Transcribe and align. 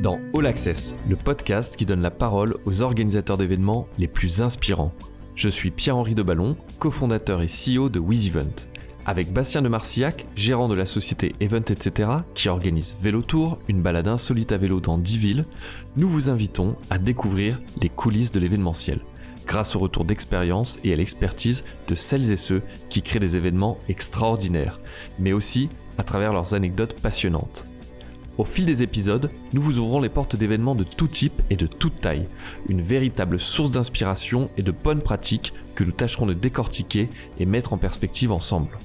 dans 0.00 0.18
All 0.34 0.46
Access, 0.46 0.96
le 1.08 1.16
podcast 1.16 1.76
qui 1.76 1.84
donne 1.84 2.00
la 2.00 2.10
parole 2.10 2.56
aux 2.64 2.82
organisateurs 2.82 3.36
d'événements 3.36 3.86
les 3.98 4.08
plus 4.08 4.40
inspirants. 4.40 4.94
Je 5.34 5.48
suis 5.48 5.70
Pierre-Henri 5.70 6.14
Deballon, 6.14 6.56
cofondateur 6.78 7.42
et 7.42 7.46
CEO 7.46 7.88
de 7.88 7.98
WizEvent. 7.98 8.68
Avec 9.06 9.32
Bastien 9.32 9.62
de 9.62 9.68
Marcillac, 9.68 10.26
gérant 10.34 10.68
de 10.68 10.74
la 10.74 10.86
société 10.86 11.32
Event 11.40 11.62
etc., 11.68 12.10
qui 12.34 12.48
organise 12.48 12.96
Vélo 13.00 13.22
Tour, 13.22 13.58
une 13.68 13.82
balade 13.82 14.08
insolite 14.08 14.52
à 14.52 14.58
vélo 14.58 14.80
dans 14.80 14.98
10 14.98 15.18
villes, 15.18 15.44
nous 15.96 16.08
vous 16.08 16.30
invitons 16.30 16.76
à 16.88 16.98
découvrir 16.98 17.60
les 17.80 17.88
coulisses 17.88 18.32
de 18.32 18.40
l'événementiel, 18.40 19.00
grâce 19.46 19.76
au 19.76 19.80
retour 19.80 20.04
d'expérience 20.04 20.78
et 20.84 20.92
à 20.92 20.96
l'expertise 20.96 21.64
de 21.88 21.94
celles 21.94 22.30
et 22.30 22.36
ceux 22.36 22.62
qui 22.88 23.02
créent 23.02 23.20
des 23.20 23.36
événements 23.36 23.78
extraordinaires, 23.88 24.80
mais 25.18 25.32
aussi 25.32 25.68
à 25.98 26.04
travers 26.04 26.32
leurs 26.32 26.54
anecdotes 26.54 27.00
passionnantes. 27.00 27.66
Au 28.38 28.44
fil 28.44 28.64
des 28.64 28.82
épisodes, 28.82 29.30
nous 29.52 29.60
vous 29.60 29.78
ouvrons 29.78 30.00
les 30.00 30.08
portes 30.08 30.36
d'événements 30.36 30.74
de 30.74 30.84
tout 30.84 31.08
type 31.08 31.42
et 31.50 31.56
de 31.56 31.66
toute 31.66 32.00
taille, 32.00 32.28
une 32.68 32.80
véritable 32.80 33.38
source 33.38 33.72
d'inspiration 33.72 34.50
et 34.56 34.62
de 34.62 34.70
bonnes 34.70 35.02
pratiques 35.02 35.52
que 35.74 35.84
nous 35.84 35.92
tâcherons 35.92 36.26
de 36.26 36.34
décortiquer 36.34 37.08
et 37.38 37.46
mettre 37.46 37.72
en 37.72 37.78
perspective 37.78 38.32
ensemble. 38.32 38.78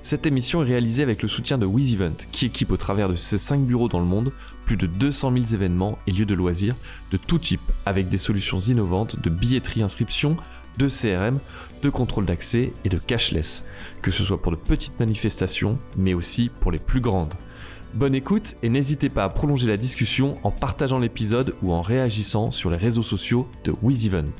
Cette 0.00 0.26
émission 0.26 0.62
est 0.62 0.66
réalisée 0.66 1.02
avec 1.02 1.22
le 1.22 1.28
soutien 1.28 1.56
de 1.56 1.64
WizEvent, 1.64 2.26
qui 2.30 2.46
équipe 2.46 2.70
au 2.70 2.76
travers 2.76 3.08
de 3.08 3.16
ses 3.16 3.38
5 3.38 3.62
bureaux 3.62 3.88
dans 3.88 4.00
le 4.00 4.04
monde 4.04 4.32
plus 4.66 4.76
de 4.76 4.86
200 4.86 5.32
000 5.32 5.44
événements 5.54 5.98
et 6.06 6.10
lieux 6.10 6.26
de 6.26 6.34
loisirs 6.34 6.76
de 7.10 7.16
tout 7.16 7.38
type, 7.38 7.72
avec 7.86 8.08
des 8.08 8.18
solutions 8.18 8.58
innovantes 8.58 9.20
de 9.20 9.30
billetterie 9.30 9.82
inscription, 9.82 10.36
de 10.76 10.88
CRM, 10.88 11.38
de 11.82 11.90
contrôle 11.90 12.26
d'accès 12.26 12.72
et 12.84 12.88
de 12.88 12.98
cashless, 12.98 13.64
que 14.02 14.10
ce 14.10 14.24
soit 14.24 14.42
pour 14.42 14.52
de 14.52 14.56
petites 14.56 14.98
manifestations, 15.00 15.78
mais 15.96 16.14
aussi 16.14 16.50
pour 16.60 16.70
les 16.70 16.78
plus 16.78 17.00
grandes. 17.00 17.34
Bonne 17.94 18.16
écoute 18.16 18.56
et 18.64 18.70
n'hésitez 18.70 19.08
pas 19.08 19.22
à 19.22 19.28
prolonger 19.28 19.68
la 19.68 19.76
discussion 19.76 20.36
en 20.42 20.50
partageant 20.50 20.98
l'épisode 20.98 21.54
ou 21.62 21.72
en 21.72 21.80
réagissant 21.80 22.50
sur 22.50 22.68
les 22.68 22.76
réseaux 22.76 23.04
sociaux 23.04 23.46
de 23.62 23.72
WizEvent. 23.82 24.32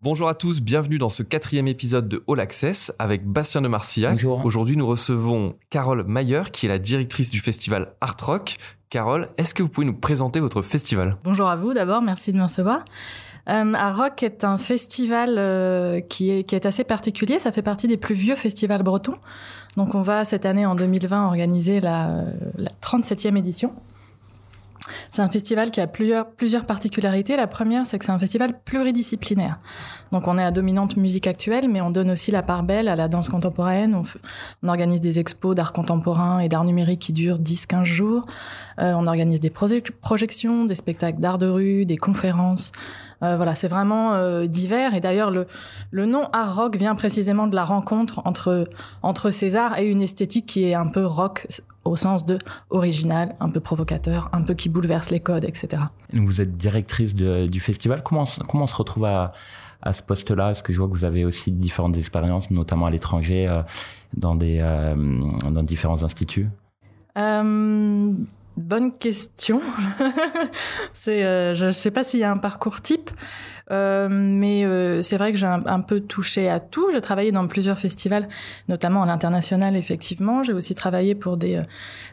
Bonjour 0.00 0.30
à 0.30 0.34
tous, 0.34 0.62
bienvenue 0.62 0.96
dans 0.96 1.10
ce 1.10 1.22
quatrième 1.22 1.68
épisode 1.68 2.08
de 2.08 2.24
All 2.26 2.40
Access 2.40 2.94
avec 2.98 3.26
Bastien 3.26 3.60
de 3.60 3.68
Marcillac. 3.68 4.14
Bonjour. 4.14 4.42
Aujourd'hui, 4.46 4.78
nous 4.78 4.86
recevons 4.86 5.54
Carole 5.68 6.04
Mayer, 6.06 6.44
qui 6.50 6.64
est 6.64 6.70
la 6.70 6.78
directrice 6.78 7.28
du 7.28 7.40
festival 7.40 7.92
Art 8.00 8.16
Rock. 8.22 8.56
Carole, 8.88 9.28
est-ce 9.36 9.52
que 9.52 9.62
vous 9.62 9.68
pouvez 9.68 9.86
nous 9.86 9.94
présenter 9.94 10.40
votre 10.40 10.62
festival? 10.62 11.18
Bonjour 11.22 11.46
à 11.46 11.56
vous 11.56 11.74
d'abord, 11.74 12.00
merci 12.00 12.32
de 12.32 12.38
me 12.38 12.44
recevoir. 12.44 12.86
Euh, 13.50 13.92
Rock 13.92 14.22
est 14.22 14.44
un 14.44 14.58
festival 14.58 15.34
euh, 15.36 16.00
qui, 16.00 16.30
est, 16.30 16.66
assez 16.66 16.84
particulier, 16.84 17.38
ça 17.38 17.52
fait 17.52 17.62
partie 17.62 17.88
des 17.88 17.96
plus 17.96 18.14
vieux 18.14 18.36
festivals 18.36 18.82
bretons. 18.82 19.16
Donc 19.76 19.94
on 19.94 20.02
va 20.02 20.24
cette 20.24 20.46
année 20.46 20.66
en 20.66 20.74
2020 20.74 21.26
organiser 21.26 21.80
la, 21.80 22.24
la 22.56 22.70
37e 22.82 23.36
édition. 23.36 23.72
C'est 25.10 25.22
un 25.22 25.28
festival 25.28 25.70
qui 25.70 25.80
a 25.80 25.86
plusieurs, 25.86 26.26
particularités. 26.66 27.36
La 27.36 27.46
première, 27.46 27.86
c'est 27.86 27.98
que 27.98 28.04
c'est 28.04 28.12
un 28.12 28.18
festival 28.18 28.60
pluridisciplinaire. 28.64 29.58
Donc 30.12 30.28
on 30.28 30.38
est 30.38 30.44
à 30.44 30.50
dominante 30.50 30.96
musique 30.96 31.26
actuelle, 31.26 31.68
mais 31.68 31.80
on 31.80 31.90
donne 31.90 32.10
aussi 32.10 32.30
la 32.30 32.42
part 32.42 32.62
belle 32.62 32.88
à 32.88 32.96
la 32.96 33.08
danse 33.08 33.28
contemporaine. 33.28 33.94
On, 33.94 34.68
organise 34.68 35.00
des 35.00 35.18
expos 35.18 35.54
d'art 35.54 35.72
contemporain 35.72 36.38
et 36.40 36.48
d'art 36.48 36.64
numérique 36.64 37.00
qui 37.00 37.12
durent 37.12 37.38
10-15 37.38 37.84
jours. 37.84 38.26
Euh, 38.78 38.92
on 38.96 39.06
organise 39.06 39.40
des 39.40 39.50
proje- 39.50 39.90
projections, 40.00 40.64
des 40.64 40.74
spectacles 40.74 41.20
d'art 41.20 41.38
de 41.38 41.48
rue, 41.48 41.86
des 41.86 41.96
conférences. 41.96 42.72
Euh, 43.22 43.36
voilà, 43.36 43.54
c'est 43.54 43.68
vraiment 43.68 44.14
euh, 44.14 44.46
divers. 44.46 44.94
Et 44.94 45.00
d'ailleurs, 45.00 45.30
le, 45.30 45.46
le 45.90 46.06
nom 46.06 46.28
art 46.32 46.56
rock 46.56 46.76
vient 46.76 46.94
précisément 46.94 47.46
de 47.46 47.54
la 47.54 47.64
rencontre 47.64 48.22
entre, 48.24 48.66
entre 49.02 49.30
ces 49.30 49.56
arts 49.56 49.78
et 49.78 49.90
une 49.90 50.00
esthétique 50.00 50.46
qui 50.46 50.64
est 50.64 50.74
un 50.74 50.88
peu 50.88 51.04
rock 51.04 51.46
au 51.84 51.96
sens 51.96 52.24
de 52.26 52.38
original, 52.70 53.34
un 53.40 53.48
peu 53.50 53.60
provocateur, 53.60 54.28
un 54.32 54.42
peu 54.42 54.54
qui 54.54 54.68
bouleverse 54.68 55.10
les 55.10 55.20
codes, 55.20 55.44
etc. 55.44 55.82
Vous 56.12 56.40
êtes 56.40 56.56
directrice 56.56 57.14
de- 57.14 57.46
du 57.46 57.60
festival. 57.60 58.02
Comment, 58.02 58.22
on 58.22 58.26
se- 58.26 58.40
comment 58.40 58.64
on 58.64 58.66
se 58.66 58.74
retrouve 58.76 59.04
à, 59.06 59.32
à 59.82 59.92
ce 59.92 60.02
poste-là? 60.02 60.44
Parce 60.46 60.62
que 60.62 60.72
je 60.72 60.78
vois 60.78 60.88
que 60.88 60.92
vous 60.92 61.04
avez 61.06 61.24
aussi 61.24 61.52
différentes 61.52 61.96
expériences, 61.96 62.50
notamment 62.50 62.86
à 62.86 62.90
l'étranger, 62.90 63.48
euh, 63.48 63.62
dans, 64.14 64.34
des, 64.34 64.58
dans 65.50 65.62
différents 65.62 66.02
instituts? 66.04 66.48
Euh, 67.18 68.12
bonne 68.60 68.96
question. 68.96 69.60
euh, 71.08 71.54
je 71.54 71.66
ne 71.66 71.70
sais 71.70 71.90
pas 71.90 72.02
s'il 72.02 72.20
y 72.20 72.24
a 72.24 72.30
un 72.30 72.38
parcours 72.38 72.80
type, 72.80 73.10
euh, 73.70 74.08
mais 74.10 74.64
euh, 74.64 75.02
c'est 75.02 75.16
vrai 75.16 75.32
que 75.32 75.38
j'ai 75.38 75.46
un, 75.46 75.80
peu 75.80 76.00
touché 76.00 76.48
à 76.48 76.60
tout. 76.60 76.88
J'ai 76.92 77.00
travaillé 77.00 77.32
dans 77.32 77.46
plusieurs 77.46 77.78
festivals, 77.78 78.28
notamment 78.68 79.02
à 79.02 79.06
l'international, 79.06 79.76
effectivement. 79.76 80.42
J'ai 80.42 80.52
aussi 80.52 80.74
travaillé 80.74 81.14
pour 81.14 81.38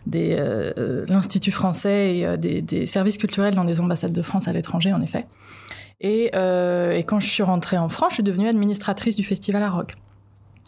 l'Institut 0.08 1.52
français 1.52 2.18
et 2.18 2.38
des, 2.38 2.86
services 2.86 3.18
culturels 3.18 3.56
dans 3.56 3.66
des 3.66 3.82
ambassades 3.82 4.14
de 4.14 4.22
France 4.22 4.48
à 4.48 4.54
l'étranger, 4.54 4.94
en 4.94 5.02
effet. 5.02 5.26
Et, 6.00 6.26
et 6.28 7.04
quand 7.04 7.20
je 7.20 7.28
suis 7.28 7.44
rentrée 7.44 7.78
en 7.78 7.90
France, 7.90 8.12
je 8.12 8.16
suis 8.16 8.24
devenue 8.24 8.48
administratrice 8.48 9.16
du 9.16 9.24
festival 9.24 9.64
à 9.64 9.70
Rock. 9.70 9.96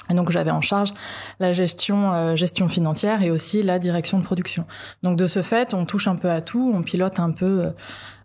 Et 0.10 0.14
donc 0.16 0.32
j'avais 0.32 0.52
en 0.52 0.62
charge 0.62 0.92
la 1.40 1.54
gestion, 1.54 2.14
euh, 2.14 2.36
gestion 2.36 2.68
financière 2.70 3.22
et 3.22 3.32
aussi 3.32 3.62
la 3.62 3.78
direction 3.80 4.18
de 4.20 4.24
production. 4.24 4.66
Donc 5.04 5.18
de 5.18 5.28
ce 5.28 5.42
fait, 5.42 5.74
on 5.74 5.86
touche 5.86 6.08
un 6.08 6.16
peu 6.16 6.30
à 6.30 6.42
tout, 6.42 6.72
on 6.76 6.82
pilote 6.82 7.20
un 7.20 7.32
peu, 7.32 7.64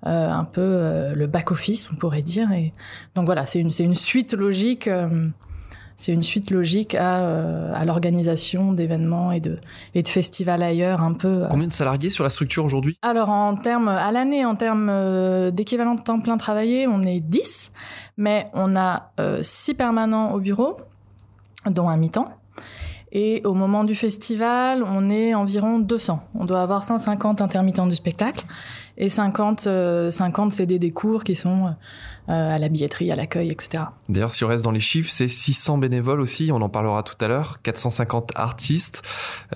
euh, 0.07 0.31
un 0.31 0.45
peu 0.45 0.61
euh, 0.63 1.15
le 1.15 1.27
back 1.27 1.51
office, 1.51 1.89
on 1.93 1.97
pourrait 1.97 2.23
dire. 2.23 2.51
Et 2.53 2.73
donc 3.15 3.27
voilà, 3.27 3.45
c'est 3.47 3.61
une, 3.61 3.69
c'est 3.69 3.85
une 3.85 3.95
suite 3.95 4.33
logique, 4.33 4.89
euh, 4.89 5.29
c'est 5.97 6.13
une 6.13 6.23
suite 6.23 6.51
logique 6.51 6.95
à, 6.95 7.19
euh, 7.21 7.73
à 7.75 7.85
l'organisation 7.85 8.73
d'événements 8.73 9.31
et 9.31 9.41
de, 9.41 9.59
et 9.95 10.03
de 10.03 10.09
festivals 10.09 10.63
ailleurs, 10.63 11.03
un 11.03 11.13
peu. 11.13 11.45
euh. 11.45 11.49
Combien 11.51 11.69
de 11.69 11.73
salariés 11.73 12.11
sur 12.11 12.25
la 12.25 12.31
structure 12.31 12.65
aujourd'hui? 12.65 12.99
Alors 13.03 13.29
en 13.29 13.55
termes 13.57 13.89
à 13.89 14.11
l'année, 14.11 14.45
en 14.45 14.57
termes 14.57 14.89
euh, 14.91 15.51
d'équivalent 15.51 15.95
de 15.95 16.01
temps 16.03 16.19
plein 16.19 16.37
travaillé, 16.37 16.87
on 16.89 17.03
est 17.03 17.21
10, 17.21 17.73
mais 18.17 18.49
on 18.55 18.75
a 18.75 19.13
6 19.43 19.75
permanents 19.75 20.33
au 20.33 20.41
bureau, 20.41 20.77
dont 21.71 21.89
un 21.89 21.97
mi-temps. 21.97 22.29
Et 23.13 23.43
au 23.45 23.55
moment 23.55 23.85
du 23.85 23.95
festival, 23.95 24.83
on 24.83 25.09
est 25.09 25.35
environ 25.35 25.79
200. 25.79 26.21
On 26.35 26.45
doit 26.45 26.61
avoir 26.61 26.83
150 26.83 27.41
intermittents 27.41 27.87
du 27.87 27.95
spectacle 27.95 28.45
et 28.97 29.09
50, 29.09 29.69
euh, 29.69 30.11
50 30.11 30.53
CD 30.53 30.81
des 30.81 30.91
cours 30.91 31.23
qui 31.23 31.37
sont 31.37 31.67
euh, 31.67 31.71
à 32.27 32.59
la 32.59 32.69
billetterie, 32.69 33.11
à 33.13 33.15
l'accueil, 33.17 33.51
etc. 33.51 33.85
D'ailleurs, 34.09 34.31
si 34.31 34.45
on 34.45 34.49
reste 34.49 34.65
dans 34.65 34.71
les 34.71 34.81
chiffres, 34.81 35.11
c'est 35.13 35.29
600 35.29 35.79
bénévoles 35.79 36.21
aussi, 36.21 36.51
on 36.53 36.63
en 36.63 36.69
parlera 36.69 37.03
tout 37.03 37.23
à 37.23 37.29
l'heure, 37.29 37.61
450 37.63 38.33
artistes, 38.37 39.03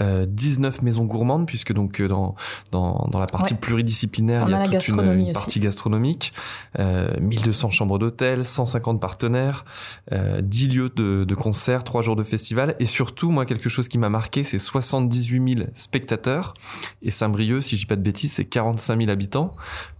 euh, 0.00 0.26
19 0.28 0.82
maisons 0.82 1.04
gourmandes, 1.04 1.46
puisque 1.46 1.72
donc 1.72 2.00
euh, 2.00 2.08
dans, 2.08 2.34
dans, 2.70 3.08
dans 3.10 3.18
la 3.18 3.26
partie 3.26 3.54
Ouais. 3.54 3.60
pluridisciplinaire, 3.60 4.42
On 4.44 4.48
il 4.48 4.50
y 4.50 4.54
a 4.54 4.60
a, 4.60 4.68
toute 4.68 4.88
une, 4.88 5.32
partie 5.32 5.60
gastronomique, 5.60 6.32
euh, 6.78 7.08
1200 7.20 7.70
chambres 7.70 7.98
d'hôtel, 7.98 8.44
150 8.44 9.00
partenaires, 9.00 9.64
euh, 10.12 10.42
10 10.42 10.68
lieux 10.68 10.90
de, 10.94 11.24
de 11.24 11.34
concert, 11.34 11.84
3 11.84 12.02
jours 12.02 12.16
de 12.16 12.24
festival, 12.24 12.74
et 12.78 12.86
surtout, 12.86 13.30
moi, 13.30 13.46
quelque 13.46 13.68
chose 13.70 13.88
qui 13.88 13.96
m'a 13.96 14.10
marqué, 14.10 14.44
c'est 14.44 14.58
78 14.58 15.54
000 15.54 15.66
spectateurs, 15.74 16.54
et 17.02 17.10
Saint-Brieuc, 17.10 17.62
si 17.62 17.76
je 17.76 17.80
dis 17.80 17.86
pas 17.86 17.96
de 17.96 18.02
bêtises, 18.02 18.32
c'est 18.32 18.44
45 18.44 18.98
000 19.00 19.10
habitants. 19.10 19.52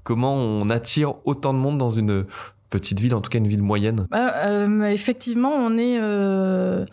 Comment 0.05 0.35
on 0.35 0.69
attire 0.71 1.15
autant 1.27 1.53
de 1.53 1.59
monde 1.59 1.77
dans 1.77 1.91
une 1.91 2.25
petite 2.71 3.01
ville, 3.01 3.15
en 3.15 3.21
tout 3.21 3.31
cas 3.31 3.39
une 3.39 3.49
ville 3.49 3.63
moyenne 3.63 4.07
Bah, 4.11 4.33
euh, 4.47 4.85
effectivement, 4.85 5.53
on 5.53 5.77
est. 5.79 5.99
euh, 6.01 6.85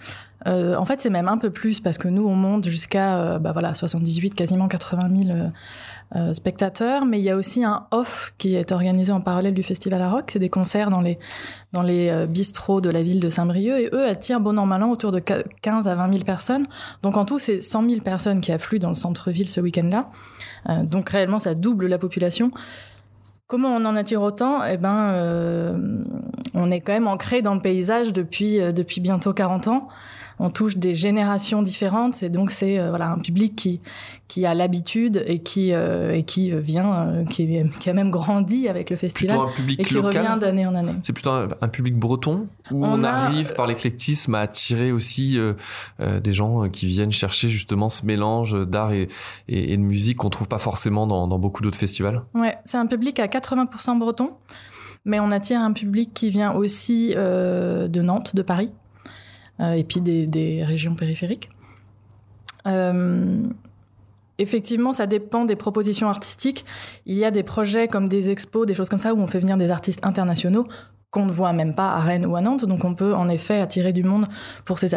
euh, 0.48 0.76
en 0.76 0.86
fait, 0.86 1.00
c'est 1.02 1.10
même 1.10 1.28
un 1.28 1.38
peu 1.40 1.50
plus 1.50 1.80
parce 1.80 1.98
que 1.98 2.08
nous, 2.08 2.28
on 2.28 2.36
monte 2.36 2.68
jusqu'à 2.68 3.18
euh, 3.18 3.40
bah 3.40 3.52
voilà 3.52 3.74
78, 3.74 4.36
quasiment 4.36 4.68
80 4.68 5.10
000 5.16 5.30
euh, 5.32 5.48
euh, 6.16 6.34
spectateurs. 6.34 7.06
Mais 7.06 7.18
il 7.20 7.24
y 7.24 7.32
a 7.32 7.36
aussi 7.36 7.64
un 7.64 7.88
off 7.90 8.36
qui 8.38 8.54
est 8.54 8.72
organisé 8.72 9.12
en 9.12 9.22
parallèle 9.22 9.56
du 9.56 9.64
festival 9.64 10.00
à 10.04 10.10
Rock. 10.12 10.30
C'est 10.32 10.38
des 10.40 10.50
concerts 10.52 10.92
dans 10.92 11.02
les 11.02 11.18
dans 11.74 11.82
les 11.82 12.28
bistrots 12.28 12.80
de 12.80 12.92
la 12.92 13.02
ville 13.02 13.20
de 13.20 13.30
Saint-Brieuc 13.30 13.80
et 13.80 13.90
eux 13.92 14.06
attirent 14.08 14.40
bon 14.40 14.60
an 14.60 14.68
mal 14.68 14.84
an 14.84 14.92
autour 14.92 15.12
de 15.12 15.20
15 15.20 15.88
à 15.88 15.96
20 15.96 16.12
000 16.14 16.24
personnes. 16.26 16.68
Donc 17.02 17.18
en 17.18 17.26
tout, 17.26 17.40
c'est 17.40 17.60
100 17.60 17.90
000 17.90 18.02
personnes 18.02 18.40
qui 18.40 18.52
affluent 18.52 18.80
dans 18.80 18.90
le 18.90 18.96
centre-ville 18.96 19.50
ce 19.50 19.62
week-end-là. 19.62 20.10
Donc 20.84 21.10
réellement, 21.10 21.40
ça 21.40 21.56
double 21.56 21.88
la 21.88 21.98
population. 21.98 22.52
Comment 23.48 23.76
on 23.76 23.86
en 23.86 23.96
attire 23.96 24.24
autant 24.24 24.66
Eh 24.66 24.78
ben, 24.78 25.10
euh, 25.12 25.78
on 26.56 26.72
est 26.72 26.80
quand 26.80 26.94
même 26.94 27.08
ancré 27.08 27.44
dans 27.44 27.54
le 27.54 27.60
paysage 27.60 28.12
depuis 28.12 28.60
euh, 28.60 28.72
depuis 28.72 29.02
bientôt 29.02 29.34
40 29.34 29.68
ans. 29.68 29.88
On 30.40 30.50
touche 30.50 30.78
des 30.78 30.96
générations 30.96 31.62
différentes 31.62 32.22
et 32.24 32.30
donc 32.30 32.52
c'est 32.52 32.78
euh, 32.78 32.90
voilà 32.90 33.12
un 33.12 33.18
public 33.20 33.56
qui 33.56 33.80
qui 34.28 34.46
a 34.46 34.54
l'habitude 34.54 35.24
et 35.28 35.40
qui 35.40 35.72
euh, 35.72 36.14
et 36.14 36.24
qui 36.24 36.52
vient 36.52 36.94
euh, 36.94 37.24
qui, 37.26 37.48
qui 37.80 37.90
a 37.90 37.94
même 37.94 38.10
grandi 38.12 38.68
avec 38.68 38.90
le 38.90 38.96
festival 38.98 39.38
Plutôt 39.38 39.50
un 39.52 39.54
public 39.56 39.80
et 39.80 39.84
qui 39.84 39.94
local 39.94 40.26
revient 40.28 40.40
d'année 40.40 40.66
en 40.68 40.76
année. 40.76 40.92
C'est 41.04 41.14
plutôt 41.14 41.30
un, 41.32 41.48
un 41.62 41.68
public 41.70 41.96
breton 41.98 42.48
où 42.72 42.84
on, 42.86 43.00
On 43.00 43.04
a- 43.04 43.10
arrive 43.10 43.54
par 43.54 43.68
l'éclectisme 43.68 44.36
à 44.36 44.40
attirer 44.42 44.92
aussi 44.92 45.40
euh, 45.40 45.54
euh, 46.02 46.20
des 46.20 46.34
gens 46.34 46.68
qui 46.70 46.88
viennent 46.88 47.12
chercher 47.12 47.48
justement 47.50 47.88
ce 47.90 48.06
mélange 48.06 48.56
d'art 48.68 48.92
et, 48.92 49.08
et, 49.48 49.74
et 49.74 49.78
de 49.78 49.82
musique 49.82 50.18
qu'on 50.18 50.30
trouve 50.30 50.48
pas 50.48 50.58
forcément 50.58 51.08
dans, 51.08 51.28
dans 51.28 51.40
beaucoup 51.40 51.62
d'autres 51.62 51.78
festivals? 51.78 52.24
Ouais, 52.34 52.58
c'est 52.66 52.78
un 52.78 52.88
public 52.88 53.20
à 53.20 53.28
80% 53.28 53.98
breton, 54.00 54.32
mais 55.06 55.20
on 55.20 55.32
attire 55.32 55.62
un 55.62 55.72
public 55.72 56.12
qui 56.14 56.30
vient 56.30 56.52
aussi 56.54 57.14
euh, 57.16 57.88
de 57.88 58.02
Nantes, 58.02 58.36
de 58.36 58.42
Paris. 58.42 58.72
Et 59.60 59.84
puis 59.84 60.02
des, 60.02 60.26
des, 60.26 60.64
régions 60.64 60.96
périphériques. 60.96 61.50
Effectivement, 64.38 64.92
ça 64.92 65.08
dépend 65.08 65.46
des 65.46 65.56
propositions 65.56 66.10
artistiques. 66.10 66.66
Il 67.06 67.16
y 67.16 67.24
a 67.24 67.32
des 67.32 67.44
projets 67.44 67.88
comme 67.88 68.10
des 68.10 68.32
expos, 68.32 68.66
des 68.66 68.74
choses 68.74 68.90
comme 68.90 69.00
ça, 69.00 69.14
où 69.14 69.20
on 69.20 69.28
fait 69.28 69.40
venir 69.40 69.58
des 69.58 69.72
artistes 69.72 70.06
internationaux 70.06 70.68
qu'on 71.12 71.26
ne 71.26 71.32
voit 71.32 71.54
même 71.54 71.74
pas 71.74 71.94
à 71.94 72.00
Rennes 72.00 72.26
ou 72.26 72.36
à 72.36 72.42
Nantes. 72.42 72.66
Donc 72.66 72.84
on 72.84 72.94
peut 72.94 73.16
en 73.16 73.30
effet 73.30 73.60
attirer 73.62 73.94
du 73.94 74.04
monde 74.04 74.28
pour 74.66 74.80
ces, 74.80 74.96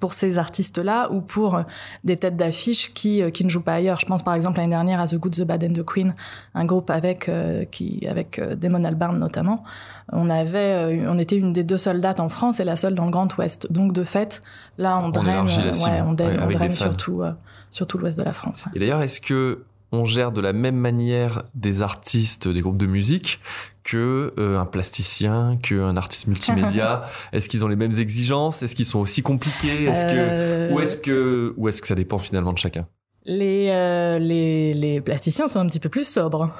pour 0.00 0.12
ces 0.12 0.38
artistes-là 0.38 1.10
ou 1.12 1.20
pour 1.20 1.56
euh, 1.56 1.62
des 2.04 2.16
têtes 2.16 2.36
d'affiche 2.36 2.92
qui, 2.92 3.22
euh, 3.22 3.30
qui 3.30 3.44
ne 3.44 3.48
jouent 3.48 3.62
pas 3.62 3.74
ailleurs. 3.74 3.98
Je 3.98 4.06
pense 4.06 4.22
par 4.22 4.34
exemple 4.34 4.58
l'année 4.58 4.70
dernière 4.70 5.00
à 5.00 5.06
The 5.06 5.16
Good, 5.16 5.36
The 5.36 5.42
Bad 5.42 5.64
and 5.64 5.72
The 5.72 5.82
Queen, 5.82 6.14
un 6.54 6.64
groupe 6.64 6.90
avec, 6.90 7.28
euh, 7.28 7.64
qui, 7.64 8.06
avec 8.06 8.40
Damon 8.40 8.84
Albarn 8.84 9.18
notamment. 9.18 9.64
On, 10.12 10.28
avait, 10.28 11.06
on 11.08 11.18
était 11.18 11.36
une 11.36 11.52
des 11.52 11.64
deux 11.64 11.78
seules 11.78 12.00
dates 12.00 12.20
en 12.20 12.28
France 12.28 12.60
et 12.60 12.64
la 12.64 12.76
seule 12.76 12.94
dans 12.94 13.06
le 13.06 13.10
Grand 13.10 13.34
Ouest. 13.38 13.72
Donc 13.72 13.92
de 13.92 14.04
fait, 14.04 14.42
là 14.78 15.00
on, 15.02 15.08
draine, 15.08 15.46
ouais, 15.46 16.02
on 16.06 16.12
draine, 16.12 16.40
on 16.42 16.50
draine 16.50 16.70
surtout, 16.70 17.22
surtout 17.70 17.98
l'ouest 17.98 18.18
de 18.18 18.24
la 18.24 18.32
France. 18.32 18.64
Et 18.74 18.78
d'ailleurs, 18.78 19.02
est-ce 19.02 19.20
que 19.20 19.64
on 19.92 20.04
gère 20.04 20.32
de 20.32 20.40
la 20.40 20.52
même 20.52 20.76
manière 20.76 21.44
des 21.54 21.82
artistes, 21.82 22.48
des 22.48 22.60
groupes 22.60 22.76
de 22.76 22.86
musique 22.86 23.40
que 23.86 24.34
euh, 24.36 24.58
un 24.58 24.66
plasticien, 24.66 25.58
qu'un 25.62 25.96
artiste 25.96 26.26
multimédia 26.26 27.04
Est-ce 27.32 27.48
qu'ils 27.48 27.64
ont 27.64 27.68
les 27.68 27.76
mêmes 27.76 27.92
exigences? 27.92 28.62
Est-ce 28.62 28.74
qu'ils 28.74 28.84
sont 28.84 28.98
aussi 28.98 29.22
compliqués? 29.22 29.84
Est-ce 29.84 30.04
que 30.04 30.10
euh, 30.12 30.72
ou 30.72 30.80
est-ce 30.80 30.96
que 30.96 31.54
ou 31.56 31.68
est-ce 31.68 31.80
que 31.80 31.86
ça 31.86 31.94
dépend 31.94 32.18
finalement 32.18 32.52
de 32.52 32.58
chacun? 32.58 32.86
Les, 33.28 33.68
euh, 33.70 34.18
les, 34.20 34.72
les 34.74 35.00
plasticiens 35.00 35.48
sont 35.48 35.58
un 35.58 35.66
petit 35.66 35.80
peu 35.80 35.88
plus 35.88 36.06
sobres. 36.06 36.52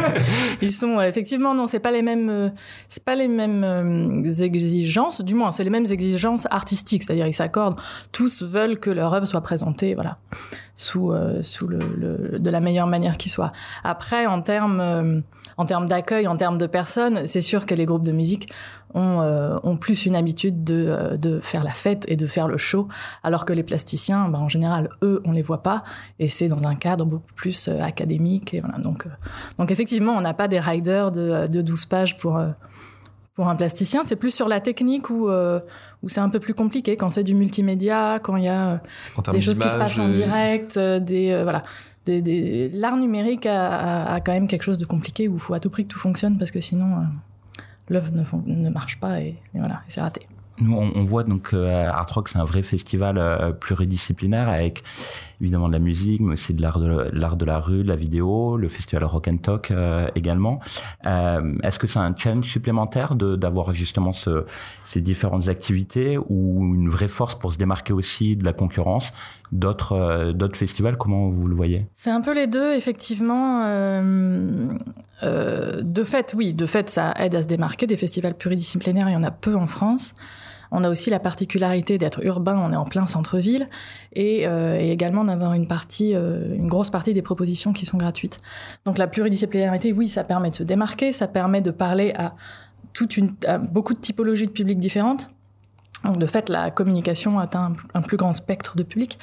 Ils 0.62 0.72
sont 0.72 1.00
effectivement 1.00 1.54
non, 1.54 1.66
c'est 1.66 1.80
pas 1.80 1.90
les 1.90 2.02
mêmes, 2.02 2.52
c'est 2.86 3.02
pas 3.02 3.14
les 3.14 3.28
mêmes 3.28 4.24
exigences. 4.40 5.22
Du 5.22 5.34
moins, 5.34 5.52
c'est 5.52 5.64
les 5.64 5.70
mêmes 5.70 5.86
exigences 5.90 6.46
artistiques, 6.50 7.02
c'est-à-dire 7.02 7.26
ils 7.26 7.32
s'accordent. 7.32 7.80
Tous 8.12 8.42
veulent 8.42 8.78
que 8.78 8.90
leur 8.90 9.14
œuvre 9.14 9.26
soit 9.26 9.40
présentée, 9.40 9.94
voilà, 9.94 10.18
sous 10.76 11.12
sous 11.42 11.68
le, 11.68 12.38
de 12.38 12.50
la 12.50 12.60
meilleure 12.60 12.86
manière 12.86 13.16
qui 13.18 13.28
soit. 13.28 13.52
Après, 13.84 14.26
en 14.26 14.42
termes 14.42 15.22
en 15.56 15.64
termes 15.64 15.86
d'accueil, 15.86 16.26
en 16.26 16.36
termes 16.36 16.58
de 16.58 16.66
personnes, 16.66 17.26
c'est 17.26 17.40
sûr 17.40 17.66
que 17.66 17.74
les 17.74 17.84
groupes 17.84 18.04
de 18.04 18.12
musique 18.12 18.50
ont, 18.94 19.20
euh, 19.20 19.58
ont 19.62 19.76
plus 19.76 20.06
une 20.06 20.16
habitude 20.16 20.64
de, 20.64 20.86
euh, 20.88 21.16
de, 21.16 21.40
faire 21.40 21.64
la 21.64 21.72
fête 21.72 22.04
et 22.08 22.16
de 22.16 22.26
faire 22.26 22.48
le 22.48 22.56
show, 22.56 22.88
alors 23.22 23.44
que 23.44 23.52
les 23.52 23.62
plasticiens, 23.62 24.28
bah, 24.28 24.38
en 24.38 24.48
général, 24.48 24.90
eux, 25.02 25.22
on 25.24 25.32
les 25.32 25.42
voit 25.42 25.62
pas, 25.62 25.82
et 26.18 26.28
c'est 26.28 26.48
dans 26.48 26.66
un 26.66 26.74
cadre 26.74 27.04
beaucoup 27.04 27.32
plus 27.34 27.68
euh, 27.68 27.80
académique. 27.80 28.54
Et 28.54 28.60
voilà. 28.60 28.78
donc, 28.78 29.06
donc 29.58 29.70
effectivement, 29.70 30.12
on 30.12 30.20
n'a 30.20 30.34
pas 30.34 30.48
des 30.48 30.60
riders 30.60 31.10
de, 31.10 31.46
de 31.46 31.62
12 31.62 31.86
pages 31.86 32.18
pour 32.18 32.40
pour 33.34 33.48
un 33.48 33.56
plasticien, 33.56 34.02
c'est 34.04 34.16
plus 34.16 34.30
sur 34.30 34.46
la 34.46 34.60
technique 34.60 35.08
où, 35.08 35.30
où 35.30 36.08
c'est 36.08 36.20
un 36.20 36.28
peu 36.28 36.38
plus 36.38 36.52
compliqué, 36.52 36.96
quand 36.96 37.08
c'est 37.08 37.24
du 37.24 37.34
multimédia, 37.34 38.18
quand 38.22 38.36
il 38.36 38.44
y 38.44 38.48
a 38.48 38.82
des 39.32 39.40
choses 39.40 39.58
qui 39.58 39.70
se 39.70 39.76
passent 39.76 39.98
en 39.98 40.10
direct, 40.10 40.78
des 40.78 41.40
voilà 41.42 41.62
des, 42.06 42.68
l'art 42.72 42.96
numérique 42.96 43.46
a, 43.46 44.20
quand 44.20 44.32
même 44.32 44.48
quelque 44.48 44.62
chose 44.62 44.78
de 44.78 44.84
compliqué 44.84 45.28
où 45.28 45.34
il 45.34 45.40
faut 45.40 45.54
à 45.54 45.60
tout 45.60 45.70
prix 45.70 45.84
que 45.84 45.92
tout 45.92 45.98
fonctionne 45.98 46.36
parce 46.36 46.50
que 46.50 46.60
sinon 46.60 46.96
euh, 46.96 47.04
l'œuvre 47.88 48.12
ne, 48.12 48.24
ne, 48.46 48.70
marche 48.70 48.98
pas 48.98 49.20
et, 49.20 49.38
et 49.54 49.58
voilà, 49.58 49.82
c'est 49.88 50.00
raté. 50.00 50.26
Nous, 50.58 50.76
on, 50.76 51.04
voit 51.04 51.24
donc 51.24 51.54
euh, 51.54 51.88
Art 51.88 52.12
Rock, 52.12 52.28
c'est 52.28 52.38
un 52.38 52.44
vrai 52.44 52.62
festival 52.62 53.16
euh, 53.16 53.52
pluridisciplinaire 53.52 54.48
avec 54.48 54.84
évidemment 55.42 55.66
de 55.68 55.72
la 55.72 55.80
musique, 55.80 56.20
mais 56.20 56.34
aussi 56.34 56.54
de 56.54 56.62
l'art 56.62 56.78
de 56.78 57.10
l'art 57.12 57.36
de 57.36 57.44
la 57.44 57.58
rue, 57.58 57.82
de 57.82 57.88
la 57.88 57.96
vidéo, 57.96 58.56
le 58.56 58.68
festival 58.68 59.04
Rock 59.04 59.26
and 59.28 59.38
Talk 59.38 59.70
euh, 59.70 60.06
également. 60.14 60.60
Euh, 61.04 61.54
Est-ce 61.64 61.78
que 61.80 61.88
c'est 61.88 61.98
un 61.98 62.14
challenge 62.14 62.46
supplémentaire 62.46 63.16
d'avoir 63.16 63.74
justement 63.74 64.12
ce, 64.12 64.44
ces 64.84 65.00
différentes 65.00 65.48
activités 65.48 66.16
ou 66.28 66.64
une 66.74 66.88
vraie 66.88 67.08
force 67.08 67.34
pour 67.34 67.52
se 67.52 67.58
démarquer 67.58 67.92
aussi 67.92 68.36
de 68.36 68.44
la 68.44 68.52
concurrence 68.52 69.12
d'autres 69.50 69.92
euh, 69.92 70.32
d'autres 70.32 70.56
festivals? 70.56 70.96
Comment 70.96 71.30
vous 71.30 71.48
le 71.48 71.56
voyez? 71.56 71.86
C'est 71.96 72.10
un 72.10 72.20
peu 72.20 72.32
les 72.32 72.46
deux, 72.46 72.74
effectivement. 72.74 73.66
de 75.22 76.04
fait, 76.04 76.34
oui, 76.36 76.54
de 76.54 76.66
fait, 76.66 76.88
ça 76.88 77.14
aide 77.18 77.34
à 77.34 77.42
se 77.42 77.48
démarquer. 77.48 77.88
Des 77.88 77.96
festivals 77.96 78.34
pluridisciplinaires, 78.34 79.08
il 79.08 79.12
y 79.12 79.16
en 79.16 79.24
a 79.24 79.32
peu 79.32 79.56
en 79.56 79.66
France. 79.66 80.14
On 80.72 80.84
a 80.84 80.90
aussi 80.90 81.10
la 81.10 81.20
particularité 81.20 81.98
d'être 81.98 82.24
urbain, 82.24 82.58
on 82.58 82.72
est 82.72 82.76
en 82.76 82.84
plein 82.84 83.06
centre-ville, 83.06 83.68
et, 84.14 84.46
euh, 84.46 84.78
également 84.80 85.24
d'avoir 85.24 85.52
une 85.52 85.68
partie, 85.68 86.14
euh, 86.14 86.56
une 86.56 86.66
grosse 86.66 86.90
partie 86.90 87.14
des 87.14 87.22
propositions 87.22 87.72
qui 87.72 87.86
sont 87.86 87.98
gratuites. 87.98 88.40
Donc 88.84 88.98
la 88.98 89.06
pluridisciplinarité, 89.06 89.92
oui, 89.92 90.08
ça 90.08 90.24
permet 90.24 90.50
de 90.50 90.54
se 90.54 90.62
démarquer, 90.62 91.12
ça 91.12 91.28
permet 91.28 91.60
de 91.60 91.70
parler 91.70 92.14
à 92.16 92.34
beaucoup 93.58 93.94
de 93.94 93.98
typologies 93.98 94.46
de 94.46 94.52
publics 94.52 94.78
différentes. 94.78 95.28
Donc 96.04 96.18
de 96.18 96.26
fait, 96.26 96.48
la 96.48 96.70
communication 96.70 97.38
atteint 97.38 97.74
un, 97.94 98.02
plus 98.02 98.16
grand 98.16 98.34
spectre 98.34 98.76
de 98.76 98.82
public. 98.82 99.18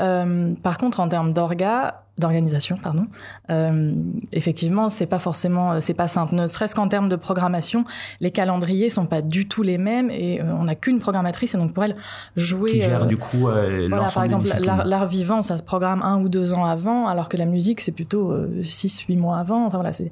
Euh, 0.00 0.54
par 0.62 0.78
contre, 0.78 1.00
en 1.00 1.08
termes 1.08 1.32
d'orga, 1.32 2.05
d'organisation, 2.18 2.78
pardon. 2.82 3.06
Euh, 3.50 3.92
effectivement, 4.32 4.88
c'est 4.88 5.06
pas 5.06 5.18
forcément, 5.18 5.80
c'est 5.80 5.94
pas 5.94 6.08
simple. 6.08 6.34
Ne 6.34 6.48
serait-ce 6.48 6.74
qu'en 6.74 6.88
termes 6.88 7.08
de 7.08 7.16
programmation, 7.16 7.84
les 8.20 8.30
calendriers 8.30 8.88
sont 8.88 9.06
pas 9.06 9.22
du 9.22 9.48
tout 9.48 9.62
les 9.62 9.78
mêmes 9.78 10.10
et 10.10 10.40
euh, 10.40 10.44
on 10.58 10.64
n'a 10.64 10.74
qu'une 10.74 10.98
programmatrice 10.98 11.54
et 11.54 11.58
donc 11.58 11.72
pour 11.72 11.84
elle 11.84 11.96
jouer. 12.36 12.72
Qui 12.72 12.80
gère 12.82 13.06
du 13.06 13.16
coup 13.16 13.48
euh, 13.48 13.86
Voilà, 13.88 14.08
par 14.08 14.24
exemple, 14.24 14.46
l'art 14.60 15.06
vivant, 15.06 15.42
ça 15.42 15.56
se 15.56 15.62
programme 15.62 16.02
un 16.02 16.20
ou 16.20 16.28
deux 16.28 16.52
ans 16.52 16.64
avant, 16.64 17.06
alors 17.06 17.28
que 17.28 17.36
la 17.36 17.46
musique 17.46 17.80
c'est 17.80 17.92
plutôt 17.92 18.34
six, 18.62 19.00
huit 19.02 19.16
mois 19.16 19.38
avant. 19.38 19.66
Enfin 19.66 19.78
voilà, 19.78 19.92
c'est 19.92 20.10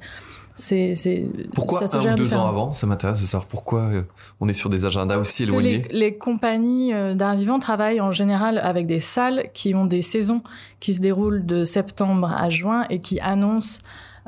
c'est, 0.57 1.27
pourquoi 1.53 1.85
ça 1.85 1.99
un 1.99 2.13
ou 2.13 2.15
deux 2.15 2.33
ans 2.33 2.47
avant? 2.47 2.71
Ça 2.71 2.87
m'intéresse 2.87 3.19
de 3.19 3.25
savoir 3.25 3.45
pourquoi 3.45 3.81
euh, 3.81 4.03
on 4.39 4.47
est 4.47 4.53
sur 4.53 4.69
des 4.69 4.85
agendas 4.85 5.17
aussi 5.17 5.43
éloignés. 5.43 5.81
Les, 5.91 5.99
les, 5.99 6.17
compagnies 6.17 6.93
euh, 6.93 7.13
d'art 7.13 7.35
vivant 7.35 7.59
travaillent 7.59 7.99
en 7.99 8.13
général 8.13 8.59
avec 8.59 8.87
des 8.87 9.01
salles 9.01 9.49
qui 9.53 9.75
ont 9.75 9.85
des 9.85 10.01
saisons 10.01 10.43
qui 10.79 10.93
se 10.93 11.01
déroulent 11.01 11.45
de 11.45 11.65
septembre 11.65 11.94
à 12.01 12.49
juin 12.49 12.85
et 12.89 12.99
qui 12.99 13.19
annoncent 13.19 13.81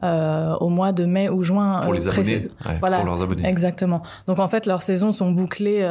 euh, 0.03 0.55
au 0.59 0.69
mois 0.69 0.91
de 0.91 1.05
mai 1.05 1.29
ou 1.29 1.43
juin. 1.43 1.81
Pour 1.81 1.93
les 1.93 2.07
abonnés, 2.07 2.49
voilà, 2.79 2.97
pour 2.97 3.05
leurs 3.05 3.21
abonnés. 3.21 3.47
Exactement. 3.47 4.01
Donc 4.27 4.39
en 4.39 4.47
fait, 4.47 4.65
leurs 4.65 4.81
saisons 4.81 5.11
sont 5.11 5.31
bouclées 5.31 5.87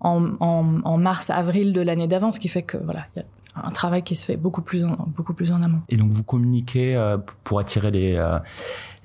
en, 0.00 0.30
en, 0.40 0.64
en 0.84 0.96
mars-avril 0.98 1.72
de 1.72 1.80
l'année 1.80 2.06
d'avant, 2.06 2.30
ce 2.30 2.40
qui 2.40 2.48
fait 2.48 2.62
que 2.62 2.78
voilà, 2.78 3.06
y 3.16 3.20
a 3.20 3.24
un 3.56 3.70
travail 3.70 4.02
qui 4.02 4.14
se 4.14 4.24
fait 4.24 4.36
beaucoup 4.36 4.62
plus 4.62 4.84
en, 4.84 4.96
beaucoup 5.14 5.34
plus 5.34 5.52
en 5.52 5.62
amont. 5.62 5.80
Et 5.88 5.96
donc 5.96 6.10
vous 6.10 6.24
communiquez 6.24 6.96
euh, 6.96 7.18
pour 7.44 7.60
attirer 7.60 7.90
les, 7.90 8.16
euh, 8.16 8.38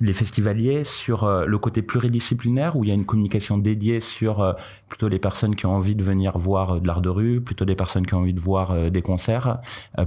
les 0.00 0.12
festivaliers 0.12 0.84
sur 0.84 1.24
euh, 1.24 1.44
le 1.44 1.58
côté 1.58 1.82
pluridisciplinaire 1.82 2.76
où 2.76 2.84
il 2.84 2.88
y 2.88 2.90
a 2.90 2.94
une 2.94 3.06
communication 3.06 3.58
dédiée 3.58 4.00
sur 4.00 4.56
plutôt 4.88 5.08
les 5.08 5.18
personnes 5.18 5.54
qui 5.54 5.66
ont 5.66 5.74
envie 5.74 5.94
de 5.94 6.02
venir 6.02 6.38
voir 6.38 6.80
de 6.80 6.86
l'art 6.86 7.00
de 7.00 7.08
rue, 7.08 7.40
plutôt 7.40 7.64
des 7.64 7.76
personnes 7.76 8.06
qui 8.06 8.14
ont 8.14 8.18
envie 8.18 8.34
de 8.34 8.40
voir 8.40 8.90
des 8.90 9.02
concerts, 9.02 9.58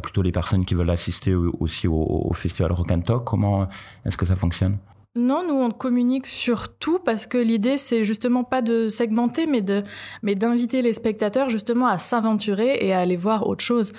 plutôt 0.02 0.22
les 0.22 0.32
personnes 0.32 0.66
qui 0.66 0.76
veulent 0.76 0.90
assister 0.90 1.36
aussi 1.36 1.88
au, 1.88 1.96
au 1.96 2.34
festival 2.34 2.72
Rock 2.72 2.92
and 2.92 3.02
Talk? 3.02 3.24
Comment 3.24 3.68
est-ce 4.06 4.18
que 4.18 4.26
ça 4.26 4.36
fonctionne? 4.36 4.78
Non, 5.16 5.44
nous 5.48 5.54
on 5.54 5.70
communique 5.70 6.26
sur 6.26 6.70
tout 6.70 6.98
parce 6.98 7.28
que 7.28 7.38
l'idée 7.38 7.78
c'est 7.78 8.04
justement 8.04 8.44
pas 8.44 8.64
de 8.64 8.88
segmenter, 8.88 9.46
mais 9.46 9.62
de 9.62 9.84
mais 10.24 10.34
d'inviter 10.34 10.82
les 10.82 10.94
spectateurs 10.94 11.50
justement 11.50 11.86
à 11.86 12.00
s'aventurer 12.00 12.80
et 12.82 12.94
à 12.94 13.00
aller 13.00 13.16
voir 13.16 13.48
autre 13.48 13.64
chose. 13.64 13.94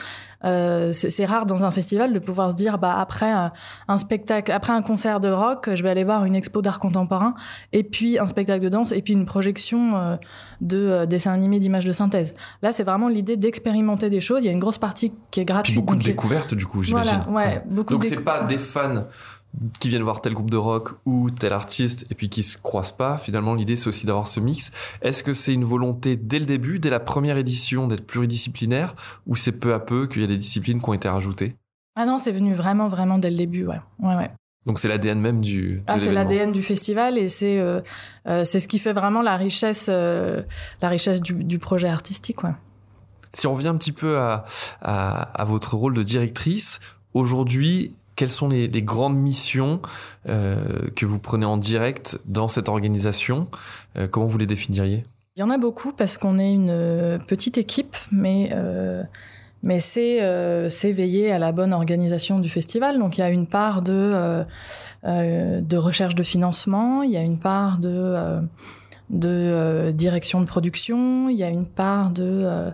Euh, 0.45 0.91
c'est 0.91 1.25
rare 1.25 1.47
dans 1.47 1.65
un 1.65 1.71
festival 1.71 2.13
de 2.13 2.19
pouvoir 2.19 2.51
se 2.51 2.57
dire 2.57 2.79
bah 2.79 2.97
après 2.99 3.31
un, 3.31 3.99
spectacle, 3.99 4.51
après 4.51 4.73
un 4.73 4.83
concert 4.83 5.21
de 5.21 5.29
rock, 5.29 5.71
je 5.73 5.83
vais 5.85 5.89
aller 5.89 6.03
voir 6.03 6.25
une 6.25 6.35
expo 6.35 6.63
d'art 6.63 6.81
contemporain 6.81 7.35
et 7.73 7.85
puis 7.85 8.19
un 8.19 8.27
spectacle 8.27 8.63
de 8.63 8.69
danse 8.69 8.91
et 8.91 9.01
puis 9.01 9.13
une 9.13 9.25
projection 9.25 9.97
euh, 9.97 10.17
de 10.61 10.79
euh, 10.79 11.07
dessins 11.07 11.33
animés 11.33 11.61
d'images 11.61 11.85
de 11.85 11.93
synthèse. 11.93 12.35
Là 12.61 12.73
c'est 12.73 12.83
vraiment 12.83 13.09
l'idée 13.09 13.37
d'expérimenter 13.37 14.11
des 14.11 14.21
choses. 14.21 14.43
Il 14.43 14.47
y 14.47 14.51
a 14.51 14.53
une 14.53 14.59
grosse 14.59 14.79
partie 14.79 15.13
qui 15.31 15.39
est 15.39 15.45
gratuite. 15.45 15.77
beaucoup 15.77 15.95
de 15.95 16.03
découvertes 16.03 16.55
du 16.55 16.67
coup, 16.67 16.83
j'imagine. 16.83 17.23
Voilà, 17.29 17.51
ouais, 17.51 17.63
beaucoup 17.67 17.95
donc 17.95 18.03
c'est 18.05 18.17
pas 18.17 18.43
des 18.43 18.59
fans 18.59 19.05
qui 19.81 19.89
viennent 19.89 20.03
voir 20.03 20.21
tel 20.21 20.35
groupe 20.35 20.51
de 20.51 20.57
rock 20.57 20.91
ou 21.05 21.31
tel 21.31 21.53
artiste 21.53 22.05
et 22.11 22.15
puis 22.15 22.29
qui 22.29 22.43
se 22.43 22.59
croisent 22.59 22.97
pas. 22.97 23.19
Finalement, 23.19 23.55
l'idée 23.55 23.77
c'est 23.77 23.89
aussi 23.89 24.07
d'avoir 24.07 24.27
ce 24.27 24.41
mix. 24.41 24.73
Est-ce 25.03 25.23
que 25.23 25.33
c'est 25.33 25.55
une 25.55 25.65
volonté 25.65 26.17
dès 26.17 26.39
le 26.39 26.47
début, 26.47 26.79
dès 26.79 26.91
la 26.91 27.01
première 27.01 27.37
édition, 27.37 27.89
d'être 27.89 28.07
pluridisciplinaire 28.07 28.95
ou 29.27 29.37
c'est 29.37 29.53
peu 29.53 29.75
à 29.75 29.81
peu 29.81 30.07
qu'il 30.07 30.23
y 30.23 30.25
a 30.25 30.29
des 30.29 30.37
disciplines 30.37 30.81
qui 30.81 30.89
ont 30.89 30.95
été 30.95 31.09
rajoutées? 31.09 31.57
Ah 31.97 32.07
non, 32.07 32.19
c'est 32.19 32.33
venu 32.33 32.55
vraiment, 32.55 32.89
vraiment 32.89 33.19
dès 33.19 33.31
le 33.31 33.37
début, 33.37 33.65
ouais. 33.67 33.81
Ouais, 34.01 34.17
ouais. 34.17 34.31
Donc 34.67 34.79
c'est 34.79 34.89
l'ADN 34.89 35.21
même 35.21 35.43
du. 35.43 35.83
Ah, 35.87 35.99
c'est 35.99 36.11
l'ADN 36.11 36.51
du 36.51 36.63
festival 36.63 37.19
et 37.19 37.29
c'est 37.29 37.59
euh, 37.61 37.83
euh, 38.27 38.45
c'est 38.45 38.61
ce 38.61 38.67
qui 38.67 38.79
fait 38.79 38.93
vraiment 38.93 39.21
la 39.21 39.37
richesse 39.37 39.89
euh, 39.91 40.43
la 40.81 40.89
richesse 40.89 41.21
du, 41.21 41.45
du 41.45 41.59
projet 41.59 41.89
artistique, 41.89 42.43
ouais. 42.45 42.55
Si 43.33 43.47
on 43.47 43.53
revient 43.53 43.69
un 43.69 43.77
petit 43.77 43.93
peu 43.93 44.19
à, 44.19 44.45
à, 44.81 45.23
à 45.41 45.45
votre 45.45 45.75
rôle 45.75 45.93
de 45.95 46.03
directrice, 46.03 46.81
aujourd'hui, 47.15 47.93
quelles 48.17 48.31
sont 48.31 48.49
les, 48.49 48.69
grandes 48.83 49.17
missions 49.17 49.81
euh, 50.29 50.89
que 50.97 51.07
vous 51.07 51.19
prenez 51.19 51.47
en 51.47 51.57
direct 51.57 52.19
dans 52.27 52.49
cette 52.49 52.69
organisation 52.69 53.49
euh, 53.97 54.07
Comment 54.09 54.27
vous 54.27 54.39
les 54.39 54.47
définiriez? 54.47 55.05
Il 55.37 55.41
y 55.41 55.43
en 55.43 55.51
a 55.51 55.59
beaucoup 55.59 55.93
parce 55.93 56.17
qu'on 56.17 56.39
est 56.39 56.53
une 56.53 56.71
euh, 56.71 57.19
petite 57.19 57.59
équipe, 57.59 57.97
mais 58.13 58.51
c'est 59.81 60.93
veiller 60.93 61.33
à 61.33 61.39
la 61.39 61.53
bonne 61.53 61.73
organisation 61.73 62.37
du 62.37 62.49
festival. 62.49 62.99
Donc 62.99 63.19
il 63.19 63.21
y 63.21 63.25
a 63.25 63.31
une 63.31 63.47
part 63.47 63.83
de 63.83 64.45
de 65.05 65.77
recherche 65.77 66.15
de 66.15 66.23
financement, 66.23 67.03
il 67.03 67.11
y 67.11 67.17
a 67.17 67.23
une 67.23 67.39
part 67.39 67.79
de 67.79 68.41
de 69.11 69.91
direction 69.93 70.41
de 70.41 70.47
production, 70.47 71.29
il 71.29 71.37
y 71.37 71.43
a 71.43 71.49
une 71.49 71.67
part 71.67 72.11
de 72.11 72.73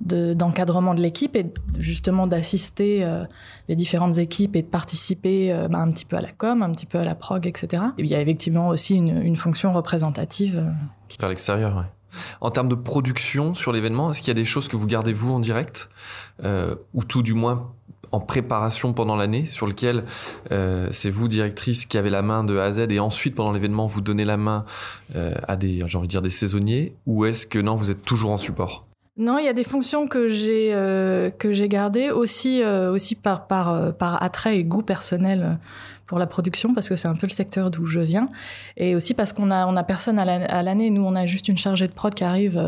d'encadrement 0.00 0.94
de, 0.94 1.00
l'équipe 1.00 1.36
et 1.36 1.46
justement 1.78 2.26
d'assister 2.26 3.04
euh, 3.04 3.24
les 3.68 3.76
différentes 3.76 4.18
équipes 4.18 4.56
et 4.56 4.62
de 4.62 4.66
participer 4.66 5.52
euh, 5.52 5.68
bah, 5.68 5.78
un 5.78 5.90
petit 5.90 6.04
peu 6.04 6.16
à 6.16 6.20
la 6.20 6.32
com, 6.32 6.62
un 6.62 6.72
petit 6.72 6.86
peu 6.86 6.98
à 6.98 7.04
la 7.04 7.14
prog, 7.14 7.46
etc. 7.46 7.82
il 7.98 8.06
y 8.06 8.14
a 8.14 8.20
effectivement 8.20 8.68
aussi 8.68 8.96
une, 8.96 9.36
fonction 9.36 9.72
représentative. 9.72 10.58
Euh, 10.58 10.70
qui... 11.08 11.18
Vers 11.18 11.28
l'extérieur, 11.28 11.76
ouais. 11.76 12.20
En 12.40 12.50
termes 12.50 12.68
de 12.68 12.74
production 12.74 13.54
sur 13.54 13.72
l'événement, 13.72 14.10
est-ce 14.10 14.20
qu'il 14.20 14.28
y 14.28 14.30
a 14.30 14.34
des 14.34 14.46
choses 14.46 14.68
que 14.68 14.76
vous 14.76 14.86
gardez 14.86 15.12
vous 15.12 15.32
en 15.32 15.38
direct 15.38 15.90
ou 16.94 17.04
tout 17.04 17.22
du 17.22 17.34
moins 17.34 17.72
en 18.10 18.20
préparation 18.20 18.94
pendant 18.94 19.16
l'année 19.16 19.44
sur 19.44 19.66
lequel 19.66 20.06
c'est 20.48 21.10
vous 21.10 21.28
directrice 21.28 21.84
qui 21.84 21.98
avez 21.98 22.08
la 22.08 22.22
main 22.22 22.42
de 22.42 22.56
A 22.56 22.64
à 22.64 22.72
Z 22.72 22.86
et 22.88 23.00
ensuite 23.00 23.34
pendant 23.34 23.52
l'événement 23.52 23.86
vous 23.86 24.00
donnez 24.00 24.24
la 24.24 24.38
main 24.38 24.64
à 25.14 25.56
des 25.56 25.82
j'ai 25.86 25.98
envie 25.98 26.06
de 26.06 26.10
dire 26.10 26.22
des 26.22 26.30
saisonniers 26.30 26.94
ou 27.04 27.26
est-ce 27.26 27.46
que 27.46 27.58
non 27.58 27.74
vous 27.74 27.90
êtes 27.90 28.02
toujours 28.02 28.30
en 28.30 28.38
support? 28.38 28.85
Non, 29.18 29.38
il 29.38 29.46
y 29.46 29.48
a 29.48 29.54
des 29.54 29.64
fonctions 29.64 30.06
que 30.06 30.28
j'ai 30.28 30.74
euh, 30.74 31.30
que 31.30 31.50
j'ai 31.50 31.68
gardées 31.68 32.10
aussi 32.10 32.62
euh, 32.62 32.92
aussi 32.92 33.14
par 33.14 33.46
par 33.46 33.72
euh, 33.72 33.90
par 33.90 34.22
attrait 34.22 34.58
et 34.58 34.64
goût 34.64 34.82
personnel 34.82 35.58
pour 36.06 36.18
la 36.18 36.26
production 36.26 36.74
parce 36.74 36.88
que 36.88 36.96
c'est 36.96 37.08
un 37.08 37.14
peu 37.14 37.26
le 37.26 37.32
secteur 37.32 37.70
d'où 37.70 37.86
je 37.86 38.00
viens 38.00 38.28
et 38.76 38.94
aussi 38.94 39.14
parce 39.14 39.32
qu'on 39.32 39.50
a 39.50 39.66
on 39.66 39.76
a 39.76 39.82
personne 39.82 40.18
à 40.18 40.62
l'année. 40.62 40.90
Nous, 40.90 41.04
on 41.04 41.14
a 41.14 41.26
juste 41.26 41.48
une 41.48 41.58
chargée 41.58 41.88
de 41.88 41.92
prod 41.92 42.14
qui 42.14 42.24
arrive 42.24 42.62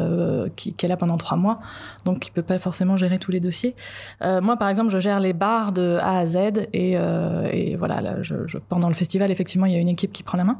qui, 0.57 0.73
qui, 0.73 0.87
est 0.87 0.89
là 0.89 0.97
pendant 0.97 1.17
trois 1.17 1.37
mois, 1.37 1.61
donc 2.05 2.21
qui 2.21 2.31
peut 2.31 2.43
pas 2.43 2.59
forcément 2.59 2.97
gérer 2.97 3.19
tous 3.19 3.31
les 3.31 3.41
dossiers. 3.41 3.75
moi, 4.21 4.57
par 4.57 4.69
exemple, 4.69 4.91
je 4.91 4.99
gère 4.99 5.21
les 5.21 5.33
bars 5.33 5.73
de 5.73 5.99
A 6.03 6.19
à 6.19 6.27
Z 6.27 6.37
et, 6.73 6.93
et 6.93 7.77
voilà, 7.77 8.01
là, 8.01 8.23
je, 8.23 8.47
je, 8.47 8.59
pendant 8.59 8.89
le 8.89 8.95
festival, 8.95 9.31
effectivement, 9.31 9.67
il 9.67 9.73
y 9.73 9.77
a 9.77 9.81
une 9.81 9.89
équipe 9.89 10.13
qui 10.13 10.23
prend 10.23 10.39
la 10.39 10.45
main. 10.45 10.59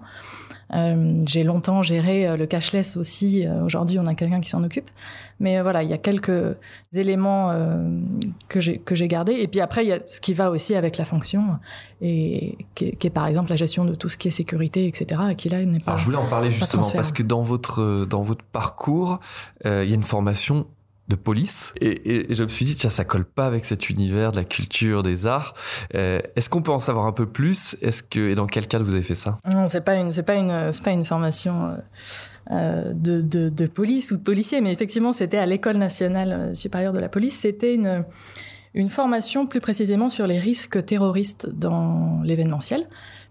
Euh, 0.75 1.23
j'ai 1.27 1.45
longtemps 1.45 1.83
géré 1.83 2.29
euh, 2.29 2.37
le 2.37 2.47
cashless 2.47 2.97
aussi. 2.97 3.47
Euh, 3.47 3.65
aujourd'hui, 3.65 3.99
on 3.99 4.07
a 4.07 4.15
quelqu'un 4.15 4.41
qui 4.41 4.51
s'en 4.51 4.63
occupe. 4.63 4.91
Mais 5.41 5.61
voilà, 5.63 5.83
il 5.83 5.89
y 5.89 5.93
a 5.93 5.99
quelques 5.99 6.57
éléments 6.93 7.55
que 8.49 8.59
j'ai 8.59 8.79
que 8.79 8.97
j'ai 8.97 9.07
gardés. 9.07 9.35
Et 9.35 9.47
puis 9.47 9.61
après, 9.61 9.85
il 9.85 9.89
y 9.89 9.93
a 9.93 10.01
ce 10.07 10.21
qui 10.21 10.35
va 10.35 10.51
aussi 10.51 10.75
avec 10.75 10.97
la 10.97 11.05
fonction 11.05 11.59
et 12.01 12.59
qui 12.85 13.07
est, 13.07 13.11
par 13.11 13.27
exemple 13.27 13.51
la 13.51 13.57
gestion 13.57 13.85
de 13.85 13.95
tout 13.95 14.09
ce 14.09 14.17
qui 14.17 14.29
est 14.29 14.33
sécurité, 14.33 14.87
etc. 14.87 15.21
Et 15.31 15.35
qui 15.35 15.49
là 15.49 15.65
n'est 15.65 15.81
pas. 15.81 15.93
Alors, 15.93 15.99
je 15.99 16.05
voulais 16.05 16.17
en 16.17 16.29
parler 16.29 16.51
justement 16.51 16.89
parce 16.91 17.13
que 17.13 17.23
dans 17.23 17.43
votre 17.43 18.07
dans 18.07 18.23
votre 18.23 18.45
parcours, 18.45 19.21
il 19.65 19.71
y 19.71 19.93
a 19.93 19.95
une 19.95 20.03
formation 20.03 20.67
de 21.09 21.17
police. 21.17 21.73
Et, 21.81 22.31
et, 22.31 22.35
je 22.35 22.43
me 22.45 22.49
suis 22.49 22.65
dit, 22.65 22.77
tiens, 22.77 22.91
ça 22.91 23.05
colle 23.05 23.25
pas 23.25 23.47
avec 23.47 23.65
cet 23.65 23.91
univers 23.91 24.31
de 24.31 24.37
la 24.37 24.45
culture, 24.45 25.03
des 25.03 25.27
arts. 25.27 25.55
Euh, 25.95 26.21
Est-ce 26.37 26.49
qu'on 26.51 26.63
peut 26.63 26.71
en 26.71 26.79
savoir 26.79 27.07
un 27.07 27.13
peu 27.13 27.27
plus? 27.27 27.77
Est-ce 27.81 28.03
que 28.03 28.31
et 28.31 28.35
dans 28.35 28.47
quel 28.47 28.67
cadre 28.67 28.85
vous 28.85 28.95
avez 28.95 29.03
fait 29.03 29.15
ça? 29.15 29.39
Non, 29.51 29.69
c'est 29.69 29.81
pas 29.81 29.97
une, 29.97 30.13
c'est 30.13 30.23
pas 30.23 30.35
une, 30.35 30.71
c'est 30.71 30.85
pas 30.85 30.93
une 30.93 31.05
formation. 31.05 31.65
Euh, 31.65 31.77
euh 32.51 32.93
de, 32.95 33.21
de, 33.21 33.49
de, 33.49 33.67
police 33.67 34.11
ou 34.11 34.17
de 34.17 34.23
policier, 34.23 34.61
mais 34.61 34.73
effectivement, 34.73 35.13
c'était 35.13 35.39
à 35.39 35.47
l'école 35.47 35.77
nationale 35.77 36.33
euh, 36.33 36.55
supérieure 36.55 36.93
de 36.93 37.01
la 37.01 37.09
police. 37.09 37.39
C'était 37.39 37.75
une, 37.75 38.05
une 38.79 38.89
formation 38.89 39.47
plus 39.47 39.61
précisément 39.61 40.09
sur 40.09 40.27
les 40.27 40.39
risques 40.39 40.85
terroristes 40.85 41.51
dans 41.51 42.23
l'événementiel, 42.23 42.87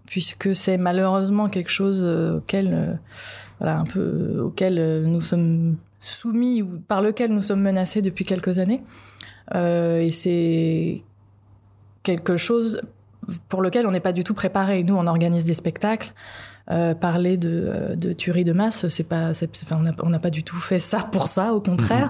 puisque 0.06 0.54
c'est 0.54 0.76
malheureusement 0.76 1.48
quelque 1.48 1.70
chose 1.70 2.04
auquel, 2.04 3.00
voilà, 3.58 3.78
un 3.80 3.84
peu 3.84 4.38
auquel 4.40 5.04
nous 5.06 5.20
sommes 5.20 5.76
soumis 6.00 6.62
ou 6.62 6.78
par 6.86 7.00
lequel 7.00 7.32
nous 7.32 7.42
sommes 7.42 7.62
menacés 7.62 8.02
depuis 8.02 8.24
quelques 8.24 8.58
années. 8.58 8.82
Euh, 9.54 10.00
et 10.00 10.10
c'est 10.10 11.02
quelque 12.02 12.36
chose 12.36 12.80
pour 13.48 13.62
lequel 13.62 13.86
on 13.86 13.90
n'est 13.90 14.00
pas 14.00 14.12
du 14.12 14.24
tout 14.24 14.34
préparé. 14.34 14.82
Nous, 14.82 14.96
on 14.96 15.06
organise 15.06 15.44
des 15.44 15.54
spectacles 15.54 16.12
euh, 16.70 16.94
parler 16.94 17.36
de, 17.36 17.48
euh, 17.66 17.96
de, 17.96 18.12
tuerie 18.12 18.44
de 18.44 18.52
masse, 18.52 18.88
c'est 18.88 19.04
pas, 19.04 19.32
on 20.02 20.10
n'a 20.10 20.18
pas 20.18 20.30
du 20.30 20.42
tout 20.42 20.56
fait 20.56 20.78
ça 20.78 20.98
pour 20.98 21.28
ça. 21.28 21.54
Au 21.54 21.60
contraire, 21.60 22.08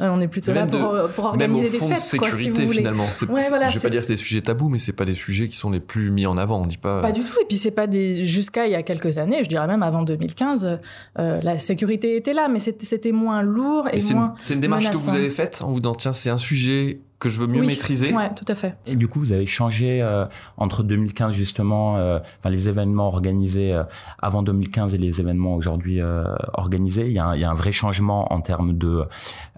euh, 0.00 0.08
on 0.10 0.20
est 0.20 0.28
plutôt 0.28 0.52
là 0.52 0.66
pour, 0.66 0.94
pour 1.14 1.24
organiser 1.26 1.70
des 1.70 1.86
fêtes. 1.86 1.98
sécurité 1.98 2.64
quoi, 2.64 2.72
si 2.72 2.78
finalement. 2.78 3.06
je 3.06 3.26
vais 3.26 3.80
pas 3.80 3.90
dire 3.90 4.00
que 4.00 4.06
c'est 4.06 4.12
des 4.12 4.16
sujets 4.16 4.40
tabous, 4.40 4.68
mais 4.68 4.78
c'est 4.78 4.92
pas 4.92 5.04
des 5.04 5.14
sujets 5.14 5.48
qui 5.48 5.56
sont 5.56 5.70
les 5.70 5.80
plus 5.80 6.10
mis 6.10 6.26
en 6.26 6.36
avant. 6.36 6.60
On 6.60 6.66
dit 6.66 6.78
pas. 6.78 7.02
Pas 7.02 7.12
du 7.12 7.20
tout. 7.20 7.38
Et 7.40 7.44
puis 7.46 7.56
c'est 7.56 7.70
pas 7.70 7.86
des 7.86 8.24
jusqu'à 8.24 8.66
il 8.66 8.72
y 8.72 8.74
a 8.74 8.82
quelques 8.82 9.18
années, 9.18 9.44
je 9.44 9.48
dirais 9.48 9.66
même 9.66 9.82
avant 9.82 10.02
2015, 10.02 10.80
euh, 11.18 11.40
la 11.42 11.58
sécurité 11.58 12.16
était 12.16 12.32
là, 12.32 12.48
mais 12.48 12.58
c'était 12.58 13.12
moins 13.12 13.42
lourd 13.42 13.88
et, 13.92 14.00
moins. 14.12 14.34
C'est 14.38 14.54
une 14.54 14.60
démarche 14.60 14.90
que 14.90 14.96
vous 14.96 15.14
avez 15.14 15.30
faite 15.30 15.60
en 15.62 15.72
vous 15.72 15.80
disant 15.80 15.94
tiens 15.94 16.12
c'est 16.12 16.30
un 16.30 16.36
sujet 16.36 17.00
que 17.20 17.28
je 17.28 17.38
veux 17.38 17.46
mieux 17.46 17.64
maîtriser. 17.64 18.12
Ouais, 18.12 18.34
tout 18.34 18.46
à 18.48 18.54
fait. 18.54 18.76
Et 18.86 18.96
du 18.96 19.06
coup, 19.06 19.20
vous 19.20 19.32
avez 19.32 19.46
changé 19.46 20.02
euh, 20.02 20.24
entre 20.56 20.82
2015 20.82 21.34
justement, 21.34 21.98
euh, 21.98 22.18
enfin 22.38 22.48
les 22.48 22.68
événements 22.68 23.08
organisés 23.08 23.74
euh, 23.74 23.84
avant 24.20 24.42
2015 24.42 24.94
et 24.94 24.98
les 24.98 25.20
événements 25.20 25.54
aujourd'hui 25.54 26.00
euh, 26.00 26.24
organisés. 26.54 27.06
Il 27.06 27.12
y, 27.12 27.18
a 27.18 27.26
un, 27.26 27.34
il 27.34 27.42
y, 27.42 27.44
a 27.44 27.50
un, 27.50 27.54
vrai 27.54 27.72
changement 27.72 28.32
en 28.32 28.40
termes 28.40 28.72
de 28.72 29.04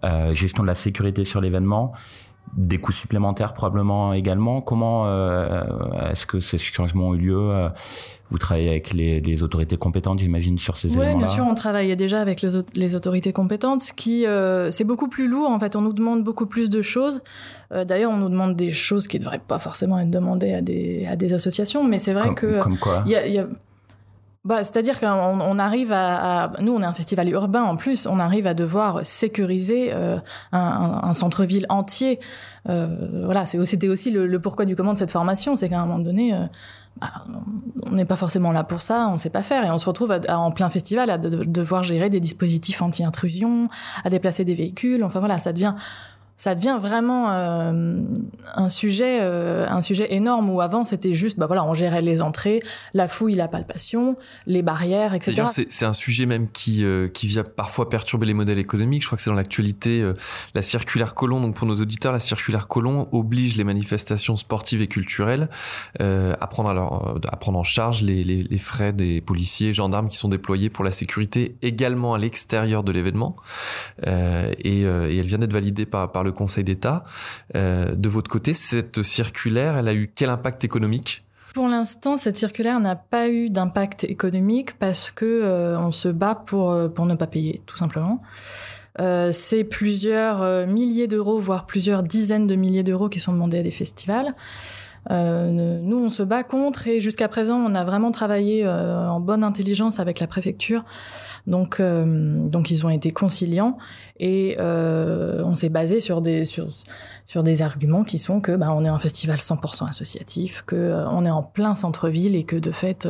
euh, 0.04 0.34
gestion 0.34 0.64
de 0.64 0.68
la 0.68 0.74
sécurité 0.74 1.24
sur 1.24 1.40
l'événement 1.40 1.92
des 2.56 2.78
coûts 2.78 2.92
supplémentaires 2.92 3.54
probablement 3.54 4.12
également. 4.12 4.60
Comment 4.60 5.06
est-ce 6.10 6.26
que 6.26 6.40
ces 6.40 6.58
changements 6.58 7.08
ont 7.08 7.14
eu 7.14 7.18
lieu 7.18 7.70
vous 8.32 8.38
travaillez 8.38 8.70
avec 8.70 8.92
les, 8.92 9.20
les 9.20 9.42
autorités 9.42 9.76
compétentes, 9.76 10.18
j'imagine, 10.18 10.58
sur 10.58 10.76
ces 10.76 10.88
éléments-là. 10.88 11.12
Oui, 11.12 11.18
bien 11.18 11.28
sûr, 11.28 11.44
on 11.46 11.54
travaille 11.54 11.94
déjà 11.96 12.20
avec 12.20 12.40
les, 12.40 12.50
les 12.74 12.94
autorités 12.94 13.32
compétentes, 13.32 13.82
ce 13.82 13.92
qui 13.92 14.26
euh, 14.26 14.70
c'est 14.70 14.84
beaucoup 14.84 15.08
plus 15.08 15.28
lourd. 15.28 15.50
En 15.50 15.60
fait, 15.60 15.76
on 15.76 15.82
nous 15.82 15.92
demande 15.92 16.24
beaucoup 16.24 16.46
plus 16.46 16.70
de 16.70 16.82
choses. 16.82 17.22
Euh, 17.72 17.84
D'ailleurs, 17.84 18.10
on 18.10 18.16
nous 18.16 18.30
demande 18.30 18.56
des 18.56 18.70
choses 18.70 19.06
qui 19.06 19.18
ne 19.18 19.22
devraient 19.22 19.38
pas 19.46 19.58
forcément 19.58 19.98
être 19.98 20.10
demandées 20.10 20.54
à 20.54 20.62
des, 20.62 21.06
à 21.06 21.14
des 21.14 21.34
associations, 21.34 21.84
mais 21.84 21.98
c'est 21.98 22.14
vrai 22.14 22.28
comme, 22.28 22.34
que 22.34 22.62
comme 22.62 22.78
quoi 22.78 23.04
y 23.06 23.14
a, 23.14 23.26
y 23.26 23.38
a, 23.38 23.46
bah, 24.44 24.64
c'est-à-dire 24.64 24.98
qu'on 24.98 25.06
on 25.08 25.58
arrive 25.60 25.92
à, 25.92 26.44
à, 26.44 26.60
nous, 26.60 26.72
on 26.72 26.80
est 26.80 26.84
un 26.84 26.92
festival 26.92 27.28
urbain 27.28 27.62
en 27.62 27.76
plus, 27.76 28.08
on 28.08 28.18
arrive 28.18 28.48
à 28.48 28.54
devoir 28.54 29.06
sécuriser 29.06 29.92
euh, 29.92 30.18
un, 30.50 31.14
centre-ville 31.14 31.64
entier. 31.68 32.18
Euh, 32.68 33.22
voilà, 33.24 33.46
c'était 33.46 33.88
aussi 33.88 34.10
le, 34.10 34.26
le, 34.26 34.40
pourquoi 34.40 34.64
du 34.64 34.74
comment 34.74 34.94
de 34.94 34.98
cette 34.98 35.12
formation, 35.12 35.54
c'est 35.54 35.68
qu'à 35.68 35.78
un 35.78 35.86
moment 35.86 36.00
donné, 36.00 36.34
euh, 36.34 36.46
bah, 37.00 37.24
on 37.86 37.92
n'est 37.92 38.04
pas 38.04 38.16
forcément 38.16 38.52
là 38.52 38.64
pour 38.64 38.82
ça, 38.82 39.08
on 39.08 39.18
sait 39.18 39.30
pas 39.30 39.42
faire, 39.42 39.64
et 39.64 39.70
on 39.70 39.78
se 39.78 39.86
retrouve 39.86 40.18
en 40.28 40.50
plein 40.50 40.68
festival 40.68 41.10
à 41.10 41.18
devoir 41.18 41.82
gérer 41.82 42.10
des 42.10 42.20
dispositifs 42.20 42.80
anti-intrusion, 42.82 43.68
à 44.04 44.10
déplacer 44.10 44.44
des 44.44 44.54
véhicules. 44.54 45.02
Enfin 45.02 45.18
voilà, 45.18 45.38
ça 45.38 45.52
devient 45.52 45.74
ça 46.42 46.56
devient 46.56 46.76
vraiment 46.80 47.30
euh, 47.30 48.02
un 48.56 48.68
sujet 48.68 49.20
euh, 49.22 49.68
un 49.68 49.80
sujet 49.80 50.12
énorme 50.12 50.50
où 50.50 50.60
avant 50.60 50.82
c'était 50.82 51.14
juste 51.14 51.38
bah 51.38 51.46
voilà 51.46 51.64
on 51.64 51.72
gérait 51.72 52.00
les 52.00 52.20
entrées 52.20 52.60
la 52.94 53.06
fouille 53.06 53.36
la 53.36 53.46
palpation 53.46 54.16
les 54.46 54.62
barrières 54.62 55.14
etc 55.14 55.30
d'ailleurs 55.36 55.52
c'est 55.52 55.84
un 55.84 55.92
sujet 55.92 56.26
même 56.26 56.50
qui 56.50 56.84
euh, 56.84 57.06
qui 57.06 57.28
vient 57.28 57.44
parfois 57.44 57.88
perturber 57.88 58.26
les 58.26 58.34
modèles 58.34 58.58
économiques. 58.58 59.02
Je 59.02 59.06
crois 59.06 59.16
que 59.16 59.22
c'est 59.22 59.30
dans 59.30 59.36
l'actualité 59.36 60.00
euh, 60.00 60.14
la 60.54 60.62
circulaire 60.62 61.14
Colomb 61.14 61.40
donc 61.40 61.54
pour 61.54 61.68
nos 61.68 61.80
auditeurs 61.80 62.12
la 62.12 62.18
circulaire 62.18 62.66
Colomb 62.66 63.08
oblige 63.12 63.56
les 63.56 63.62
manifestations 63.62 64.34
sportives 64.34 64.82
et 64.82 64.88
culturelles 64.88 65.48
euh, 66.00 66.34
à 66.40 66.48
prendre 66.48 66.70
alors 66.70 67.20
à 67.30 67.36
prendre 67.36 67.60
en 67.60 67.62
charge 67.62 68.02
les, 68.02 68.24
les, 68.24 68.42
les 68.42 68.58
frais 68.58 68.92
des 68.92 69.20
policiers 69.20 69.72
gendarmes 69.72 70.08
qui 70.08 70.16
sont 70.16 70.28
déployés 70.28 70.70
pour 70.70 70.84
la 70.84 70.90
sécurité 70.90 71.56
également 71.62 72.14
à 72.14 72.18
l'extérieur 72.18 72.82
de 72.82 72.90
l'événement. 72.90 73.36
Et, 74.04 74.82
et 74.82 74.82
elle 74.82 75.26
vient 75.26 75.38
d'être 75.38 75.52
validée 75.52 75.86
par 75.86 76.10
par 76.10 76.24
le 76.24 76.31
Conseil 76.32 76.64
d'État. 76.64 77.04
Euh, 77.54 77.94
de 77.94 78.08
votre 78.08 78.30
côté, 78.30 78.52
cette 78.52 79.02
circulaire, 79.02 79.76
elle 79.76 79.88
a 79.88 79.94
eu 79.94 80.10
quel 80.14 80.30
impact 80.30 80.64
économique? 80.64 81.24
Pour 81.54 81.68
l'instant, 81.68 82.16
cette 82.16 82.36
circulaire 82.36 82.80
n'a 82.80 82.96
pas 82.96 83.28
eu 83.28 83.50
d'impact 83.50 84.04
économique 84.04 84.78
parce 84.78 85.10
que 85.10 85.24
euh, 85.24 85.78
on 85.78 85.92
se 85.92 86.08
bat 86.08 86.34
pour 86.34 86.72
euh, 86.72 86.88
pour 86.88 87.06
ne 87.06 87.14
pas 87.14 87.26
payer, 87.26 87.62
tout 87.66 87.76
simplement. 87.76 88.22
C'est 89.32 89.64
plusieurs 89.64 90.66
milliers 90.66 91.06
d'euros, 91.06 91.40
voire 91.40 91.64
plusieurs 91.64 92.02
dizaines 92.02 92.46
de 92.46 92.54
milliers 92.56 92.82
d'euros 92.82 93.08
qui 93.08 93.20
sont 93.20 93.32
demandés 93.32 93.58
à 93.58 93.62
des 93.62 93.70
festivals. 93.70 94.34
Euh, 95.10 95.80
nous, 95.82 95.98
on 95.98 96.10
se 96.10 96.22
bat 96.22 96.44
contre 96.44 96.86
et 96.86 97.00
jusqu'à 97.00 97.28
présent, 97.28 97.56
on 97.56 97.74
a 97.74 97.84
vraiment 97.84 98.12
travaillé 98.12 98.64
euh, 98.64 99.08
en 99.08 99.20
bonne 99.20 99.42
intelligence 99.42 99.98
avec 100.00 100.20
la 100.20 100.26
préfecture. 100.26 100.84
Donc, 101.46 101.80
euh, 101.80 102.42
donc 102.44 102.70
ils 102.70 102.86
ont 102.86 102.90
été 102.90 103.10
conciliants 103.10 103.78
et 104.20 104.56
euh, 104.60 105.42
on 105.44 105.54
s'est 105.54 105.68
basé 105.68 105.98
sur 105.98 106.20
des 106.20 106.44
sur 106.44 106.68
sur 107.26 107.42
des 107.42 107.62
arguments 107.62 108.04
qui 108.04 108.18
sont 108.18 108.40
que 108.40 108.54
bah, 108.56 108.68
on 108.70 108.84
est 108.84 108.88
un 108.88 108.98
festival 108.98 109.38
100% 109.38 109.88
associatif, 109.88 110.62
que 110.66 110.76
euh, 110.76 111.08
on 111.08 111.24
est 111.24 111.30
en 111.30 111.42
plein 111.42 111.74
centre-ville 111.74 112.36
et 112.36 112.44
que 112.44 112.56
de 112.56 112.70
fait 112.70 113.08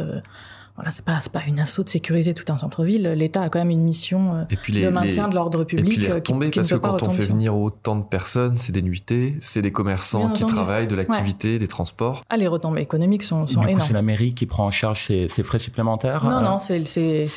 voilà, 0.76 0.90
c'est 0.90 1.04
pas, 1.04 1.20
pas 1.32 1.42
une 1.46 1.60
assaut 1.60 1.84
de 1.84 1.88
sécuriser 1.90 2.32
tout 2.32 2.50
un 2.50 2.56
centre-ville. 2.56 3.08
L'État 3.08 3.42
a 3.42 3.48
quand 3.50 3.58
même 3.58 3.70
une 3.70 3.82
mission 3.82 4.36
euh, 4.36 4.42
les, 4.68 4.84
de 4.84 4.88
maintien 4.88 5.24
les, 5.24 5.30
de 5.30 5.34
l'ordre 5.34 5.64
public. 5.64 5.86
Et 5.86 5.90
puis 5.90 6.00
les 6.00 6.10
euh, 6.10 6.20
qui 6.20 6.32
parce 6.32 6.70
que 6.70 6.76
quand 6.76 7.02
on 7.02 7.10
fait 7.10 7.26
venir 7.26 7.54
autant 7.54 7.96
de 7.96 8.06
personnes, 8.06 8.56
c'est 8.56 8.72
des 8.72 8.80
nuitées, 8.80 9.36
c'est 9.40 9.60
des 9.60 9.70
commerçants 9.70 10.30
qui 10.30 10.46
travaillent, 10.46 10.86
de 10.86 10.94
l'activité, 10.94 11.52
ouais. 11.52 11.58
des 11.58 11.68
transports. 11.68 12.22
Ah, 12.30 12.36
les 12.38 12.46
retombées 12.46 12.80
économiques 12.80 13.22
sont, 13.22 13.46
sont 13.46 13.60
du 13.60 13.68
énormes. 13.68 13.86
C'est 13.86 13.92
la 13.92 14.02
mairie 14.02 14.34
qui 14.34 14.46
prend 14.46 14.66
en 14.66 14.70
charge 14.70 15.04
ces, 15.04 15.28
ces 15.28 15.42
frais 15.42 15.58
supplémentaires 15.58 16.24
Non, 16.24 16.38
euh, 16.38 16.42
non, 16.42 16.58
c'est 16.58 16.78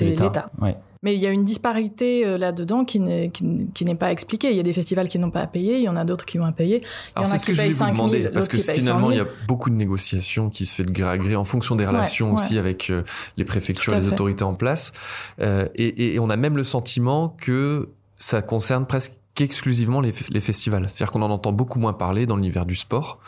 l'État. 0.02 0.50
Ouais. 0.62 0.76
Mais 1.06 1.14
il 1.14 1.22
y 1.22 1.28
a 1.28 1.30
une 1.30 1.44
disparité 1.44 2.26
euh, 2.26 2.40
là-dedans 2.40 2.84
qui 2.84 3.00
n'est 3.00 3.30
qui, 3.30 3.86
n'est 3.86 3.94
pas 3.94 4.12
expliquée. 4.12 4.50
Il 4.50 4.58
y 4.58 4.60
a 4.60 4.64
des 4.64 4.74
festivals 4.74 5.08
qui 5.08 5.20
n'ont 5.20 5.30
pas 5.30 5.42
à 5.42 5.46
payer, 5.46 5.78
il 5.78 5.84
y 5.84 5.88
en 5.88 5.96
a 5.96 6.04
d'autres 6.04 6.26
qui 6.26 6.40
ont 6.40 6.46
à 6.46 6.52
payer. 6.52 6.82
Il 7.16 7.22
y 7.22 7.28
en 7.28 7.32
a 7.32 7.38
qui 7.38 7.54
payent 7.54 7.72
5 7.72 7.96
000, 7.96 8.32
parce 8.34 8.48
que 8.48 8.58
finalement 8.58 9.12
il 9.12 9.18
y 9.18 9.20
a 9.20 9.28
beaucoup 9.48 9.70
de 9.70 9.76
négociations 9.76 10.50
qui 10.50 10.66
se 10.66 10.74
fait 10.74 10.84
de 10.84 10.92
gré 10.92 11.08
à 11.08 11.18
gré 11.20 11.36
en 11.36 11.46
fonction 11.46 11.76
des 11.76 11.86
relations 11.86 12.34
aussi 12.34 12.58
avec 12.58 12.90
euh, 12.90 13.04
les 13.38 13.46
préfectures, 13.46 13.94
et 13.94 13.98
les 13.98 14.08
autorités 14.08 14.44
en 14.44 14.56
place. 14.56 14.94
Euh, 15.42 15.68
et, 15.76 16.16
et 16.16 16.20
on 16.20 16.32
a 16.32 16.38
même 16.38 16.58
le 16.58 16.64
sentiment 16.64 17.30
que 17.30 17.90
ça 18.18 18.42
concerne 18.42 18.88
presque 18.88 19.14
qu'exclusivement 19.36 20.02
les, 20.02 20.14
les, 20.32 20.40
festivals. 20.40 20.88
C'est-à-dire 20.88 21.12
qu'on 21.12 21.22
en 21.22 21.30
entend 21.30 21.52
beaucoup 21.52 21.78
moins 21.78 21.94
parler 21.94 22.26
dans 22.26 22.38
l'univers 22.38 22.66
du 22.66 22.76
sport, 22.76 23.20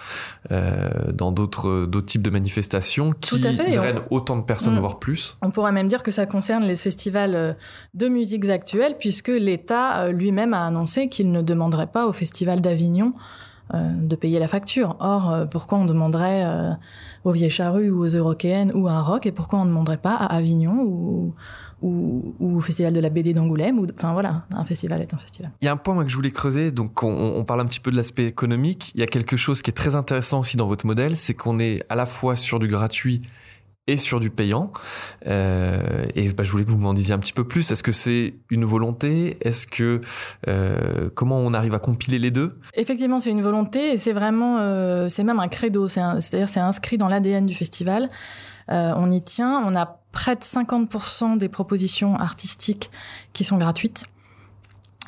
euh, 0.51 1.11
dans 1.11 1.31
d'autres 1.31 1.85
d'autres 1.85 2.07
types 2.07 2.21
de 2.21 2.29
manifestations 2.29 3.11
qui 3.11 3.39
drainent 3.39 4.01
autant 4.09 4.37
de 4.37 4.43
personnes, 4.43 4.75
mm. 4.75 4.79
voire 4.79 4.99
plus. 4.99 5.37
On 5.41 5.51
pourrait 5.51 5.73
même 5.73 5.87
dire 5.87 6.03
que 6.03 6.11
ça 6.11 6.25
concerne 6.25 6.63
les 6.63 6.77
festivals 6.77 7.35
euh, 7.35 7.53
de 7.93 8.07
musiques 8.07 8.49
actuelles, 8.49 8.95
puisque 8.97 9.27
l'État 9.27 9.99
euh, 9.99 10.11
lui-même 10.11 10.53
a 10.53 10.65
annoncé 10.65 11.09
qu'il 11.09 11.31
ne 11.31 11.41
demanderait 11.41 11.87
pas 11.87 12.07
au 12.07 12.13
Festival 12.13 12.61
d'Avignon 12.61 13.13
euh, 13.73 13.91
de 14.01 14.15
payer 14.15 14.39
la 14.39 14.47
facture. 14.47 14.95
Or, 15.01 15.29
euh, 15.29 15.45
pourquoi 15.45 15.79
on 15.79 15.83
demanderait 15.83 16.45
euh, 16.45 16.71
aux 17.25 17.31
Vieilles 17.31 17.49
Charrues 17.49 17.89
ou 17.89 18.01
aux 18.01 18.07
Européennes 18.07 18.71
ou 18.73 18.87
à 18.87 18.93
un 18.93 19.01
rock, 19.01 19.25
et 19.25 19.33
pourquoi 19.33 19.59
on 19.59 19.65
ne 19.65 19.69
demanderait 19.69 19.97
pas 19.97 20.15
à 20.15 20.37
Avignon 20.37 20.83
ou 20.83 21.35
ou, 21.81 22.35
ou, 22.39 22.57
au 22.57 22.61
festival 22.61 22.93
de 22.93 22.99
la 22.99 23.09
BD 23.09 23.33
d'Angoulême. 23.33 23.79
Enfin 23.97 24.13
voilà, 24.13 24.45
un 24.51 24.63
festival 24.63 25.01
est 25.01 25.13
un 25.13 25.17
festival. 25.17 25.51
Il 25.61 25.65
y 25.65 25.67
a 25.67 25.71
un 25.71 25.77
point 25.77 25.93
moi, 25.93 26.03
que 26.03 26.09
je 26.09 26.15
voulais 26.15 26.31
creuser, 26.31 26.71
donc 26.71 27.03
on, 27.03 27.09
on 27.09 27.45
parle 27.45 27.61
un 27.61 27.65
petit 27.65 27.79
peu 27.79 27.91
de 27.91 27.95
l'aspect 27.95 28.25
économique. 28.25 28.91
Il 28.95 28.99
y 28.99 29.03
a 29.03 29.07
quelque 29.07 29.37
chose 29.37 29.61
qui 29.61 29.69
est 29.69 29.73
très 29.73 29.95
intéressant 29.95 30.39
aussi 30.39 30.57
dans 30.57 30.67
votre 30.67 30.85
modèle, 30.85 31.15
c'est 31.17 31.33
qu'on 31.33 31.59
est 31.59 31.83
à 31.89 31.95
la 31.95 32.05
fois 32.05 32.35
sur 32.35 32.59
du 32.59 32.67
gratuit 32.67 33.21
et 33.87 33.97
sur 33.97 34.19
du 34.19 34.29
payant. 34.29 34.71
Euh, 35.25 36.05
et 36.13 36.29
bah, 36.33 36.43
je 36.43 36.51
voulais 36.51 36.65
que 36.65 36.69
vous 36.69 36.77
m'en 36.77 36.93
disiez 36.93 37.13
un 37.13 37.19
petit 37.19 37.33
peu 37.33 37.45
plus. 37.45 37.71
Est-ce 37.71 37.83
que 37.83 37.93
c'est 37.93 38.35
une 38.49 38.65
volonté? 38.65 39.37
Est-ce 39.41 39.65
que 39.65 40.01
euh, 40.47 41.09
comment 41.15 41.39
on 41.39 41.53
arrive 41.53 41.73
à 41.73 41.79
compiler 41.79 42.19
les 42.19 42.31
deux? 42.31 42.59
Effectivement, 42.75 43.19
c'est 43.19 43.31
une 43.31 43.41
volonté 43.41 43.93
et 43.93 43.97
c'est 43.97 44.13
vraiment, 44.13 44.57
euh, 44.59 45.09
c'est 45.09 45.23
même 45.23 45.39
un 45.39 45.47
credo. 45.47 45.87
C'est-à-dire, 45.87 46.49
c'est 46.49 46.59
inscrit 46.59 46.97
dans 46.97 47.07
l'ADN 47.07 47.45
du 47.45 47.55
festival. 47.55 48.09
On 48.69 49.09
y 49.09 49.21
tient. 49.21 49.63
On 49.65 49.75
a 49.75 50.01
près 50.17 50.35
de 50.35 50.41
50% 50.41 51.37
des 51.37 51.47
propositions 51.47 52.15
artistiques 52.15 52.89
qui 53.33 53.43
sont 53.43 53.57
gratuites. 53.57 54.05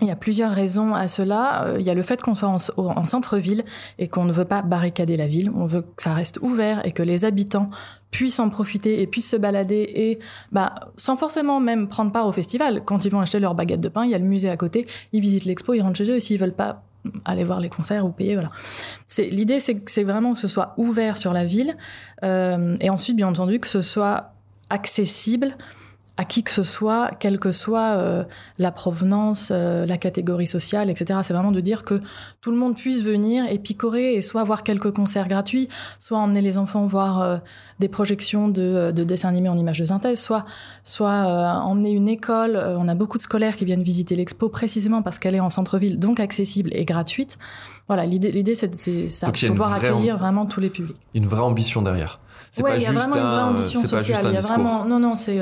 Il 0.02 0.08
y 0.08 0.12
a 0.12 0.16
plusieurs 0.16 0.52
raisons 0.52 0.94
à 0.94 1.08
cela. 1.08 1.66
Euh, 1.66 1.78
il 1.80 1.86
y 1.86 1.90
a 1.90 1.96
le 1.96 2.04
fait 2.04 2.22
qu'on 2.22 2.36
soit 2.36 2.48
en, 2.48 3.06
centre-ville 3.06 3.66
et 3.98 4.08
qu'on 4.08 4.24
ne 4.24 4.32
veut 4.32 4.46
pas 4.46 4.62
barricader 4.62 5.18
la 5.18 5.26
ville. 5.26 5.50
On 5.56 5.66
veut 5.66 5.82
que 5.82 6.04
ça 6.04 6.14
reste 6.14 6.38
ouvert 6.44 6.86
et 6.86 6.92
que 6.92 7.02
les 7.02 7.26
habitants 7.26 7.72
puissent 8.12 8.40
en 8.40 8.52
profiter 8.52 9.02
et 9.02 9.08
puissent 9.08 9.32
se 9.32 9.36
balader 9.36 9.92
et 9.96 10.20
bah 10.52 10.76
sans 10.96 11.16
forcément 11.16 11.60
même 11.60 11.88
prendre 11.88 12.12
part 12.12 12.28
au 12.28 12.32
festival. 12.32 12.84
Quand 12.86 13.04
ils 13.04 13.12
vont 13.12 13.20
acheter 13.20 13.40
leur 13.40 13.56
baguette 13.56 13.82
de 13.82 13.90
pain, 13.90 14.06
il 14.06 14.12
y 14.12 14.16
a 14.16 14.20
le 14.20 14.26
musée 14.26 14.52
à 14.52 14.58
côté, 14.58 14.86
ils 15.12 15.22
visitent 15.22 15.46
l'expo, 15.46 15.74
ils 15.74 15.82
rentrent 15.82 15.98
chez 15.98 16.12
eux 16.12 16.18
et 16.18 16.20
s'ils 16.20 16.38
veulent 16.38 16.54
pas 16.54 16.84
aller 17.26 17.44
voir 17.44 17.62
les 17.62 17.70
concerts 17.70 18.06
ou 18.06 18.12
payer 18.12 18.36
voilà 18.36 18.50
l'idée 19.18 19.60
c'est 19.60 20.04
vraiment 20.04 20.34
que 20.34 20.40
ce 20.40 20.50
soit 20.50 20.74
ouvert 20.76 21.18
sur 21.18 21.32
la 21.32 21.46
ville 21.46 21.78
euh, 22.24 22.76
et 22.82 22.90
ensuite 22.90 23.16
bien 23.16 23.30
entendu 23.30 23.58
que 23.60 23.70
ce 23.70 23.82
soit 23.82 24.34
accessible 24.70 25.56
à 26.20 26.26
qui 26.26 26.44
que 26.44 26.52
ce 26.52 26.64
soit, 26.64 27.12
quelle 27.18 27.40
que 27.40 27.54
soit 27.54 27.96
euh, 27.96 28.26
la 28.58 28.74
provenance, 28.74 29.54
euh, 29.56 29.86
la 29.86 29.98
catégorie 29.98 30.48
sociale, 30.48 30.90
etc. 30.90 31.22
C'est 31.24 31.32
vraiment 31.32 31.54
de 31.54 31.62
dire 31.62 31.86
que 31.86 32.02
tout 32.42 32.52
le 32.52 32.58
monde 32.58 32.76
puisse 32.76 33.04
venir 33.04 33.46
et 33.50 33.58
picorer 33.58 34.16
et 34.16 34.22
soit 34.22 34.44
voir 34.44 34.64
quelques 34.64 34.94
concerts 34.94 35.30
gratuits, 35.30 35.70
soit 35.98 36.18
emmener 36.18 36.42
les 36.42 36.58
enfants 36.58 36.86
voir 36.88 37.22
euh, 37.22 37.38
des 37.80 37.88
projections 37.88 38.50
de, 38.50 38.92
de, 38.94 39.04
dessins 39.06 39.30
animés 39.30 39.48
en 39.48 39.56
images 39.56 39.80
de 39.80 39.86
synthèse, 39.86 40.20
soit, 40.20 40.44
soit 40.84 41.64
emmener 41.64 41.92
une 41.92 42.10
école. 42.10 42.62
on 42.78 42.90
a 42.90 42.96
beaucoup 42.96 43.18
de 43.18 43.24
scolaires 43.24 43.56
qui 43.56 43.64
viennent 43.64 43.82
visiter 43.82 44.18
l'expo 44.18 44.50
précisément 44.50 45.02
parce 45.02 45.20
qu'elle 45.20 45.36
est 45.36 45.40
en 45.40 45.50
centre-ville, 45.50 46.00
donc 46.00 46.20
accessible 46.20 46.72
et 46.74 46.84
gratuite. 46.84 47.38
Voilà, 47.88 48.06
l'idée, 48.06 48.34
l'idée 48.34 48.56
c'est, 48.56 48.76
c'est 48.76 49.10
ça, 49.10 49.32
pouvoir 49.32 49.72
accueillir 49.72 50.18
vraiment 50.18 50.46
tous 50.46 50.60
les 50.60 50.70
publics. 50.70 50.98
Une 51.14 51.28
vraie 51.28 51.40
ambition 51.40 51.82
derrière. 51.82 52.20
C'est 52.52 52.64
pas, 52.64 52.78
juste 52.78 52.90
un, 52.90 53.58
c'est 53.58 53.92
pas 53.92 54.04
juste 54.04 54.26
un 54.26 54.32
discours. 54.32 54.56
Vraiment, 54.56 54.86
non, 54.86 55.00
non, 55.00 55.16
c'est 55.16 55.40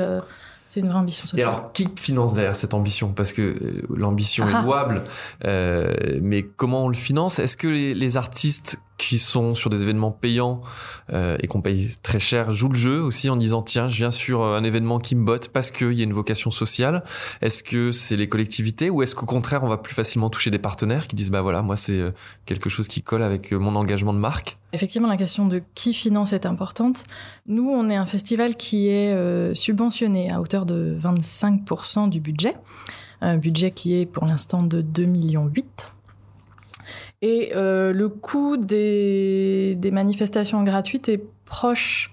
c'est 0.68 0.80
une 0.80 0.88
vraie 0.88 0.98
ambition 0.98 1.26
sociale. 1.26 1.48
Et 1.48 1.50
alors, 1.50 1.72
qui 1.72 1.88
finance 1.96 2.34
derrière 2.34 2.54
cette 2.54 2.74
ambition? 2.74 3.14
Parce 3.14 3.32
que 3.32 3.42
euh, 3.42 3.82
l'ambition 3.88 4.46
est 4.48 4.54
ah. 4.54 4.62
louable, 4.62 5.04
euh, 5.46 5.94
mais 6.20 6.42
comment 6.42 6.84
on 6.84 6.88
le 6.88 6.94
finance? 6.94 7.38
Est-ce 7.38 7.56
que 7.56 7.68
les, 7.68 7.94
les, 7.94 8.16
artistes 8.18 8.78
qui 8.98 9.18
sont 9.18 9.54
sur 9.54 9.70
des 9.70 9.82
événements 9.82 10.10
payants 10.10 10.60
euh, 11.12 11.38
et 11.40 11.46
qu'on 11.46 11.62
paye 11.62 11.94
très 12.02 12.18
cher 12.18 12.52
jouent 12.52 12.68
le 12.68 12.78
jeu 12.78 13.00
aussi 13.00 13.30
en 13.30 13.36
disant 13.36 13.62
tiens 13.62 13.88
je 13.88 13.96
viens 13.96 14.10
sur 14.10 14.42
un 14.42 14.64
événement 14.64 14.98
qui 14.98 15.14
me 15.14 15.24
botte 15.24 15.48
parce 15.48 15.70
qu'il 15.70 15.92
y 15.92 16.00
a 16.00 16.04
une 16.04 16.12
vocation 16.12 16.50
sociale. 16.50 17.04
Est-ce 17.40 17.62
que 17.62 17.92
c'est 17.92 18.16
les 18.16 18.28
collectivités 18.28 18.90
ou 18.90 19.02
est-ce 19.02 19.14
qu'au 19.14 19.26
contraire 19.26 19.64
on 19.64 19.68
va 19.68 19.78
plus 19.78 19.94
facilement 19.94 20.28
toucher 20.28 20.50
des 20.50 20.58
partenaires 20.58 21.06
qui 21.06 21.16
disent 21.16 21.30
bah 21.30 21.42
voilà 21.42 21.62
moi 21.62 21.76
c'est 21.76 22.00
euh, 22.00 22.10
quelque 22.44 22.68
chose 22.68 22.88
qui 22.88 23.02
colle 23.02 23.22
avec 23.22 23.52
euh, 23.52 23.58
mon 23.58 23.76
engagement 23.76 24.12
de 24.12 24.18
marque? 24.18 24.58
Effectivement, 24.72 25.08
la 25.08 25.16
question 25.16 25.46
de 25.46 25.62
qui 25.74 25.94
finance 25.94 26.32
est 26.32 26.44
importante. 26.44 27.04
Nous, 27.46 27.68
on 27.68 27.88
est 27.88 27.96
un 27.96 28.04
festival 28.04 28.56
qui 28.56 28.88
est 28.88 29.12
euh, 29.14 29.54
subventionné 29.54 30.30
à 30.30 30.40
hauteur 30.40 30.66
de 30.66 30.98
25% 31.02 32.10
du 32.10 32.20
budget, 32.20 32.54
un 33.22 33.38
budget 33.38 33.70
qui 33.70 33.94
est 33.98 34.04
pour 34.04 34.26
l'instant 34.26 34.62
de 34.62 34.82
2,8 34.82 35.06
millions 35.06 35.50
et 37.20 37.52
euh, 37.54 37.92
le 37.92 38.08
coût 38.08 38.56
des, 38.56 39.74
des, 39.76 39.90
manifestations 39.90 40.62
gratuites 40.62 41.08
est 41.08 41.22
proche, 41.44 42.12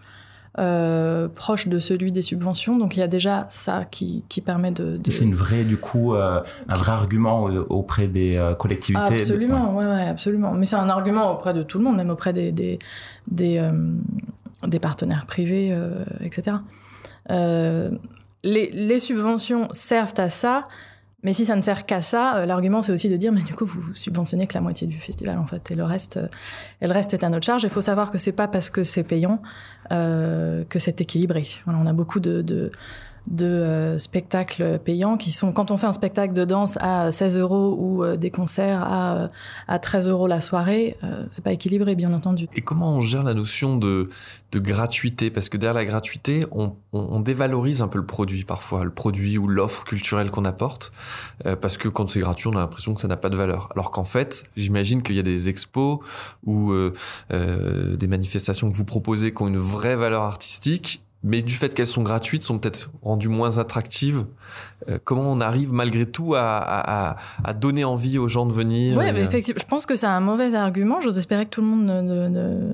euh, 0.57 1.27
proche 1.27 1.67
de 1.67 1.77
celui 1.77 2.11
des 2.11 2.23
subventions. 2.23 2.77
Donc 2.77 2.97
il 2.97 3.01
y 3.01 3.03
a 3.03 3.07
déjà 3.07 3.45
ça 3.49 3.85
qui, 3.85 4.23
qui 4.29 4.41
permet 4.41 4.71
de. 4.71 4.97
de... 4.97 5.11
C'est 5.11 5.23
une 5.23 5.35
vraie, 5.35 5.63
du 5.63 5.77
coup, 5.77 6.15
euh, 6.15 6.41
un 6.67 6.75
vrai 6.75 6.93
argument 6.93 7.43
auprès 7.69 8.07
des 8.07 8.53
collectivités. 8.57 9.13
absolument, 9.13 9.75
ouais. 9.75 9.85
ouais, 9.85 10.07
absolument. 10.07 10.53
Mais 10.53 10.65
c'est 10.65 10.75
un 10.75 10.89
argument 10.89 11.31
auprès 11.31 11.53
de 11.53 11.61
tout 11.61 11.77
le 11.77 11.83
monde, 11.83 11.97
même 11.97 12.09
auprès 12.09 12.33
des, 12.33 12.51
des, 12.51 12.79
des, 13.27 13.69
des 14.65 14.79
partenaires 14.79 15.27
privés, 15.27 15.77
etc. 16.21 16.57
les, 17.29 18.71
les 18.71 18.99
subventions 18.99 19.67
servent 19.71 20.13
à 20.17 20.31
ça. 20.31 20.67
Mais 21.25 21.33
si 21.33 21.43
ça 21.43 21.55
ne 21.55 21.61
sert 21.61 21.87
qu'à 21.87 22.01
ça, 22.01 22.37
euh, 22.37 22.45
l'argument 22.45 22.83
c'est 22.83 22.91
aussi 22.91 23.09
de 23.09 23.17
dire 23.17 23.31
mais 23.31 23.41
du 23.41 23.55
coup 23.55 23.65
vous 23.65 23.95
subventionnez 23.95 24.45
que 24.45 24.53
la 24.53 24.61
moitié 24.61 24.85
du 24.85 24.99
festival 24.99 25.39
en 25.39 25.47
fait 25.47 25.71
et 25.71 25.75
le 25.75 25.83
reste 25.83 26.17
euh, 26.17 26.27
et 26.81 26.87
le 26.87 26.93
reste 26.93 27.15
est 27.15 27.23
à 27.23 27.29
notre 27.29 27.45
charge. 27.45 27.63
Il 27.63 27.71
faut 27.71 27.81
savoir 27.81 28.11
que 28.11 28.19
c'est 28.19 28.31
pas 28.31 28.47
parce 28.47 28.69
que 28.69 28.83
c'est 28.83 29.03
payant 29.03 29.41
euh, 29.91 30.63
que 30.69 30.77
c'est 30.77 31.01
équilibré. 31.01 31.47
Voilà, 31.65 31.79
on 31.81 31.87
a 31.87 31.93
beaucoup 31.93 32.19
de, 32.19 32.43
de 32.43 32.71
de 33.27 33.45
euh, 33.45 33.97
spectacles 33.97 34.79
payants 34.83 35.17
qui 35.17 35.31
sont 35.31 35.51
quand 35.51 35.71
on 35.71 35.77
fait 35.77 35.87
un 35.87 35.91
spectacle 35.91 36.33
de 36.33 36.45
danse 36.45 36.77
à 36.79 37.11
16 37.11 37.37
euros 37.37 37.75
ou 37.77 38.03
euh, 38.03 38.15
des 38.15 38.31
concerts 38.31 38.83
à, 38.83 39.15
euh, 39.15 39.27
à 39.67 39.79
13 39.79 40.07
euros 40.09 40.27
la 40.27 40.41
soirée, 40.41 40.97
c'est 41.29 41.43
pas 41.43 41.51
équilibré 41.51 41.95
bien 41.95 42.13
entendu. 42.13 42.47
Et 42.55 42.61
comment 42.61 42.95
on 42.95 43.01
gère 43.01 43.23
la 43.23 43.33
notion 43.33 43.77
de, 43.77 44.09
de 44.51 44.59
gratuité? 44.59 45.29
Parce 45.31 45.49
que 45.49 45.57
derrière 45.57 45.73
la 45.73 45.85
gratuité, 45.85 46.45
on, 46.51 46.75
on, 46.93 47.19
dévalorise 47.19 47.81
un 47.81 47.87
peu 47.87 47.97
le 47.97 48.05
produit 48.05 48.43
parfois, 48.43 48.83
le 48.83 48.91
produit 48.91 49.37
ou 49.37 49.47
l'offre 49.47 49.83
culturelle 49.83 50.29
qu'on 50.31 50.45
apporte, 50.45 50.91
parce 51.61 51.77
que 51.77 51.87
quand 51.87 52.09
c'est 52.09 52.19
gratuit, 52.19 52.47
on 52.47 52.53
a 52.53 52.59
l'impression 52.59 52.93
que 52.93 53.01
ça 53.01 53.07
n'a 53.07 53.17
pas 53.17 53.29
de 53.29 53.37
valeur. 53.37 53.69
Alors 53.75 53.91
qu'en 53.91 54.03
fait, 54.03 54.45
j'imagine 54.57 55.03
qu'il 55.03 55.15
y 55.15 55.19
a 55.19 55.23
des 55.23 55.49
expos 55.49 55.99
ou 56.45 56.73
des 57.29 58.07
manifestations 58.07 58.71
que 58.71 58.77
vous 58.77 58.85
proposez 58.85 59.33
qui 59.33 59.41
ont 59.41 59.47
une 59.47 59.57
vraie 59.57 59.95
valeur 59.95 60.23
artistique 60.23 61.04
mais 61.25 61.41
du 61.41 61.53
fait 61.53 61.73
qu'elles 61.73 61.87
sont 61.87 62.03
gratuites, 62.03 62.43
sont 62.43 62.59
peut-être 62.59 62.91
rendues 63.01 63.29
moins 63.29 63.57
attractives. 63.57 64.25
Euh, 64.87 64.99
comment 65.03 65.23
on 65.23 65.41
arrive 65.41 65.73
malgré 65.73 66.05
tout 66.05 66.35
à, 66.35 66.57
à, 66.57 67.15
à, 67.43 67.53
donner 67.53 67.83
envie 67.83 68.19
aux 68.19 68.27
gens 68.27 68.45
de 68.45 68.53
venir 68.53 68.95
Oui, 68.95 69.05
effectivement, 69.07 69.59
je 69.59 69.65
pense 69.65 69.85
que 69.87 69.95
c'est 69.95 70.05
un 70.05 70.19
mauvais 70.19 70.53
argument. 70.53 71.01
J'ose 71.01 71.17
espérer 71.17 71.45
que 71.45 71.49
tout 71.49 71.61
le 71.61 71.67
monde 71.67 71.85
ne, 71.85 72.01
ne, 72.01 72.27
ne 72.29 72.73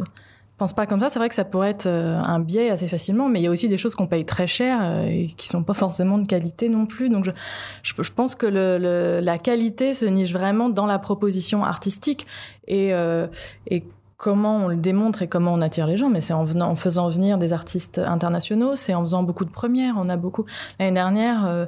pense 0.57 0.73
pas 0.73 0.85
comme 0.85 0.99
ça. 0.99 1.07
C'est 1.07 1.17
vrai 1.17 1.29
que 1.29 1.33
ça 1.33 1.45
pourrait 1.45 1.69
être 1.69 1.87
euh, 1.87 2.21
un 2.21 2.39
biais 2.39 2.69
assez 2.69 2.89
facilement, 2.89 3.29
mais 3.29 3.39
il 3.39 3.43
y 3.43 3.47
a 3.47 3.49
aussi 3.51 3.67
des 3.69 3.77
choses 3.77 3.95
qu'on 3.95 4.05
paye 4.05 4.25
très 4.25 4.45
cher 4.47 4.79
euh, 4.81 5.05
et 5.05 5.27
qui 5.37 5.47
sont 5.47 5.63
pas 5.63 5.73
forcément 5.73 6.19
de 6.19 6.25
qualité 6.27 6.67
non 6.67 6.85
plus. 6.85 7.09
Donc 7.09 7.25
je, 7.25 7.31
je, 7.81 7.93
je 7.97 8.11
pense 8.11 8.35
que 8.35 8.45
le, 8.45 8.77
le, 8.77 9.21
la 9.21 9.39
qualité 9.39 9.93
se 9.93 10.05
niche 10.05 10.33
vraiment 10.33 10.69
dans 10.69 10.85
la 10.85 10.99
proposition 10.99 11.63
artistique 11.63 12.27
et, 12.67 12.93
euh, 12.93 13.27
et 13.65 13.85
comment 14.21 14.57
on 14.57 14.67
le 14.67 14.75
démontre 14.75 15.23
et 15.23 15.27
comment 15.27 15.51
on 15.51 15.62
attire 15.62 15.88
les 15.88 15.97
gens, 15.97 16.10
mais 16.12 16.21
c'est 16.21 16.34
en, 16.34 16.45
en 16.62 16.75
faisant 16.75 17.10
venir 17.10 17.39
des 17.39 17.53
artistes 17.53 17.97
internationaux, 17.97 18.75
c'est 18.75 18.93
en 18.93 19.01
faisant 19.01 19.23
beaucoup 19.23 19.45
de 19.45 19.49
premières. 19.49 19.95
On 19.97 20.07
a 20.10 20.15
beaucoup. 20.15 20.45
L'année 20.79 20.91
dernière, 20.93 21.47
euh, 21.47 21.65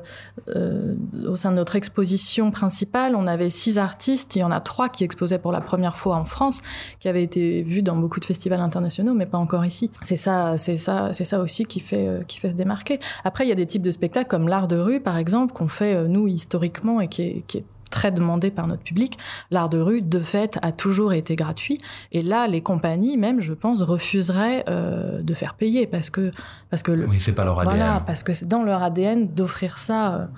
euh, 0.49 0.93
au 1.27 1.35
sein 1.35 1.49
de 1.49 1.55
notre 1.55 1.75
exposition 1.75 2.51
principale, 2.51 3.15
on 3.15 3.25
avait 3.25 3.49
six 3.49 3.79
artistes. 3.79 4.35
Il 4.35 4.39
y 4.39 4.43
en 4.43 4.51
a 4.51 4.59
trois 4.59 4.87
qui 4.87 5.03
exposaient 5.03 5.39
pour 5.39 5.51
la 5.51 5.61
première 5.61 5.97
fois 5.97 6.15
en 6.15 6.25
France, 6.25 6.61
qui 6.99 7.09
avaient 7.09 7.23
été 7.23 7.63
vus 7.63 7.81
dans 7.81 7.95
beaucoup 7.95 8.19
de 8.19 8.25
festivals 8.25 8.61
internationaux, 8.61 9.15
mais 9.15 9.25
pas 9.25 9.39
encore 9.39 9.65
ici. 9.65 9.89
C'est 10.03 10.15
ça, 10.15 10.55
c'est 10.59 10.77
ça, 10.77 11.11
c'est 11.11 11.23
ça 11.23 11.39
aussi 11.39 11.65
qui 11.65 11.79
fait 11.79 12.07
euh, 12.07 12.21
qui 12.21 12.37
fait 12.37 12.51
se 12.51 12.55
démarquer. 12.55 12.99
Après, 13.23 13.45
il 13.45 13.49
y 13.49 13.51
a 13.51 13.55
des 13.55 13.65
types 13.65 13.81
de 13.81 13.89
spectacles 13.89 14.29
comme 14.29 14.47
l'art 14.47 14.67
de 14.67 14.77
rue, 14.77 14.99
par 14.99 15.17
exemple, 15.17 15.53
qu'on 15.53 15.69
fait 15.69 15.95
euh, 15.95 16.07
nous 16.07 16.27
historiquement 16.27 17.01
et 17.01 17.07
qui 17.07 17.23
est, 17.23 17.43
qui 17.47 17.57
est 17.57 17.65
très 17.93 18.11
demandé 18.11 18.51
par 18.51 18.67
notre 18.67 18.83
public. 18.83 19.17
L'art 19.51 19.69
de 19.69 19.79
rue, 19.79 20.01
de 20.01 20.19
fait, 20.19 20.57
a 20.61 20.71
toujours 20.71 21.13
été 21.13 21.35
gratuit. 21.35 21.77
Et 22.11 22.23
là, 22.23 22.47
les 22.47 22.61
compagnies, 22.61 23.17
même, 23.17 23.39
je 23.39 23.53
pense, 23.53 23.81
refuseraient 23.83 24.65
euh, 24.67 25.21
de 25.21 25.33
faire 25.33 25.53
payer 25.53 25.85
parce 25.87 26.09
que 26.09 26.31
parce 26.69 26.83
que 26.83 26.91
oui, 26.91 27.17
c'est 27.19 27.33
pas 27.33 27.45
leur 27.45 27.59
ADN. 27.59 27.77
Voilà, 27.77 28.03
parce 28.05 28.23
que 28.23 28.33
c'est 28.33 28.47
dans 28.47 28.63
leur 28.63 28.83
ADN 28.83 29.27
d'offrir 29.27 29.77
ça. 29.77 30.29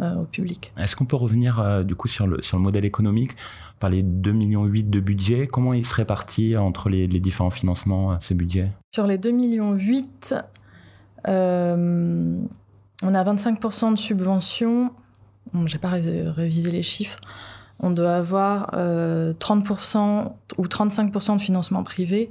Euh, 0.00 0.14
au 0.14 0.26
public. 0.26 0.72
Est-ce 0.76 0.94
qu'on 0.94 1.06
peut 1.06 1.16
revenir 1.16 1.84
du 1.84 1.96
coup 1.96 2.06
sur 2.06 2.28
le, 2.28 2.40
sur 2.40 2.56
le 2.56 2.62
modèle 2.62 2.84
économique? 2.84 3.32
Par 3.80 3.90
les 3.90 4.04
2,8 4.04 4.32
millions 4.32 4.64
de 4.64 5.00
budget, 5.00 5.48
comment 5.48 5.74
il 5.74 5.84
se 5.84 5.92
répartit 5.96 6.56
entre 6.56 6.88
les, 6.88 7.08
les 7.08 7.18
différents 7.18 7.50
financements, 7.50 8.16
ce 8.20 8.32
budget? 8.32 8.70
Sur 8.94 9.08
les 9.08 9.18
2,8 9.18 9.32
millions, 9.32 9.76
on 13.02 13.14
a 13.14 13.24
25% 13.24 13.94
de 13.94 13.98
subventions. 13.98 14.92
Je 15.54 15.74
n'ai 15.74 15.80
pas 15.80 15.90
révisé 15.90 16.70
les 16.70 16.82
chiffres 16.82 17.18
on 17.80 17.90
doit 17.90 18.14
avoir 18.14 18.70
30% 18.72 19.96
euh, 19.96 20.24
ou 20.56 20.64
35% 20.64 21.36
de 21.36 21.40
financement 21.40 21.82
privé 21.82 22.28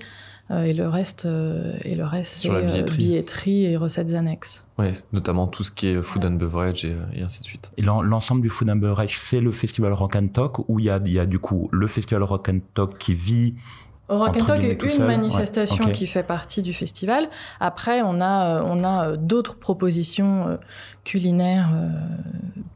euh, 0.49 0.63
et 0.63 0.73
le 0.73 0.87
reste, 0.87 1.25
euh, 1.25 1.75
et 1.83 1.95
le 1.95 2.05
reste 2.05 2.41
c'est 2.41 2.95
billetterie. 2.95 3.65
et 3.65 3.77
recettes 3.77 4.13
annexes. 4.13 4.65
Oui, 4.77 4.87
notamment 5.11 5.47
tout 5.47 5.63
ce 5.63 5.71
qui 5.71 5.87
est 5.87 6.01
food 6.01 6.23
and 6.25 6.31
beverage 6.31 6.85
et, 6.85 7.21
ainsi 7.21 7.41
de 7.41 7.45
suite. 7.45 7.71
Et 7.77 7.81
l'ensemble 7.81 8.41
du 8.41 8.49
food 8.49 8.69
and 8.69 8.77
beverage, 8.77 9.19
c'est 9.19 9.41
le 9.41 9.51
festival 9.51 9.93
Rock 9.93 10.15
and 10.15 10.27
Talk 10.27 10.69
où 10.69 10.79
il 10.79 10.85
y 10.85 10.89
a, 10.89 10.99
y 11.05 11.19
a 11.19 11.25
du 11.25 11.39
coup 11.39 11.69
le 11.71 11.87
festival 11.87 12.23
Rock 12.23 12.49
and 12.49 12.59
Talk 12.73 12.97
qui 12.97 13.13
vit 13.13 13.55
Rock 14.09 14.37
and 14.37 14.45
Talk 14.45 14.63
est 14.63 14.81
une 14.81 15.05
manifestation 15.05 15.91
qui 15.91 16.07
fait 16.07 16.23
partie 16.23 16.61
du 16.61 16.73
festival. 16.73 17.29
Après, 17.59 18.01
on 18.01 18.21
a, 18.21 18.61
on 18.63 18.83
a 18.83 19.17
d'autres 19.17 19.55
propositions 19.55 20.57
culinaires 21.03 21.69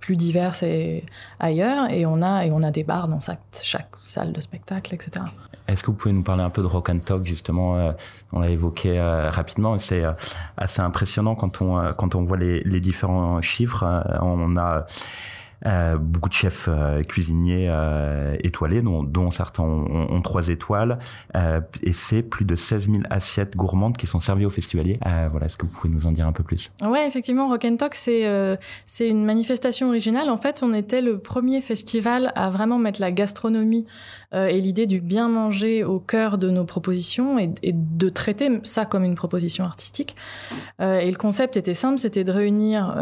plus 0.02 0.18
diverses 0.18 0.64
et 0.64 1.06
ailleurs, 1.40 1.90
et 1.90 2.06
on 2.06 2.22
a 2.22 2.46
et 2.46 2.52
on 2.52 2.64
a 2.64 2.72
des 2.72 2.84
bars 2.84 3.08
dans 3.08 3.20
chaque, 3.20 3.40
chaque 3.64 3.92
salle 4.02 4.34
de 4.34 4.42
spectacle, 4.42 4.94
etc. 4.94 5.26
Est-ce 5.68 5.84
que 5.84 5.88
vous 5.88 5.98
pouvez 5.98 6.14
nous 6.14 6.24
parler 6.24 6.44
un 6.44 6.50
peu 6.50 6.62
de 6.62 6.68
Rock 6.68 6.90
and 6.90 7.00
Talk 7.00 7.24
justement 7.24 7.78
euh, 7.78 7.92
On 8.34 8.40
l'a 8.40 8.50
évoqué 8.50 9.00
euh, 9.00 9.30
rapidement. 9.30 9.78
C'est 9.80 10.04
euh, 10.04 10.12
assez 10.58 10.82
impressionnant 10.82 11.36
quand 11.36 11.62
on 11.62 11.94
quand 11.94 12.16
on 12.16 12.24
voit 12.24 12.38
les, 12.38 12.62
les 12.64 12.80
différents 12.80 13.42
chiffres. 13.42 13.86
on 14.22 14.58
a 14.58 14.86
euh, 15.66 15.98
beaucoup 15.98 16.30
de 16.30 16.34
chefs 16.34 16.68
euh, 16.68 17.04
cuisiniers 17.04 17.68
euh, 17.70 18.36
étoilés, 18.44 18.82
dont, 18.82 19.04
dont, 19.04 19.30
certains 19.30 19.64
ont, 19.64 20.22
trois 20.22 20.50
étoiles. 20.50 20.98
et 21.84 21.94
c'est 21.94 22.24
plus 22.24 22.46
de 22.46 22.56
16 22.56 22.90
000 22.90 23.04
assiettes 23.10 23.56
gourmandes 23.56 23.98
qui 23.98 24.08
sont 24.08 24.20
servies 24.20 24.46
aux 24.46 24.52
festivaliers. 24.52 25.00
voilà, 25.30 25.46
est-ce 25.46 25.58
que 25.58 25.66
vous 25.66 25.72
pouvez 25.72 25.94
nous 25.94 26.08
en 26.08 26.12
dire 26.12 26.28
un 26.28 26.32
peu 26.32 26.44
plus? 26.44 26.72
Ouais, 26.84 27.08
effectivement, 27.08 27.48
Rock 27.48 27.66
and 27.66 27.76
Talk, 27.78 27.96
c'est 27.96 28.28
c'est 28.86 29.08
une 29.08 29.26
manifestation 29.26 29.90
originale. 29.90 30.30
En 30.30 30.38
fait, 30.38 30.62
on 30.64 30.74
était 30.74 31.02
le 31.02 31.20
premier 31.20 31.62
festival 31.62 32.32
à 32.36 32.50
vraiment 32.50 32.78
mettre 32.78 33.02
la 33.02 33.12
gastronomie 33.12 33.86
et 34.34 34.62
l'idée 34.62 34.86
du 34.86 35.02
bien 35.02 35.28
manger 35.28 35.84
au 35.84 36.00
cœur 36.00 36.38
de 36.38 36.50
nos 36.50 36.66
propositions 36.66 37.40
et, 37.40 37.52
et, 37.64 37.74
de 37.74 38.10
traiter 38.10 38.60
ça 38.64 38.86
comme 38.86 39.04
une 39.04 39.16
proposition 39.16 39.64
artistique. 39.66 40.16
et 40.80 41.10
le 41.10 41.18
concept 41.18 41.58
était 41.58 41.74
simple, 41.74 42.00
c'était 42.00 42.24
de 42.24 42.32
réunir 42.32 42.96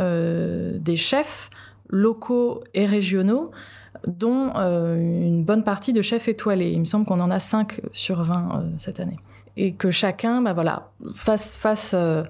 des 0.80 0.96
chefs 0.96 1.50
locaux 1.90 2.64
et 2.74 2.86
régionaux, 2.86 3.52
dont 4.08 4.52
euh, 4.56 4.96
une 4.96 5.44
bonne 5.44 5.64
partie 5.64 5.94
de 5.94 6.02
chefs 6.02 6.28
étoilés. 6.28 6.72
Il 6.72 6.80
me 6.80 6.86
semble 6.86 7.06
qu'on 7.06 7.20
en 7.20 7.32
a 7.32 7.40
5 7.40 7.82
sur 7.92 8.22
20 8.22 8.34
euh, 8.36 8.70
cette 8.78 9.00
année. 9.00 9.18
Et 9.58 9.74
que 9.74 9.92
chacun 9.92 10.42
bah 10.42 10.54
voilà, 10.54 10.92
fasse, 11.14 11.94
euh, 11.94 12.24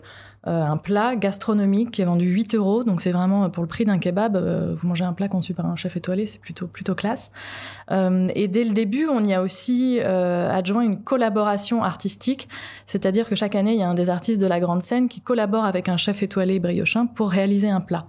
un 0.45 0.77
plat 0.77 1.15
gastronomique 1.15 1.91
qui 1.91 2.01
est 2.01 2.05
vendu 2.05 2.25
8 2.25 2.55
euros. 2.55 2.83
Donc 2.83 3.01
c'est 3.01 3.11
vraiment 3.11 3.49
pour 3.49 3.61
le 3.61 3.67
prix 3.67 3.85
d'un 3.85 3.99
kebab, 3.99 4.37
vous 4.73 4.87
mangez 4.87 5.03
un 5.03 5.13
plat 5.13 5.27
conçu 5.27 5.53
par 5.53 5.67
un 5.67 5.75
chef 5.75 5.95
étoilé, 5.97 6.25
c'est 6.25 6.39
plutôt, 6.39 6.65
plutôt 6.65 6.95
classe. 6.95 7.29
et 7.91 8.47
dès 8.47 8.63
le 8.63 8.71
début, 8.71 9.07
on 9.07 9.19
y 9.19 9.33
a 9.33 9.43
aussi 9.43 9.99
adjoint 9.99 10.81
une 10.81 11.03
collaboration 11.03 11.83
artistique, 11.83 12.47
c'est-à-dire 12.87 13.27
que 13.29 13.35
chaque 13.35 13.53
année, 13.53 13.73
il 13.73 13.79
y 13.79 13.83
a 13.83 13.89
un 13.89 13.93
des 13.93 14.09
artistes 14.09 14.41
de 14.41 14.47
la 14.47 14.61
grande 14.61 14.81
scène 14.81 15.09
qui 15.09 15.19
collabore 15.21 15.65
avec 15.65 15.89
un 15.89 15.97
chef 15.97 16.23
étoilé 16.23 16.59
briochin 16.59 17.05
pour 17.05 17.29
réaliser 17.29 17.69
un 17.69 17.81
plat. 17.81 18.07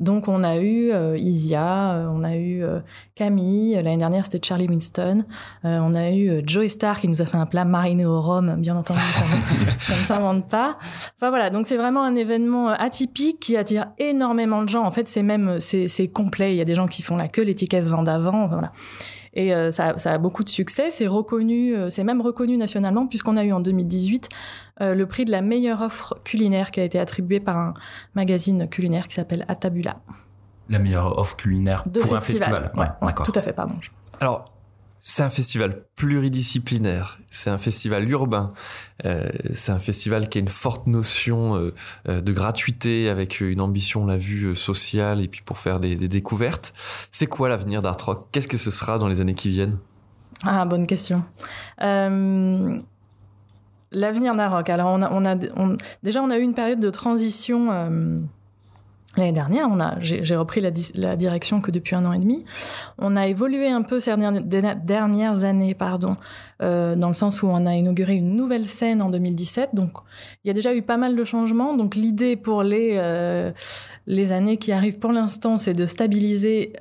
Donc 0.00 0.28
on 0.28 0.42
a 0.42 0.56
eu 0.56 0.90
euh, 0.90 1.16
Isia, 1.16 1.92
euh, 1.92 2.06
on 2.12 2.24
a 2.24 2.36
eu 2.36 2.62
euh, 2.62 2.80
Camille, 3.14 3.74
l'année 3.74 3.98
dernière 3.98 4.24
c'était 4.24 4.46
Charlie 4.46 4.66
Winston, 4.68 5.24
on 5.64 5.94
a 5.94 6.10
eu 6.10 6.42
Joey 6.46 6.68
Star 6.68 7.00
qui 7.00 7.08
nous 7.08 7.22
a 7.22 7.26
fait 7.26 7.36
un 7.36 7.46
plat 7.46 7.64
mariné 7.64 8.04
au 8.04 8.20
rhum, 8.20 8.56
bien 8.56 8.76
entendu 8.76 9.00
ça, 9.00 9.24
ne 9.94 9.96
s'invente 10.00 10.48
pas. 10.48 10.78
Enfin 11.16 11.30
voilà, 11.30 11.50
donc 11.50 11.66
c'est 11.66 11.76
vraiment 11.76 12.02
un 12.02 12.14
événement 12.14 12.68
atypique 12.70 13.40
qui 13.40 13.56
attire 13.56 13.88
énormément 13.98 14.62
de 14.62 14.68
gens. 14.68 14.84
En 14.84 14.90
fait 14.90 15.08
c'est 15.08 15.22
même 15.22 15.60
c'est 15.60 16.08
complet, 16.08 16.54
il 16.54 16.56
y 16.56 16.62
a 16.62 16.64
des 16.64 16.74
gens 16.74 16.86
qui 16.86 17.02
font 17.02 17.16
la 17.16 17.28
queue, 17.28 17.42
les 17.42 17.54
tickets 17.54 17.84
se 17.84 17.90
vendent 17.90 18.08
avant, 18.08 18.46
voilà. 18.46 18.72
Et 19.34 19.54
euh, 19.54 19.70
ça, 19.70 19.96
ça, 19.96 20.12
a 20.12 20.18
beaucoup 20.18 20.44
de 20.44 20.48
succès. 20.48 20.90
C'est 20.90 21.06
reconnu, 21.06 21.74
euh, 21.74 21.88
c'est 21.88 22.04
même 22.04 22.20
reconnu 22.20 22.56
nationalement 22.56 23.06
puisqu'on 23.06 23.36
a 23.36 23.44
eu 23.44 23.52
en 23.52 23.60
2018 23.60 24.28
euh, 24.80 24.94
le 24.94 25.06
prix 25.06 25.24
de 25.24 25.30
la 25.30 25.40
meilleure 25.40 25.80
offre 25.80 26.18
culinaire 26.24 26.70
qui 26.70 26.80
a 26.80 26.84
été 26.84 26.98
attribué 26.98 27.40
par 27.40 27.56
un 27.56 27.74
magazine 28.14 28.68
culinaire 28.68 29.08
qui 29.08 29.14
s'appelle 29.14 29.44
Atabula. 29.48 29.96
La 30.68 30.78
meilleure 30.78 31.18
offre 31.18 31.36
culinaire 31.36 31.84
de 31.86 32.00
pour 32.00 32.18
festival. 32.18 32.54
un 32.54 32.60
festival. 32.62 32.96
Ouais, 33.02 33.12
tout 33.24 33.32
à 33.34 33.40
fait, 33.40 33.52
pardon. 33.52 33.74
Alors, 34.20 34.51
c'est 35.04 35.24
un 35.24 35.30
festival 35.30 35.82
pluridisciplinaire, 35.96 37.18
c'est 37.28 37.50
un 37.50 37.58
festival 37.58 38.08
urbain, 38.08 38.50
euh, 39.04 39.28
c'est 39.52 39.72
un 39.72 39.80
festival 39.80 40.28
qui 40.28 40.38
a 40.38 40.40
une 40.40 40.46
forte 40.46 40.86
notion 40.86 41.56
euh, 41.56 41.74
euh, 42.08 42.20
de 42.20 42.32
gratuité 42.32 43.08
avec 43.08 43.40
une 43.40 43.60
ambition, 43.60 44.04
on 44.04 44.06
l'a 44.06 44.16
vu, 44.16 44.54
sociale 44.54 45.20
et 45.20 45.26
puis 45.26 45.42
pour 45.42 45.58
faire 45.58 45.80
des, 45.80 45.96
découvertes. 45.96 46.72
C'est 47.10 47.26
quoi 47.26 47.48
l'avenir 47.48 47.82
d'Art 47.82 47.98
Rock? 48.00 48.28
Qu'est-ce 48.30 48.46
que 48.46 48.56
ce 48.56 48.70
sera 48.70 48.98
dans 48.98 49.08
les 49.08 49.20
années 49.20 49.34
qui 49.34 49.50
viennent? 49.50 49.78
Ah, 50.44 50.64
bonne 50.66 50.86
question. 50.86 51.24
L'avenir 51.80 52.76
d'Art 54.36 54.52
Rock, 54.52 54.70
alors 54.70 55.00
déjà 56.04 56.22
on 56.22 56.30
a 56.30 56.38
eu 56.38 56.42
une 56.42 56.54
période 56.54 56.80
de 56.80 56.90
transition 56.90 58.22
L'année 59.16 59.32
dernière, 59.32 59.68
j'ai 60.00 60.36
repris 60.36 60.62
la, 60.62 60.70
la, 60.94 61.16
direction 61.16 61.60
que 61.60 61.70
depuis 61.70 61.94
un 61.94 62.06
an 62.06 62.14
et 62.14 62.18
demi. 62.18 62.46
On 62.96 63.14
a 63.14 63.26
évolué 63.26 63.68
un 63.68 63.82
peu 63.82 64.00
ces 64.00 64.14
dernières, 64.84 65.44
années, 65.44 65.74
pardon, 65.74 66.16
euh, 66.62 66.96
dans 66.96 67.08
le 67.08 67.14
sens 67.14 67.42
où 67.42 67.46
on 67.46 67.66
a 67.66 67.74
inauguré 67.74 68.14
une 68.14 68.34
nouvelle 68.34 68.64
scène 68.64 69.02
en 69.02 69.10
2017. 69.10 69.70
Donc, 69.74 69.90
il 70.44 70.48
y 70.48 70.50
a 70.50 70.54
déjà 70.54 70.74
eu 70.74 70.80
pas 70.80 70.96
mal 70.96 71.14
de 71.14 71.24
changements. 71.24 71.76
Donc, 71.76 71.94
l'idée 71.94 72.36
pour 72.36 72.62
les 72.62 72.92
euh, 72.94 73.52
les 74.06 74.32
années 74.32 74.56
qui 74.56 74.72
arrivent 74.72 74.98
pour 74.98 75.12
l'instant, 75.12 75.58
c'est 75.58 75.74
de 75.74 75.84
stabiliser 75.84 76.72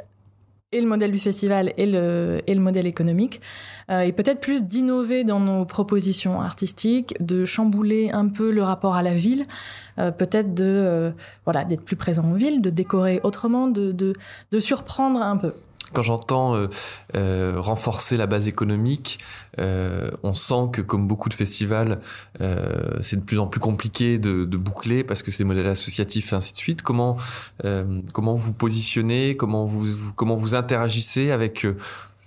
et 0.72 0.80
le 0.80 0.88
modèle 0.88 1.12
du 1.12 1.20
festival 1.20 1.74
et 1.76 1.86
le 1.86 2.42
et 2.48 2.56
le 2.56 2.62
modèle 2.62 2.88
économique. 2.88 3.42
Euh, 3.90 4.02
et 4.02 4.14
peut-être 4.14 4.40
plus 4.40 4.64
d'innover 4.64 5.24
dans 5.24 5.40
nos 5.40 5.66
propositions 5.66 6.42
artistiques, 6.42 7.14
de 7.20 7.44
chambouler 7.44 8.10
un 8.12 8.30
peu 8.30 8.52
le 8.52 8.64
rapport 8.64 8.96
à 8.96 9.02
la 9.02 9.14
ville, 9.14 9.46
euh, 10.02 10.12
peut-être 10.12 10.54
de 10.54 10.66
euh, 10.66 11.12
voilà 11.46 11.64
d'être 11.64 11.84
plus 11.84 11.96
présent 11.96 12.24
en 12.24 12.34
ville, 12.34 12.62
de 12.62 12.70
décorer 12.70 13.22
autrement, 13.24 13.68
de, 13.68 13.92
de, 13.92 14.14
de 14.52 14.60
surprendre 14.60 15.22
un 15.22 15.38
peu. 15.38 15.54
Quand 15.94 16.04
j'entends 16.04 16.68
renforcer 17.14 18.16
la 18.16 18.26
base 18.26 18.48
économique, 18.48 19.20
on 19.58 20.34
sent 20.34 20.70
que 20.72 20.82
comme 20.82 21.06
beaucoup 21.06 21.28
de 21.28 21.34
festivals, 21.34 22.00
c'est 22.40 23.18
de 23.18 23.26
plus 23.26 23.40
en 23.40 23.48
plus 23.48 23.60
compliqué 23.60 24.18
de, 24.18 24.46
boucler 24.46 25.04
parce 25.04 25.22
que 25.22 25.32
c'est 25.32 25.44
des 25.44 25.48
modèles 25.48 25.68
associatifs 25.68 26.32
et 26.32 26.36
ainsi 26.38 26.54
de 26.54 26.58
suite. 26.58 26.82
Comment 26.82 27.18
comment 28.14 28.36
vous 28.36 28.54
positionnez, 28.54 29.36
comment 29.36 29.66
vous 29.66 30.14
comment 30.16 30.36
vous 30.36 30.56
interagissez 30.56 31.32
avec 31.32 31.68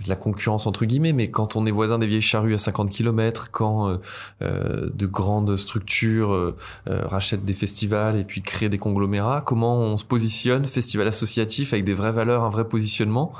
la 0.06 0.16
concurrence 0.16 0.66
entre 0.66 0.84
guillemets, 0.84 1.12
mais 1.12 1.28
quand 1.28 1.56
on 1.56 1.66
est 1.66 1.70
voisin 1.70 1.98
des 1.98 2.06
vieilles 2.06 2.22
charrues 2.22 2.54
à 2.54 2.58
50 2.58 2.90
km, 2.90 3.50
quand 3.50 3.88
euh, 3.88 3.96
euh, 4.42 4.90
de 4.94 5.06
grandes 5.06 5.56
structures 5.56 6.32
euh, 6.32 6.56
rachètent 6.86 7.44
des 7.44 7.52
festivals 7.52 8.16
et 8.16 8.24
puis 8.24 8.42
créent 8.42 8.68
des 8.68 8.78
conglomérats, 8.78 9.42
comment 9.44 9.78
on 9.78 9.96
se 9.96 10.04
positionne, 10.04 10.66
festival 10.66 11.08
associatif 11.08 11.72
avec 11.72 11.84
des 11.84 11.94
vraies 11.94 12.12
valeurs, 12.12 12.44
un 12.44 12.50
vrai 12.50 12.68
positionnement 12.68 13.32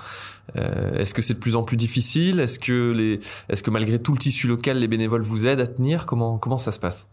Est-ce 0.55 1.15
que 1.15 1.23
c'est 1.23 1.35
de 1.35 1.39
plus 1.39 1.57
en 1.57 1.63
plus 1.63 1.77
difficile? 1.77 2.41
Est-ce 2.41 2.59
que 2.59 3.19
est-ce 3.49 3.63
que 3.63 3.71
malgré 3.71 3.99
tout 3.99 4.13
le 4.13 4.19
tissu 4.19 4.47
local, 4.47 4.79
les 4.79 4.89
bénévoles 4.89 5.23
vous 5.23 5.47
aident 5.47 5.61
à 5.61 5.67
tenir? 5.67 6.07
Comment 6.07 6.39
comment 6.39 6.59
ça 6.59 6.73
se 6.73 6.79
passe? 6.79 7.09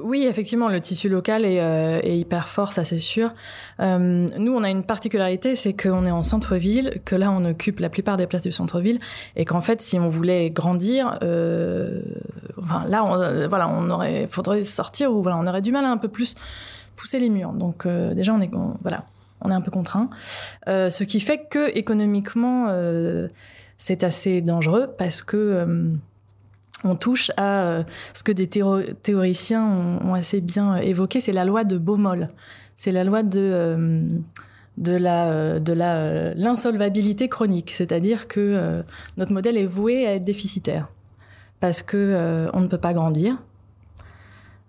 Oui, 0.00 0.24
effectivement, 0.28 0.68
le 0.68 0.80
tissu 0.80 1.08
local 1.08 1.44
est, 1.44 1.60
euh, 1.60 2.00
est 2.02 2.18
hyper 2.18 2.48
fort, 2.48 2.72
ça 2.72 2.84
c'est 2.84 2.98
sûr. 2.98 3.32
Euh, 3.80 4.26
nous, 4.38 4.54
on 4.54 4.62
a 4.62 4.70
une 4.70 4.84
particularité, 4.84 5.54
c'est 5.54 5.74
qu'on 5.74 6.04
est 6.04 6.10
en 6.10 6.22
centre-ville, 6.22 7.00
que 7.04 7.14
là, 7.14 7.30
on 7.30 7.44
occupe 7.44 7.80
la 7.80 7.88
plupart 7.88 8.16
des 8.16 8.26
places 8.26 8.42
du 8.42 8.52
centre-ville, 8.52 9.00
et 9.36 9.44
qu'en 9.44 9.60
fait, 9.60 9.80
si 9.82 9.98
on 9.98 10.08
voulait 10.08 10.50
grandir, 10.50 11.18
euh, 11.22 12.02
enfin, 12.62 12.84
là, 12.88 13.04
on, 13.04 13.20
euh, 13.20 13.48
voilà, 13.48 13.68
on 13.68 13.90
aurait, 13.90 14.26
faudrait 14.28 14.62
sortir 14.62 15.12
ou 15.12 15.22
voilà, 15.22 15.38
on 15.38 15.46
aurait 15.46 15.62
du 15.62 15.72
mal 15.72 15.84
à 15.84 15.90
un 15.90 15.98
peu 15.98 16.08
plus 16.08 16.34
pousser 16.96 17.18
les 17.18 17.28
murs. 17.28 17.52
Donc, 17.52 17.86
euh, 17.86 18.14
déjà, 18.14 18.32
on 18.32 18.40
est, 18.40 18.50
voilà, 18.82 19.04
on 19.40 19.50
est 19.50 19.54
un 19.54 19.60
peu 19.60 19.70
contraint, 19.70 20.08
ce 20.66 21.04
qui 21.04 21.20
fait 21.20 21.46
que 21.50 21.76
économiquement, 21.76 22.68
c'est 23.76 24.04
assez 24.04 24.40
dangereux 24.40 24.88
parce 24.96 25.22
que 25.22 25.96
on 26.84 26.96
touche 26.96 27.30
à 27.36 27.62
euh, 27.62 27.82
ce 28.14 28.22
que 28.22 28.32
des 28.32 28.48
théoriciens 28.48 29.64
ont, 29.64 30.14
assez 30.14 30.40
bien 30.40 30.76
évoqué, 30.76 31.20
c'est 31.20 31.32
la 31.32 31.44
loi 31.44 31.64
de 31.64 31.78
Baumol. 31.78 32.28
C'est 32.76 32.92
la 32.92 33.04
loi 33.04 33.22
de 33.22 33.40
euh, 33.40 34.02
de 34.78 34.92
la 34.92 35.28
euh, 35.28 35.58
de 35.58 35.72
la 35.72 36.34
l'insolvabilité 36.34 37.28
chronique, 37.28 37.70
c'est-à-dire 37.70 38.28
que 38.28 38.82
notre 39.16 39.32
modèle 39.32 39.56
est 39.56 39.66
voué 39.66 40.06
à 40.06 40.14
être 40.14 40.24
déficitaire 40.24 40.88
parce 41.60 41.82
que 41.82 42.48
on 42.52 42.60
ne 42.60 42.66
peut 42.66 42.78
pas 42.78 42.92
grandir, 42.92 43.40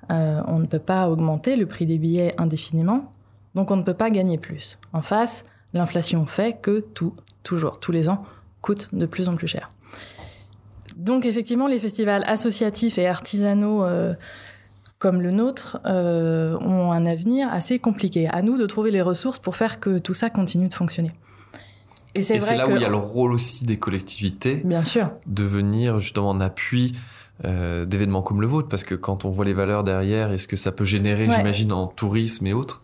on 0.10 0.60
ne 0.60 0.66
peut 0.66 0.80
pas 0.80 1.10
augmenter 1.10 1.56
le 1.56 1.66
prix 1.66 1.86
des 1.86 1.98
billets 1.98 2.36
indéfiniment, 2.38 3.12
Donc 3.56 3.72
on 3.72 3.78
ne 3.78 3.84
peut 3.84 3.96
pas 3.96 4.12
gagner 4.12 4.38
plus. 4.38 4.78
En 4.92 5.02
face, 5.02 5.46
l'inflation 5.74 6.26
fait 6.28 6.54
que 6.62 6.82
tout, 6.82 7.16
toujours, 7.42 7.80
tous 7.80 7.92
les 7.92 8.10
ans, 8.10 8.24
coûte 8.62 8.90
de 8.94 9.06
plus 9.08 9.28
en 9.28 9.36
plus 9.36 9.48
cher. 9.48 9.73
Donc 10.96 11.26
effectivement, 11.26 11.68
les 11.68 11.80
festivals 11.80 12.24
associatifs 12.28 12.98
et 12.98 13.08
artisanaux 13.08 13.84
euh, 13.84 14.14
comme 15.00 15.22
le 15.22 15.32
nôtre 15.32 15.80
euh, 15.86 16.58
ont 16.60 16.92
un 16.92 17.06
avenir 17.06 17.50
assez 17.52 17.80
compliqué. 17.80 18.28
À 18.28 18.42
nous 18.42 18.58
de 18.58 18.66
trouver 18.66 18.92
les 18.92 19.02
ressources 19.02 19.40
pour 19.40 19.56
faire 19.56 19.80
que 19.80 19.98
tout 19.98 20.14
ça 20.14 20.30
continue 20.30 20.70
de 20.70 20.74
fonctionner. 20.74 21.12
Et 22.16 22.22
c'est 22.22 22.38
là 22.56 22.70
où 22.70 22.76
il 22.76 22.82
y 22.82 22.86
a 22.86 22.90
le 22.90 22.96
rôle 22.96 23.34
aussi 23.34 23.66
des 23.66 23.78
collectivités. 23.78 24.62
Bien 24.64 24.84
sûr. 24.84 25.10
De 25.26 25.44
venir 25.44 26.00
justement 26.00 26.30
en 26.30 26.40
appui 26.40 26.94
euh, 27.44 27.86
d'événements 27.86 28.22
comme 28.22 28.42
le 28.42 28.48
vôtre, 28.48 28.70
parce 28.70 28.84
que 28.84 28.94
quand 28.94 29.26
on 29.26 29.32
voit 29.32 29.46
les 29.46 29.54
valeurs 29.54 29.84
derrière 29.84 30.32
et 30.32 30.38
ce 30.38 30.48
que 30.48 30.56
ça 30.56 30.72
peut 30.72 30.86
générer, 30.86 31.28
j'imagine, 31.30 31.74
en 31.74 31.88
tourisme 31.88 32.46
et 32.46 32.54
autres. 32.54 32.83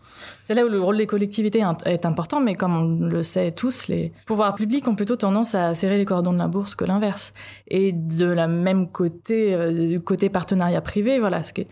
C'est 0.50 0.56
là 0.56 0.66
où 0.66 0.68
le 0.68 0.82
rôle 0.82 0.98
des 0.98 1.06
collectivités 1.06 1.64
est 1.86 2.08
important, 2.08 2.42
mais 2.42 2.56
comme 2.56 2.76
on 2.76 3.06
le 3.06 3.22
sait 3.22 3.52
tous, 3.52 3.88
les 3.88 4.12
pouvoirs 4.26 4.56
publics 4.56 4.88
ont 4.88 4.96
plutôt 4.96 5.16
tendance 5.16 5.54
à 5.54 5.76
serrer 5.76 6.00
les 6.00 6.06
cordons 6.06 6.34
de 6.34 6.40
la 6.40 6.48
bourse 6.48 6.74
que 6.74 6.86
l'inverse. 6.86 7.34
Et 7.68 7.92
de 7.92 8.26
la 8.26 8.48
même 8.48 8.90
côté, 8.90 9.54
euh, 9.54 9.90
du 9.90 10.00
côté 10.02 10.28
partenariat 10.30 10.82
privé, 10.82 11.20
voilà, 11.20 11.44
ce 11.44 11.54
qui 11.54 11.68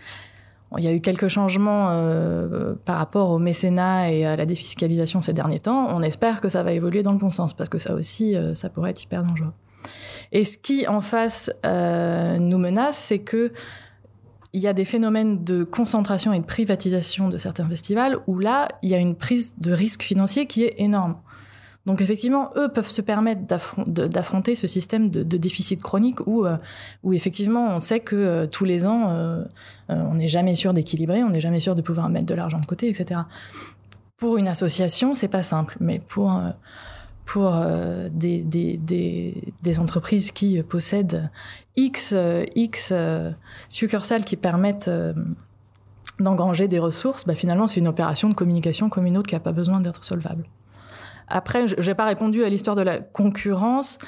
il 0.78 0.84
y 0.84 0.88
a 0.88 0.94
eu 0.94 1.02
quelques 1.02 1.28
changements 1.28 1.88
euh, 1.90 2.76
par 2.86 3.00
rapport 3.00 3.32
au 3.32 3.40
mécénat 3.40 4.12
et 4.12 4.28
à 4.28 4.36
la 4.36 4.46
défiscalisation 4.46 5.22
ces 5.22 5.34
derniers 5.34 5.60
temps. 5.60 5.88
On 5.90 6.04
espère 6.04 6.40
que 6.40 6.48
ça 6.48 6.62
va 6.62 6.72
évoluer 6.72 7.02
dans 7.02 7.13
le 7.13 7.18
bon 7.18 7.32
sens 7.32 7.54
parce 7.54 7.70
que 7.70 7.80
ça 7.80 7.96
aussi, 7.96 8.36
euh, 8.36 8.54
ça 8.54 8.70
pourrait 8.70 8.92
être 8.92 9.02
hyper 9.02 9.24
dangereux. 9.24 9.54
Et 10.32 10.44
ce 10.44 10.56
qui 10.56 10.88
en 10.88 11.02
face 11.02 11.50
nous 11.63 12.60
menace, 12.60 12.98
c'est 12.98 13.20
que 13.20 13.52
il 14.58 14.63
y 14.63 14.67
a 14.67 14.74
des 14.74 14.86
phénomènes 14.86 15.43
de 15.43 15.63
concentration 15.63 16.34
et 16.34 16.39
de 16.39 16.46
privatisation 16.46 17.30
de 17.30 17.38
certains 17.38 17.67
festivals 17.67 18.17
où 18.26 18.39
là, 18.39 18.67
il 18.82 18.89
y 18.89 18.96
a 18.96 18.98
une 18.98 19.15
prise 19.15 19.54
de 19.60 19.72
risque 19.72 20.02
financier 20.02 20.48
qui 20.48 20.63
est 20.63 20.74
énorme. 20.80 21.17
Donc 21.86 22.02
effectivement, 22.02 22.50
eux 22.58 22.67
peuvent 22.67 22.89
se 22.89 23.04
permettre 23.04 23.41
d'affronter 23.86 24.56
ce 24.56 24.65
système 24.65 25.12
de, 25.12 25.38
déficit 25.38 25.80
chronique 25.80 26.26
où, 26.26 26.46
euh, 26.46 26.58
où 27.04 27.13
effectivement 27.13 27.67
on 27.67 27.80
sait 27.80 28.00
que 28.00 28.15
euh, 28.15 28.48
tous 28.48 28.65
les 28.65 28.88
ans, 28.88 29.12
euh, 29.12 29.43
on 29.89 30.15
n'est 30.15 30.28
jamais 30.28 30.56
sûr 30.56 30.74
d'équilibrer, 30.74 31.24
on 31.24 31.30
n'est 31.30 31.39
jamais 31.39 31.60
sûr 31.60 31.76
de 31.76 31.84
pouvoir 31.84 32.10
mettre 32.10 32.26
de 32.26 32.34
l'argent 32.34 32.60
de 32.60 32.65
côté, 32.65 32.89
etc. 32.89 33.22
Pour 34.17 34.38
une 34.38 34.48
association, 34.48 35.13
c'est 35.13 35.28
pas 35.28 35.43
simple, 35.43 35.78
mais 35.80 36.00
pour 36.00 36.41
pour 37.28 37.54
des, 38.10 38.40
des, 38.40 38.78
des, 38.78 39.54
des, 39.62 39.80
entreprises 39.80 40.32
qui 40.32 40.63
possèdent 40.63 41.30
X, 41.76 42.16
X 42.56 42.94
succursales 43.70 44.24
qui 44.24 44.38
permettent 44.38 44.90
d'engranger 46.20 46.68
des 46.68 46.80
ressources, 46.80 47.26
bah 47.26 47.36
finalement 47.36 47.68
c'est 47.68 47.80
une 47.80 47.88
opération 47.88 48.30
de 48.30 48.34
communication 48.34 48.90
comme 48.90 49.06
une 49.06 49.18
autre 49.18 49.28
qui 49.28 49.36
n'a 49.36 49.40
pas 49.40 49.52
besoin 49.52 49.80
d'être 49.80 50.04
solvable. 50.04 50.46
Après, 51.28 51.66
j'ai 51.78 51.94
pas 51.94 52.06
répondu 52.06 52.44
à 52.44 52.50
l'histoire 52.50 52.76
de 52.76 52.82
la 52.82 53.00
concurrence. 53.00 54.00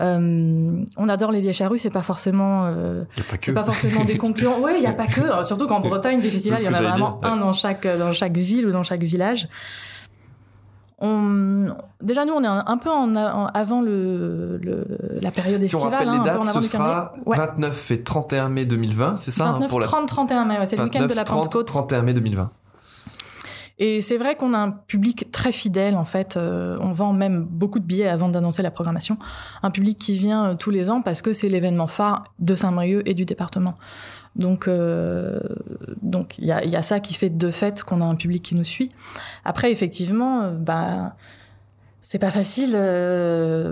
Euh, 0.00 0.84
on 0.96 1.08
adore 1.08 1.30
les 1.30 1.42
vieilles 1.42 1.52
charrues, 1.52 1.78
c'est 1.78 1.90
pas 1.90 2.02
forcément, 2.02 2.64
euh, 2.64 3.04
c'est 3.40 3.52
pas 3.52 3.62
forcément 3.62 4.04
des 4.04 4.16
concurrents. 4.16 4.58
Oui, 4.62 4.72
il 4.78 4.82
y 4.82 4.86
a 4.86 4.94
pas 4.94 5.06
que. 5.06 5.20
Euh, 5.20 5.44
surtout 5.44 5.66
qu'en 5.66 5.80
Bretagne, 5.88 6.20
des 6.20 6.30
festivals, 6.30 6.60
il 6.62 6.64
y 6.64 6.68
en 6.68 6.74
a 6.74 6.82
vraiment 6.82 7.22
un 7.22 7.36
dans 7.36 7.52
chaque 7.52 7.86
dans 7.86 8.14
chaque 8.14 8.36
ville 8.38 8.66
ou 8.66 8.72
dans 8.72 8.82
chaque 8.82 9.02
village. 9.02 9.48
On, 11.04 11.74
déjà 12.00 12.24
nous, 12.24 12.32
on 12.32 12.44
est 12.44 12.46
un, 12.46 12.78
peu 12.78 12.88
en, 12.88 13.16
avant 13.16 13.82
le, 13.82 14.56
le, 14.62 14.86
la 15.20 15.32
période 15.32 15.60
estivale. 15.60 15.80
Si 15.80 15.86
on 15.86 15.90
rappelle 15.90 16.12
les 16.12 16.24
dates, 16.24 16.46
ce 16.46 16.60
sera 16.60 17.14
29 17.26 17.90
et 17.90 18.02
31 18.04 18.48
mai 18.48 18.66
2020, 18.66 19.16
c'est 19.16 19.32
ça 19.32 19.46
29, 19.46 19.62
hein, 19.62 19.66
pour 19.68 19.80
30, 19.80 20.06
31 20.06 20.44
mai, 20.44 20.58
ouais, 20.60 20.66
c'est 20.66 20.76
le 20.76 20.84
week-end 20.84 21.06
de 21.06 21.14
la 21.14 21.24
Pentecôte. 21.24 21.66
31 21.66 22.02
mai 22.02 22.14
2020. 22.14 22.50
Et 23.78 24.00
c'est 24.00 24.16
vrai 24.16 24.36
qu'on 24.36 24.54
a 24.54 24.58
un 24.58 24.70
public 24.70 25.32
très 25.32 25.50
fidèle, 25.50 25.96
en 25.96 26.04
fait. 26.04 26.36
Euh, 26.36 26.76
on 26.80 26.92
vend 26.92 27.12
même 27.12 27.42
beaucoup 27.42 27.80
de 27.80 27.84
billets 27.84 28.06
avant 28.06 28.28
d'annoncer 28.28 28.62
la 28.62 28.70
programmation. 28.70 29.18
Un 29.64 29.72
public 29.72 29.98
qui 29.98 30.16
vient 30.16 30.50
euh, 30.50 30.54
tous 30.54 30.70
les 30.70 30.88
ans 30.88 31.02
parce 31.02 31.20
que 31.20 31.32
c'est 31.32 31.48
l'événement 31.48 31.88
phare 31.88 32.22
de 32.38 32.54
Saint-Brieuc 32.54 33.02
et 33.06 33.14
du 33.14 33.24
département. 33.24 33.74
Donc, 34.34 34.66
euh, 34.66 35.40
donc 36.00 36.38
il 36.38 36.46
y 36.46 36.52
a, 36.52 36.64
y 36.64 36.76
a, 36.76 36.82
ça 36.82 37.00
qui 37.00 37.14
fait 37.14 37.30
de 37.30 37.50
fait 37.50 37.82
qu'on 37.82 38.00
a 38.00 38.04
un 38.04 38.14
public 38.14 38.42
qui 38.42 38.54
nous 38.54 38.64
suit. 38.64 38.90
Après, 39.44 39.70
effectivement, 39.70 40.52
bah 40.52 41.16
c'est 42.04 42.18
pas 42.18 42.32
facile 42.32 42.72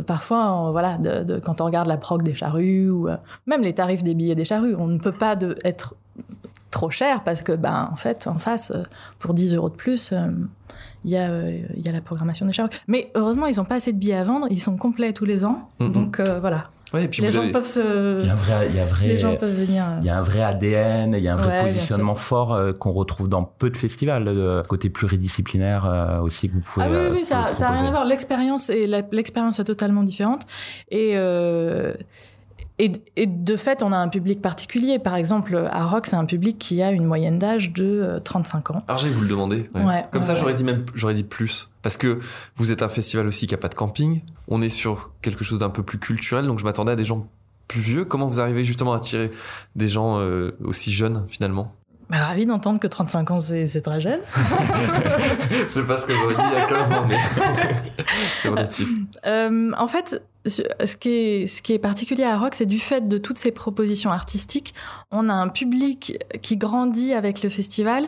parfois 0.06 0.70
voilà 0.70 0.98
de, 0.98 1.24
de, 1.24 1.40
quand 1.40 1.60
on 1.60 1.64
regarde 1.64 1.88
la 1.88 1.96
prog 1.96 2.22
des 2.22 2.32
charrues 2.32 2.88
ou 2.88 3.08
même 3.46 3.60
les 3.60 3.74
tarifs 3.74 4.04
des 4.04 4.14
billets 4.14 4.36
des 4.36 4.44
charrues 4.44 4.74
on 4.78 4.86
ne 4.86 4.98
peut 4.98 5.12
pas 5.12 5.34
de, 5.34 5.58
être 5.64 5.96
trop 6.70 6.90
cher 6.90 7.22
parce 7.24 7.42
que, 7.42 7.52
ben, 7.52 7.88
en 7.90 7.96
fait, 7.96 8.26
en 8.26 8.38
face, 8.38 8.70
euh, 8.70 8.82
pour 9.18 9.34
10 9.34 9.54
euros 9.54 9.68
de 9.68 9.74
plus, 9.74 10.12
euh, 10.12 10.28
il 11.04 11.10
y, 11.10 11.16
a, 11.16 11.28
euh, 11.28 11.58
y 11.76 11.88
a 11.88 11.92
la 11.92 12.00
programmation 12.00 12.46
des 12.46 12.52
charrues. 12.52 12.70
Mais 12.86 13.10
heureusement, 13.14 13.46
ils 13.46 13.56
n'ont 13.56 13.64
pas 13.64 13.76
assez 13.76 13.92
de 13.92 13.98
billets 13.98 14.14
à 14.14 14.24
vendre, 14.24 14.46
ils 14.50 14.60
sont 14.60 14.76
complets 14.76 15.12
tous 15.12 15.24
les 15.24 15.44
ans. 15.44 15.68
Mm-hmm. 15.80 15.92
Donc 15.92 16.20
voilà. 16.20 16.70
Ouais, 16.92 17.04
et 17.04 17.08
puis 17.08 17.22
les 17.22 17.30
gens 17.30 17.50
peuvent 17.50 17.66
se. 17.66 18.20
Il 18.20 18.26
y 18.26 18.28
a 18.28 18.32
un 18.32 18.36
vrai, 18.36 18.66
il 18.68 18.76
y 18.76 18.80
a 18.80 18.84
vrai, 18.84 19.06
les 19.06 19.18
gens 19.18 19.36
peuvent 19.36 19.54
venir. 19.54 19.84
Il 20.00 20.06
y 20.06 20.10
a 20.10 20.18
un 20.18 20.22
vrai 20.22 20.42
ADN, 20.42 21.14
il 21.14 21.22
y 21.22 21.28
a 21.28 21.34
un 21.34 21.36
vrai 21.36 21.62
positionnement 21.62 22.14
fort 22.14 22.58
qu'on 22.78 22.92
retrouve 22.92 23.28
dans 23.28 23.44
peu 23.44 23.70
de 23.70 23.76
festivals, 23.76 24.24
de 24.24 24.62
côté 24.68 24.90
pluridisciplinaire 24.90 26.20
aussi 26.22 26.48
que 26.48 26.54
vous 26.54 26.60
pouvez. 26.60 26.86
Ah 26.86 26.90
oui, 26.90 27.08
oui, 27.12 27.24
ça, 27.24 27.54
ça 27.54 27.68
a 27.68 27.72
rien 27.72 27.86
à 27.86 27.90
voir. 27.90 28.04
L'expérience 28.04 28.70
et 28.70 28.86
l'expérience 28.86 29.58
est 29.60 29.64
totalement 29.64 30.02
différente. 30.02 30.42
Et 30.90 31.16
et, 33.16 33.26
de 33.26 33.56
fait, 33.56 33.82
on 33.82 33.92
a 33.92 33.96
un 33.96 34.08
public 34.08 34.40
particulier. 34.40 34.98
Par 34.98 35.14
exemple, 35.16 35.68
à 35.70 35.86
Rock, 35.86 36.06
c'est 36.06 36.16
un 36.16 36.24
public 36.24 36.58
qui 36.58 36.82
a 36.82 36.90
une 36.90 37.04
moyenne 37.04 37.38
d'âge 37.38 37.72
de 37.72 38.20
35 38.24 38.70
euh, 38.70 38.74
ans. 38.74 38.84
Alors, 38.88 38.98
j'allais 38.98 39.12
vous 39.12 39.22
le 39.22 39.28
demander. 39.28 39.70
Comme 40.10 40.22
ça, 40.22 40.34
j'aurais 40.34 40.54
dit 40.54 40.64
même, 40.64 40.84
j'aurais 40.94 41.14
dit 41.14 41.24
plus. 41.24 41.70
Parce 41.82 41.96
que 41.96 42.18
vous 42.56 42.72
êtes 42.72 42.82
un 42.82 42.88
festival 42.88 43.26
aussi 43.26 43.46
qui 43.46 43.54
n'a 43.54 43.58
pas 43.58 43.68
de 43.68 43.74
camping. 43.74 44.22
On 44.48 44.62
est 44.62 44.68
sur 44.68 45.12
quelque 45.22 45.44
chose 45.44 45.58
d'un 45.58 45.70
peu 45.70 45.82
plus 45.82 45.98
culturel, 45.98 46.46
donc 46.46 46.58
je 46.58 46.64
m'attendais 46.64 46.92
à 46.92 46.96
des 46.96 47.04
gens 47.04 47.28
plus 47.68 47.80
vieux. 47.80 48.04
Comment 48.04 48.26
vous 48.26 48.40
arrivez 48.40 48.64
justement 48.64 48.92
à 48.92 48.96
attirer 48.96 49.30
des 49.76 49.88
gens 49.88 50.18
euh, 50.18 50.50
aussi 50.64 50.92
jeunes 50.92 51.24
finalement? 51.28 51.72
Ravi 52.18 52.46
d'entendre 52.46 52.80
que 52.80 52.86
35 52.86 53.30
ans, 53.30 53.40
c'est 53.40 53.82
très 53.82 54.00
jeune. 54.00 54.20
c'est 55.68 55.86
pas 55.86 55.96
ce 55.96 56.06
que 56.06 56.12
j'aurais 56.12 56.34
dit 56.34 56.42
il 56.52 56.58
y 56.58 56.60
a 56.60 56.66
15 56.66 56.92
ans, 56.92 57.06
mais 57.06 57.16
c'est 58.36 58.48
relatif. 58.48 58.88
Euh, 59.26 59.70
en 59.76 59.88
fait, 59.88 60.22
ce 60.46 60.96
qui 60.96 61.10
est, 61.10 61.46
ce 61.46 61.62
qui 61.62 61.72
est 61.72 61.78
particulier 61.78 62.24
à 62.24 62.38
Rock, 62.38 62.54
c'est 62.54 62.66
du 62.66 62.78
fait 62.78 63.06
de 63.06 63.18
toutes 63.18 63.38
ces 63.38 63.50
propositions 63.50 64.10
artistiques, 64.10 64.74
on 65.10 65.28
a 65.28 65.34
un 65.34 65.48
public 65.48 66.18
qui 66.42 66.56
grandit 66.56 67.12
avec 67.12 67.42
le 67.42 67.48
festival 67.48 68.06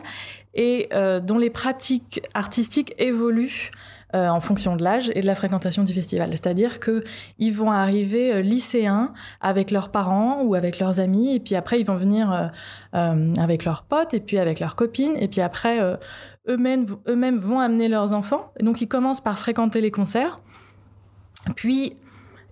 et 0.53 0.89
euh, 0.93 1.19
dont 1.19 1.37
les 1.37 1.49
pratiques 1.49 2.21
artistiques 2.33 2.93
évoluent 2.97 3.71
euh, 4.15 4.27
en 4.27 4.39
fonction 4.39 4.75
de 4.75 4.83
l'âge 4.83 5.11
et 5.15 5.21
de 5.21 5.25
la 5.25 5.33
fréquentation 5.33 5.83
du 5.83 5.93
festival. 5.93 6.29
C'est-à-dire 6.31 6.79
que 6.79 7.03
ils 7.39 7.51
vont 7.51 7.71
arriver 7.71 8.33
euh, 8.33 8.41
lycéens 8.41 9.13
avec 9.41 9.71
leurs 9.71 9.89
parents 9.89 10.43
ou 10.43 10.53
avec 10.53 10.79
leurs 10.79 10.99
amis, 10.99 11.35
et 11.35 11.39
puis 11.39 11.55
après 11.55 11.79
ils 11.79 11.85
vont 11.85 11.95
venir 11.95 12.51
euh, 12.93 13.33
avec 13.37 13.65
leurs 13.65 13.83
potes, 13.83 14.13
et 14.13 14.19
puis 14.19 14.37
avec 14.37 14.59
leurs 14.59 14.75
copines, 14.75 15.15
et 15.17 15.27
puis 15.27 15.41
après 15.41 15.79
eux-mêmes 16.47 16.85
eux-mêmes 17.07 17.37
vont 17.37 17.59
amener 17.59 17.87
leurs 17.87 18.13
enfants. 18.13 18.51
Donc 18.61 18.81
ils 18.81 18.87
commencent 18.87 19.21
par 19.21 19.39
fréquenter 19.39 19.81
les 19.81 19.91
concerts, 19.91 20.37
puis 21.55 21.97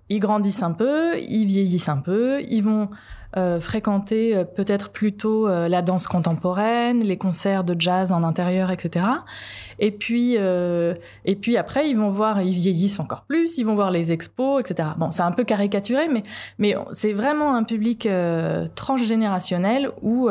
ils 0.08 0.18
grandissent 0.18 0.62
un 0.62 0.72
peu, 0.72 1.18
ils 1.20 1.46
vieillissent 1.46 1.88
un 1.88 1.98
peu, 1.98 2.42
ils 2.42 2.62
vont 2.62 2.90
euh, 3.36 3.60
fréquenter 3.60 4.36
euh, 4.36 4.44
peut-être 4.44 4.90
plutôt 4.90 5.48
euh, 5.48 5.66
la 5.66 5.80
danse 5.80 6.06
contemporaine, 6.06 7.02
les 7.02 7.16
concerts 7.16 7.64
de 7.64 7.74
jazz 7.78 8.12
en 8.12 8.22
intérieur, 8.22 8.70
etc. 8.70 9.06
Et 9.78 9.90
puis, 9.90 10.36
et 10.36 11.36
puis 11.36 11.56
après, 11.56 11.88
ils 11.88 11.96
vont 11.96 12.08
voir, 12.08 12.40
ils 12.40 12.52
vieillissent 12.52 13.00
encore 13.00 13.22
plus, 13.22 13.58
ils 13.58 13.64
vont 13.64 13.74
voir 13.74 13.90
les 13.90 14.12
expos, 14.12 14.60
etc. 14.60 14.90
Bon, 14.96 15.10
c'est 15.10 15.22
un 15.22 15.32
peu 15.32 15.42
caricaturé, 15.42 16.06
mais, 16.08 16.22
mais 16.58 16.76
c'est 16.92 17.12
vraiment 17.12 17.56
un 17.56 17.64
public 17.64 18.08
transgénérationnel 18.76 19.90
où, 20.02 20.30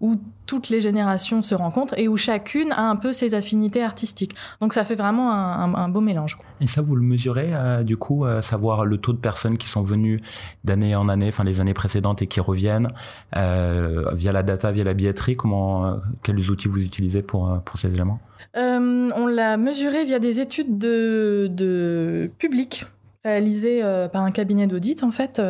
où 0.00 0.16
toutes 0.46 0.70
les 0.70 0.80
générations 0.80 1.42
se 1.42 1.54
rencontrent 1.54 1.92
et 1.98 2.08
où 2.08 2.16
chacune 2.16 2.72
a 2.72 2.80
un 2.80 2.96
peu 2.96 3.12
ses 3.12 3.34
affinités 3.34 3.82
artistiques. 3.82 4.34
Donc 4.60 4.72
ça 4.72 4.84
fait 4.84 4.94
vraiment 4.94 5.32
un, 5.32 5.88
beau 5.90 6.00
mélange. 6.00 6.38
Et 6.62 6.66
ça, 6.66 6.80
vous 6.80 6.96
le 6.96 7.02
mesurez, 7.02 7.52
du 7.84 7.98
coup, 7.98 8.24
savoir 8.40 8.86
le 8.86 8.96
taux 8.96 9.12
de 9.12 9.18
personnes 9.18 9.58
qui 9.58 9.68
sont 9.68 9.82
venues 9.82 10.18
d'année 10.64 10.96
en 10.96 11.10
année, 11.10 11.28
enfin 11.28 11.44
les 11.44 11.60
années 11.60 11.74
précédentes 11.74 12.22
et 12.22 12.27
qui 12.28 12.40
reviennent 12.40 12.88
euh, 13.36 14.10
via 14.12 14.32
la 14.32 14.42
data, 14.42 14.72
via 14.72 14.84
la 14.84 14.94
billetterie 14.94 15.36
Comment, 15.36 15.86
euh, 15.86 15.96
quels 16.22 16.50
outils 16.50 16.68
vous 16.68 16.82
utilisez 16.82 17.22
pour, 17.22 17.50
euh, 17.50 17.58
pour 17.58 17.78
ces 17.78 17.92
éléments? 17.92 18.20
On 18.54 19.26
l'a 19.26 19.56
mesuré 19.56 20.04
via 20.04 20.18
des 20.18 20.40
études 20.40 20.78
de, 20.78 21.48
de 21.50 22.30
public 22.38 22.86
réalisées 23.24 23.82
par 24.12 24.22
un 24.22 24.32
cabinet 24.32 24.66
d'audit 24.66 25.04
en 25.04 25.12
fait. 25.12 25.40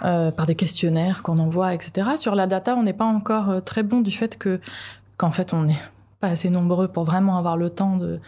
par 0.00 0.46
des 0.46 0.54
questionnaires 0.54 1.22
qu'on 1.22 1.36
envoie, 1.36 1.74
etc. 1.74 2.08
Sur 2.16 2.34
la 2.34 2.46
data, 2.46 2.74
on 2.76 2.82
n'est 2.82 2.94
pas 2.94 3.04
encore 3.04 3.62
très 3.62 3.82
bon 3.82 4.00
du 4.00 4.10
fait 4.10 4.38
que 4.38 4.58
qu'en 5.18 5.32
fait 5.32 5.52
on 5.52 5.64
n'est 5.64 5.82
pas 6.20 6.28
assez 6.28 6.50
nombreux 6.50 6.88
pour 6.88 7.04
vraiment 7.04 7.38
avoir 7.38 7.56
le 7.56 7.70
temps 7.70 7.96
de, 7.96 8.20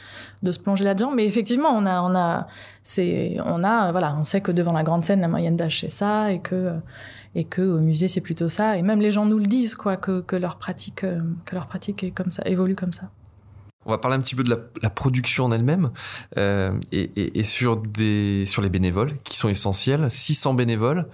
de 0.42 0.52
se 0.52 0.58
plonger 0.58 0.84
là-dedans. 0.84 1.12
Mais 1.12 1.26
effectivement, 1.26 1.68
on 1.70 1.84
a, 1.84 2.00
on 2.00 2.14
a, 2.14 2.48
c'est, 2.82 3.36
on 3.44 3.62
a, 3.62 3.92
voilà, 3.92 4.16
on 4.18 4.24
sait 4.24 4.40
que 4.40 4.50
devant 4.50 4.72
la 4.72 4.82
grande 4.82 5.04
scène, 5.04 5.20
la 5.20 5.28
moyenne 5.28 5.56
d'âge 5.56 5.80
c'est 5.80 5.90
ça, 5.90 6.32
et 6.32 6.40
que 6.40 6.72
et 7.34 7.44
que 7.44 7.62
au 7.62 7.80
musée 7.80 8.08
c'est 8.08 8.20
plutôt 8.20 8.48
ça 8.48 8.76
et 8.76 8.82
même 8.82 9.00
les 9.00 9.10
gens 9.10 9.26
nous 9.26 9.38
le 9.38 9.46
disent 9.46 9.74
quoi 9.74 9.96
que, 9.96 10.36
leur 10.36 10.58
pratique 10.58 11.04
euh, 11.04 11.20
que 11.46 11.54
leur 11.54 11.66
pratique 11.66 12.04
est 12.04 12.10
comme 12.10 12.30
ça 12.30 12.42
évolue 12.46 12.74
comme 12.74 12.92
ça 12.92 13.10
On 13.86 13.90
va 13.90 13.98
parler 13.98 14.16
un 14.16 14.20
petit 14.20 14.34
peu 14.34 14.44
de 14.44 14.50
la, 14.82 14.90
production 14.90 15.46
en 15.46 15.52
elle-même 15.52 15.90
euh, 16.36 16.78
et, 16.92 17.42
sur 17.42 17.76
des 17.78 18.44
sur 18.46 18.62
les 18.62 18.68
bénévoles 18.68 19.16
qui 19.24 19.36
sont 19.36 19.48
essentiels. 19.48 20.10
600 20.10 20.54
bénévoles, 20.54 21.08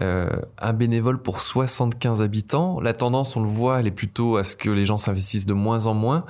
euh, 0.00 0.30
un 0.58 0.72
bénévole 0.72 1.20
pour 1.20 1.40
75 1.40 2.22
habitants. 2.22 2.80
La 2.80 2.94
tendance, 2.94 3.36
on 3.36 3.40
le 3.40 3.48
voit, 3.48 3.80
elle 3.80 3.86
est 3.86 3.98
plutôt 4.02 4.36
à 4.36 4.44
ce 4.44 4.56
que 4.56 4.70
les 4.70 4.86
gens 4.86 4.96
s'investissent 4.96 5.46
de 5.46 5.52
moins 5.52 5.86
en 5.86 5.94
moins. 5.94 6.24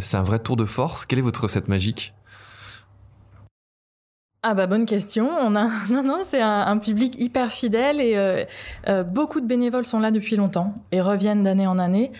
C'est 0.00 0.18
un 0.18 0.22
vrai 0.22 0.40
tour 0.40 0.56
de 0.56 0.66
force. 0.66 1.06
Quelle 1.06 1.20
est 1.20 1.22
votre 1.22 1.42
recette 1.42 1.68
magique? 1.68 2.12
Ah 4.46 4.52
bah 4.52 4.66
bonne 4.66 4.84
question. 4.84 5.26
On 5.40 5.56
a 5.56 5.68
non 5.90 6.02
non 6.02 6.18
c'est 6.22 6.42
un, 6.42 6.76
public 6.78 7.18
hyper 7.18 7.50
fidèle 7.50 7.98
et 7.98 8.16
euh, 8.16 8.44
euh, 8.88 9.02
beaucoup 9.02 9.40
de 9.40 9.46
bénévoles 9.46 9.86
sont 9.86 10.00
là 10.00 10.10
depuis 10.10 10.36
longtemps 10.36 10.74
et 10.92 11.00
reviennent 11.00 11.42
d'année 11.42 11.66
en 11.66 11.78
année. 11.78 12.12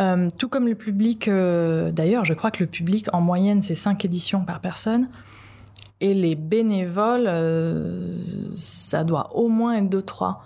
Euh, 0.00 0.28
tout 0.36 0.48
comme 0.48 0.66
le 0.66 0.74
public, 0.74 1.30
d'ailleurs, 1.30 2.24
je 2.24 2.34
crois 2.34 2.50
que 2.50 2.62
le 2.62 2.68
public 2.68 3.06
en 3.12 3.20
moyenne 3.20 3.62
c'est 3.62 3.76
cinq 3.76 4.04
éditions 4.04 4.44
par 4.44 4.60
personne 4.60 5.08
et 6.00 6.14
les 6.14 6.34
bénévoles 6.34 7.30
ça 8.54 9.04
doit 9.04 9.36
au 9.36 9.48
moins 9.48 9.76
être 9.76 9.88
deux 9.88 10.02
trois. 10.02 10.42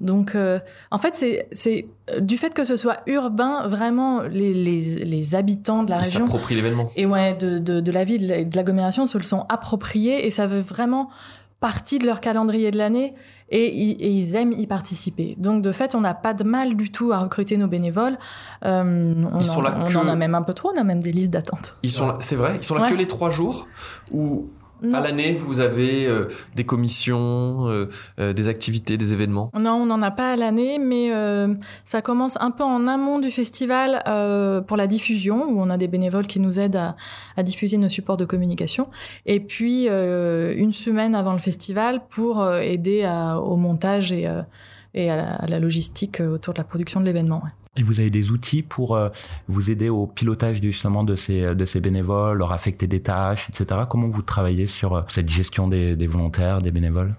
Donc, 0.00 0.34
euh, 0.34 0.58
en 0.90 0.98
fait, 0.98 1.14
c'est, 1.14 1.46
c'est 1.52 1.86
du 2.20 2.36
fait 2.36 2.52
que 2.52 2.64
ce 2.64 2.76
soit 2.76 2.98
urbain, 3.06 3.66
vraiment, 3.68 4.22
les, 4.22 4.52
les, 4.52 5.04
les 5.04 5.34
habitants 5.34 5.82
de 5.84 5.90
la 5.90 5.98
Ils 5.98 6.04
région. 6.04 6.20
s'approprient 6.26 6.56
l'événement. 6.56 6.90
Et 6.96 7.06
ouais, 7.06 7.34
de, 7.34 7.58
de, 7.58 7.80
de 7.80 7.92
la 7.92 8.04
vie, 8.04 8.18
de 8.18 8.56
l'agglomération, 8.56 9.06
se 9.06 9.16
le 9.18 9.24
sont 9.24 9.46
appropriés 9.48 10.26
et 10.26 10.30
ça 10.30 10.46
veut 10.46 10.60
vraiment 10.60 11.10
partie 11.60 11.98
de 11.98 12.04
leur 12.04 12.20
calendrier 12.20 12.70
de 12.72 12.76
l'année 12.76 13.14
et, 13.48 13.64
et, 13.64 14.08
ils 14.10 14.36
aiment 14.36 14.52
y 14.52 14.66
participer. 14.66 15.34
Donc, 15.38 15.62
de 15.62 15.72
fait, 15.72 15.94
on 15.94 16.00
n'a 16.00 16.12
pas 16.12 16.34
de 16.34 16.44
mal 16.44 16.76
du 16.76 16.90
tout 16.90 17.12
à 17.12 17.18
recruter 17.18 17.56
nos 17.56 17.68
bénévoles. 17.68 18.18
Euh, 18.64 19.14
on, 19.32 19.38
Ils 19.38 19.46
sont 19.46 19.62
là 19.62 19.78
on 19.80 19.86
que- 19.86 19.96
en 19.96 20.08
a 20.08 20.16
même 20.16 20.34
un 20.34 20.42
peu 20.42 20.52
trop, 20.54 20.72
on 20.74 20.78
a 20.78 20.84
même 20.84 21.00
des 21.00 21.12
listes 21.12 21.32
d'attente. 21.32 21.74
Ils 21.82 21.90
sont 21.90 22.08
là, 22.08 22.16
c'est 22.20 22.36
vrai, 22.36 22.56
ils 22.56 22.64
sont 22.64 22.74
là 22.74 22.82
Ouais. 22.82 22.90
que 22.90 22.94
les 22.94 23.06
trois 23.06 23.30
jours 23.30 23.66
ou 24.12 24.50
Non. 24.82 24.98
à 24.98 25.00
l'année 25.00 25.32
vous 25.32 25.60
avez 25.60 26.06
euh, 26.06 26.28
des 26.56 26.64
commissions, 26.64 27.68
euh, 27.68 27.88
euh, 28.18 28.32
des 28.32 28.48
activités, 28.48 28.96
des 28.96 29.12
événements? 29.12 29.50
Non, 29.58 29.72
on 29.74 29.86
n'en 29.86 30.02
a 30.02 30.10
pas 30.10 30.32
à 30.32 30.36
l'année, 30.36 30.78
mais 30.78 31.12
euh, 31.12 31.54
ça 31.84 32.02
commence 32.02 32.36
un 32.40 32.50
peu 32.50 32.64
en 32.64 32.86
amont 32.86 33.18
du 33.18 33.30
festival 33.30 34.02
euh, 34.06 34.60
pour 34.60 34.76
la 34.76 34.86
diffusion, 34.86 35.44
où 35.48 35.60
on 35.60 35.70
a 35.70 35.78
des 35.78 35.88
bénévoles 35.88 36.26
qui 36.26 36.40
nous 36.40 36.60
aident 36.60 36.76
à, 36.76 36.96
à 37.36 37.42
diffuser 37.42 37.76
nos 37.78 37.88
supports 37.88 38.16
de 38.16 38.24
communication. 38.24 38.88
Et 39.26 39.40
puis 39.40 39.86
euh, 39.88 40.54
une 40.56 40.72
semaine 40.72 41.14
avant 41.14 41.32
le 41.32 41.38
festival 41.38 42.02
pour 42.10 42.46
aider 42.54 43.04
à- 43.04 43.38
au 43.40 43.56
montage 43.56 44.12
et, 44.12 44.26
euh, 44.26 44.42
et 44.94 45.10
à, 45.10 45.16
la, 45.16 45.34
à 45.36 45.46
la 45.46 45.60
logistique 45.60 46.20
autour 46.20 46.52
de 46.54 46.58
la 46.58 46.64
production 46.64 47.00
de 47.00 47.06
l'événement. 47.06 47.40
ouais. 47.44 47.50
Et 47.76 47.82
vous 47.82 47.98
avez 48.00 48.10
des 48.10 48.30
outils 48.30 48.62
pour 48.62 48.94
euh, 48.96 49.08
vous 49.48 49.70
aider 49.70 49.88
au 49.88 50.06
pilotage 50.06 50.60
justement 50.62 51.02
de 51.02 51.16
ces, 51.16 51.54
de 51.54 51.64
ces 51.64 51.80
bénévoles, 51.80 52.38
leur 52.38 52.52
affecter 52.52 52.86
des 52.86 53.00
tâches, 53.00 53.48
etc. 53.50 53.82
Comment 53.88 54.06
vous 54.06 54.22
travaillez 54.22 54.66
sur 54.66 54.94
euh, 54.94 55.02
cette 55.08 55.28
gestion 55.28 55.66
des, 55.68 55.96
des 55.96 56.06
volontaires, 56.06 56.62
des 56.62 56.70
bénévoles? 56.70 57.14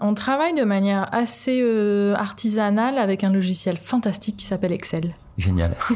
On 0.00 0.12
travaille 0.14 0.54
de 0.54 0.64
manière 0.64 1.08
assez 1.14 1.60
euh, 1.62 2.14
artisanale 2.14 2.98
avec 2.98 3.24
un 3.24 3.30
logiciel 3.32 3.76
fantastique 3.76 4.36
qui 4.36 4.46
s'appelle 4.46 4.72
Excel. 4.72 5.14
Génial. 5.38 5.74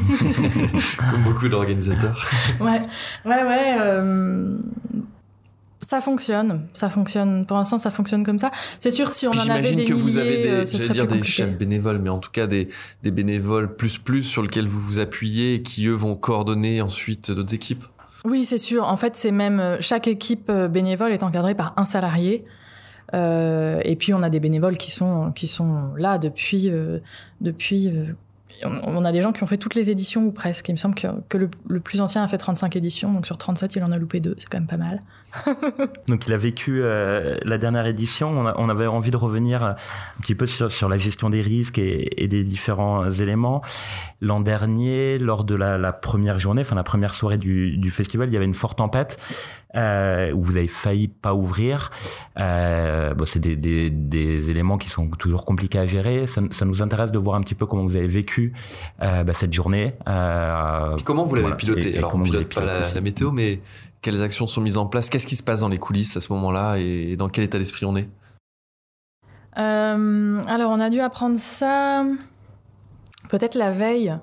Comme 0.97 1.23
beaucoup 1.23 1.47
d'organisateurs. 1.49 2.25
Ouais, 2.59 2.81
ouais, 3.25 3.43
ouais. 3.43 3.77
euh, 3.81 4.57
ça 5.89 6.01
fonctionne, 6.01 6.67
ça 6.73 6.87
fonctionne. 6.89 7.45
Pour 7.47 7.57
l'instant, 7.57 7.79
ça 7.79 7.89
fonctionne 7.89 8.23
comme 8.23 8.37
ça. 8.37 8.51
C'est 8.77 8.91
sûr, 8.91 9.11
si 9.11 9.25
on 9.27 9.31
Puis 9.31 9.39
en 9.39 9.43
avait 9.49 9.63
j'imagine 9.63 9.75
des 9.77 9.85
que 9.85 9.93
vous 9.93 10.17
avez 10.19 10.47
euh, 10.47 10.59
des, 10.59 10.65
ce 10.67 10.77
serait 10.77 10.93
dire 10.93 11.03
plus 11.07 11.13
des 11.15 11.19
compliqué. 11.19 11.31
chefs 11.37 11.57
bénévoles, 11.57 11.97
mais 11.97 12.09
en 12.09 12.19
tout 12.19 12.29
cas 12.31 12.45
des, 12.45 12.67
des 13.01 13.09
bénévoles 13.11 13.75
plus 13.75 13.97
plus 13.97 14.21
sur 14.21 14.43
lesquels 14.43 14.67
vous 14.67 14.79
vous 14.79 14.99
appuyez 14.99 15.55
et 15.55 15.61
qui 15.63 15.87
eux 15.87 15.93
vont 15.93 16.15
coordonner 16.15 16.81
ensuite 16.81 17.31
d'autres 17.31 17.55
équipes. 17.55 17.85
Oui, 18.23 18.45
c'est 18.45 18.57
sûr. 18.59 18.83
En 18.87 18.97
fait, 18.97 19.15
c'est 19.15 19.31
même 19.31 19.59
euh, 19.59 19.77
chaque 19.79 20.07
équipe 20.07 20.49
euh, 20.49 20.67
bénévole 20.67 21.11
est 21.11 21.23
encadrée 21.23 21.55
par 21.55 21.73
un 21.77 21.85
salarié. 21.85 22.45
Euh, 23.15 23.79
et 23.83 23.95
puis 23.95 24.13
on 24.13 24.21
a 24.21 24.29
des 24.29 24.39
bénévoles 24.39 24.77
qui 24.77 24.91
sont 24.91 25.31
qui 25.31 25.47
sont 25.47 25.93
là 25.97 26.19
depuis 26.19 26.69
euh, 26.69 26.99
depuis. 27.41 27.87
euh, 27.87 28.13
on 28.63 28.97
on 28.97 29.05
a 29.05 29.11
des 29.11 29.21
gens 29.21 29.31
qui 29.31 29.41
ont 29.41 29.47
fait 29.47 29.57
toutes 29.57 29.73
les 29.73 29.89
éditions 29.89 30.25
ou 30.25 30.31
presque. 30.31 30.67
Il 30.69 30.73
me 30.73 30.77
semble 30.77 30.93
que, 30.93 31.07
que 31.29 31.37
le, 31.37 31.49
le 31.67 31.79
plus 31.79 32.01
ancien 32.01 32.21
a 32.23 32.27
fait 32.27 32.37
35 32.37 32.75
éditions, 32.75 33.11
donc 33.11 33.25
sur 33.25 33.37
37, 33.37 33.75
il 33.77 33.83
en 33.83 33.91
a 33.91 33.97
loupé 33.97 34.19
deux. 34.19 34.35
C'est 34.37 34.47
quand 34.49 34.59
même 34.59 34.67
pas 34.67 34.77
mal. 34.77 35.01
Donc 36.07 36.27
il 36.27 36.33
a 36.33 36.37
vécu 36.37 36.79
euh, 36.81 37.37
la 37.43 37.57
dernière 37.57 37.85
édition. 37.85 38.29
On, 38.29 38.45
a- 38.47 38.55
on 38.57 38.69
avait 38.69 38.87
envie 38.87 39.11
de 39.11 39.17
revenir 39.17 39.63
euh, 39.63 39.71
un 39.71 40.21
petit 40.21 40.35
peu 40.35 40.47
sur, 40.47 40.71
sur 40.71 40.89
la 40.89 40.97
gestion 40.97 41.29
des 41.29 41.41
risques 41.41 41.77
et, 41.77 42.23
et 42.23 42.27
des 42.27 42.43
différents 42.43 43.09
éléments. 43.09 43.61
L'an 44.21 44.39
dernier, 44.41 45.17
lors 45.19 45.43
de 45.43 45.55
la, 45.55 45.77
la 45.77 45.93
première 45.93 46.39
journée, 46.39 46.61
enfin 46.61 46.75
la 46.75 46.83
première 46.83 47.13
soirée 47.13 47.37
du, 47.37 47.77
du 47.77 47.91
festival, 47.91 48.29
il 48.29 48.33
y 48.33 48.37
avait 48.37 48.45
une 48.45 48.53
forte 48.53 48.77
tempête 48.79 49.17
euh, 49.75 50.31
où 50.31 50.41
vous 50.41 50.57
avez 50.57 50.67
failli 50.67 51.07
pas 51.07 51.33
ouvrir. 51.33 51.91
Euh, 52.39 53.13
bon, 53.13 53.25
c'est 53.25 53.39
des, 53.39 53.55
des, 53.55 53.89
des 53.89 54.49
éléments 54.49 54.77
qui 54.77 54.89
sont 54.89 55.09
toujours 55.11 55.45
compliqués 55.45 55.79
à 55.79 55.85
gérer. 55.85 56.27
Ça, 56.27 56.41
ça 56.51 56.65
nous 56.65 56.81
intéresse 56.81 57.11
de 57.11 57.17
voir 57.19 57.35
un 57.35 57.41
petit 57.41 57.55
peu 57.55 57.65
comment 57.65 57.83
vous 57.83 57.95
avez 57.95 58.07
vécu 58.07 58.53
bah, 58.99 59.23
cette 59.33 59.53
journée. 59.53 59.93
Comment 61.05 61.23
vous 61.23 61.35
l'avez 61.35 61.43
voilà. 61.43 61.55
piloté 61.55 61.89
Et- 61.89 61.95
et 61.95 61.97
Alors 61.97 62.15
on 62.15 62.21
pilote 62.23 62.53
pas 62.53 62.61
la 62.93 63.01
météo, 63.01 63.31
mais 63.31 63.59
quelles 64.01 64.21
actions 64.21 64.47
sont 64.47 64.61
mises 64.61 64.77
en 64.77 64.85
place 64.85 65.09
Qu'est-ce 65.09 65.27
qui 65.27 65.35
se 65.35 65.43
passe 65.43 65.61
dans 65.61 65.69
les 65.69 65.77
coulisses 65.77 66.15
à 66.17 66.21
ce 66.21 66.31
moment-là 66.33 66.77
et 66.77 67.15
dans 67.15 67.29
quel 67.29 67.43
état 67.43 67.57
d'esprit 67.57 67.85
on 67.85 67.95
est? 67.95 68.09
Euh, 69.57 70.41
alors, 70.47 70.71
on 70.71 70.79
a 70.79 70.89
dû 70.89 70.99
apprendre 70.99 71.39
ça 71.39 72.05
peut-être 73.29 73.55
la 73.55 73.71
veille. 73.71 74.15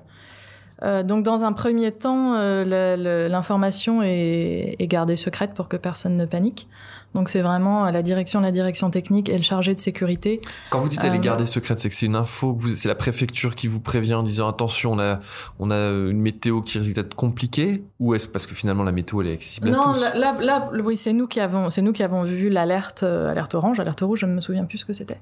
Euh, 0.83 1.03
donc, 1.03 1.23
dans 1.23 1.43
un 1.43 1.53
premier 1.53 1.91
temps, 1.91 2.35
euh, 2.35 3.27
l'information 3.27 4.01
est 4.03 4.87
gardée 4.87 5.15
secrète 5.15 5.53
pour 5.53 5.67
que 5.67 5.77
personne 5.77 6.17
ne 6.17 6.25
panique. 6.25 6.67
Donc, 7.17 7.29
c'est 7.29 7.41
vraiment 7.41 7.89
la 7.89 8.03
direction, 8.03 8.39
la 8.41 8.51
direction 8.51 8.91
technique 8.91 9.27
et 9.27 9.35
le 9.35 9.41
chargé 9.41 9.73
de 9.73 9.79
sécurité. 9.79 10.39
Quand 10.69 10.79
vous 10.79 10.87
dites 10.87 11.03
elle 11.03 11.13
est 11.13 11.17
Euh, 11.17 11.21
gardée 11.21 11.45
secrète, 11.45 11.79
c'est 11.79 11.89
que 11.89 11.95
c'est 11.95 12.05
une 12.05 12.15
info, 12.15 12.55
c'est 12.75 12.87
la 12.87 12.95
préfecture 12.95 13.55
qui 13.55 13.67
vous 13.67 13.79
prévient 13.79 14.13
en 14.13 14.23
disant 14.23 14.47
attention, 14.47 14.91
on 14.91 14.99
a, 14.99 15.19
on 15.57 15.71
a 15.71 15.89
une 15.89 16.21
météo 16.21 16.61
qui 16.61 16.77
risque 16.77 16.93
d'être 16.93 17.15
compliquée, 17.15 17.83
ou 17.99 18.13
est-ce 18.13 18.27
parce 18.27 18.45
que 18.45 18.53
finalement 18.53 18.83
la 18.83 18.91
météo 18.91 19.21
elle 19.21 19.29
est 19.29 19.33
accessible 19.33 19.69
à 19.69 19.71
non, 19.71 19.93
tous 19.93 20.01
là, 20.01 20.13
là, 20.15 20.37
là, 20.39 20.69
oui, 20.83 20.95
c'est 20.95 21.11
nous 21.11 21.27
qui 21.27 21.39
avons, 21.39 21.71
c'est 21.71 21.81
nous 21.81 21.91
qui 21.91 22.03
avons 22.03 22.23
vu 22.23 22.49
l'alerte, 22.49 23.01
euh, 23.01 23.31
alerte 23.31 23.55
orange, 23.55 23.79
alerte 23.79 24.01
rouge, 24.01 24.19
je 24.19 24.27
ne 24.27 24.33
me 24.33 24.41
souviens 24.41 24.65
plus 24.65 24.77
ce 24.77 24.85
que 24.85 24.93
c'était. 24.93 25.19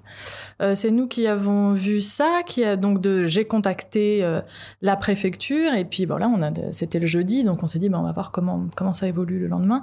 Euh, 0.61 0.75
c'est 0.75 0.91
nous 0.91 1.07
qui 1.07 1.27
avons 1.27 1.73
vu 1.73 2.01
ça, 2.01 2.41
qui 2.45 2.65
a 2.65 2.75
donc 2.75 2.99
de, 2.99 3.25
j'ai 3.25 3.45
contacté 3.45 4.23
euh, 4.23 4.41
la 4.81 4.97
préfecture 4.97 5.73
et 5.73 5.85
puis 5.85 6.05
bon 6.05 6.17
là, 6.17 6.27
on 6.27 6.41
a, 6.41 6.51
c'était 6.71 6.99
le 6.99 7.07
jeudi, 7.07 7.45
donc 7.45 7.63
on 7.63 7.67
s'est 7.67 7.79
dit, 7.79 7.87
bah, 7.87 7.99
on 7.99 8.03
va 8.03 8.11
voir 8.11 8.31
comment 8.31 8.65
comment 8.75 8.93
ça 8.93 9.07
évolue 9.07 9.39
le 9.39 9.47
lendemain. 9.47 9.81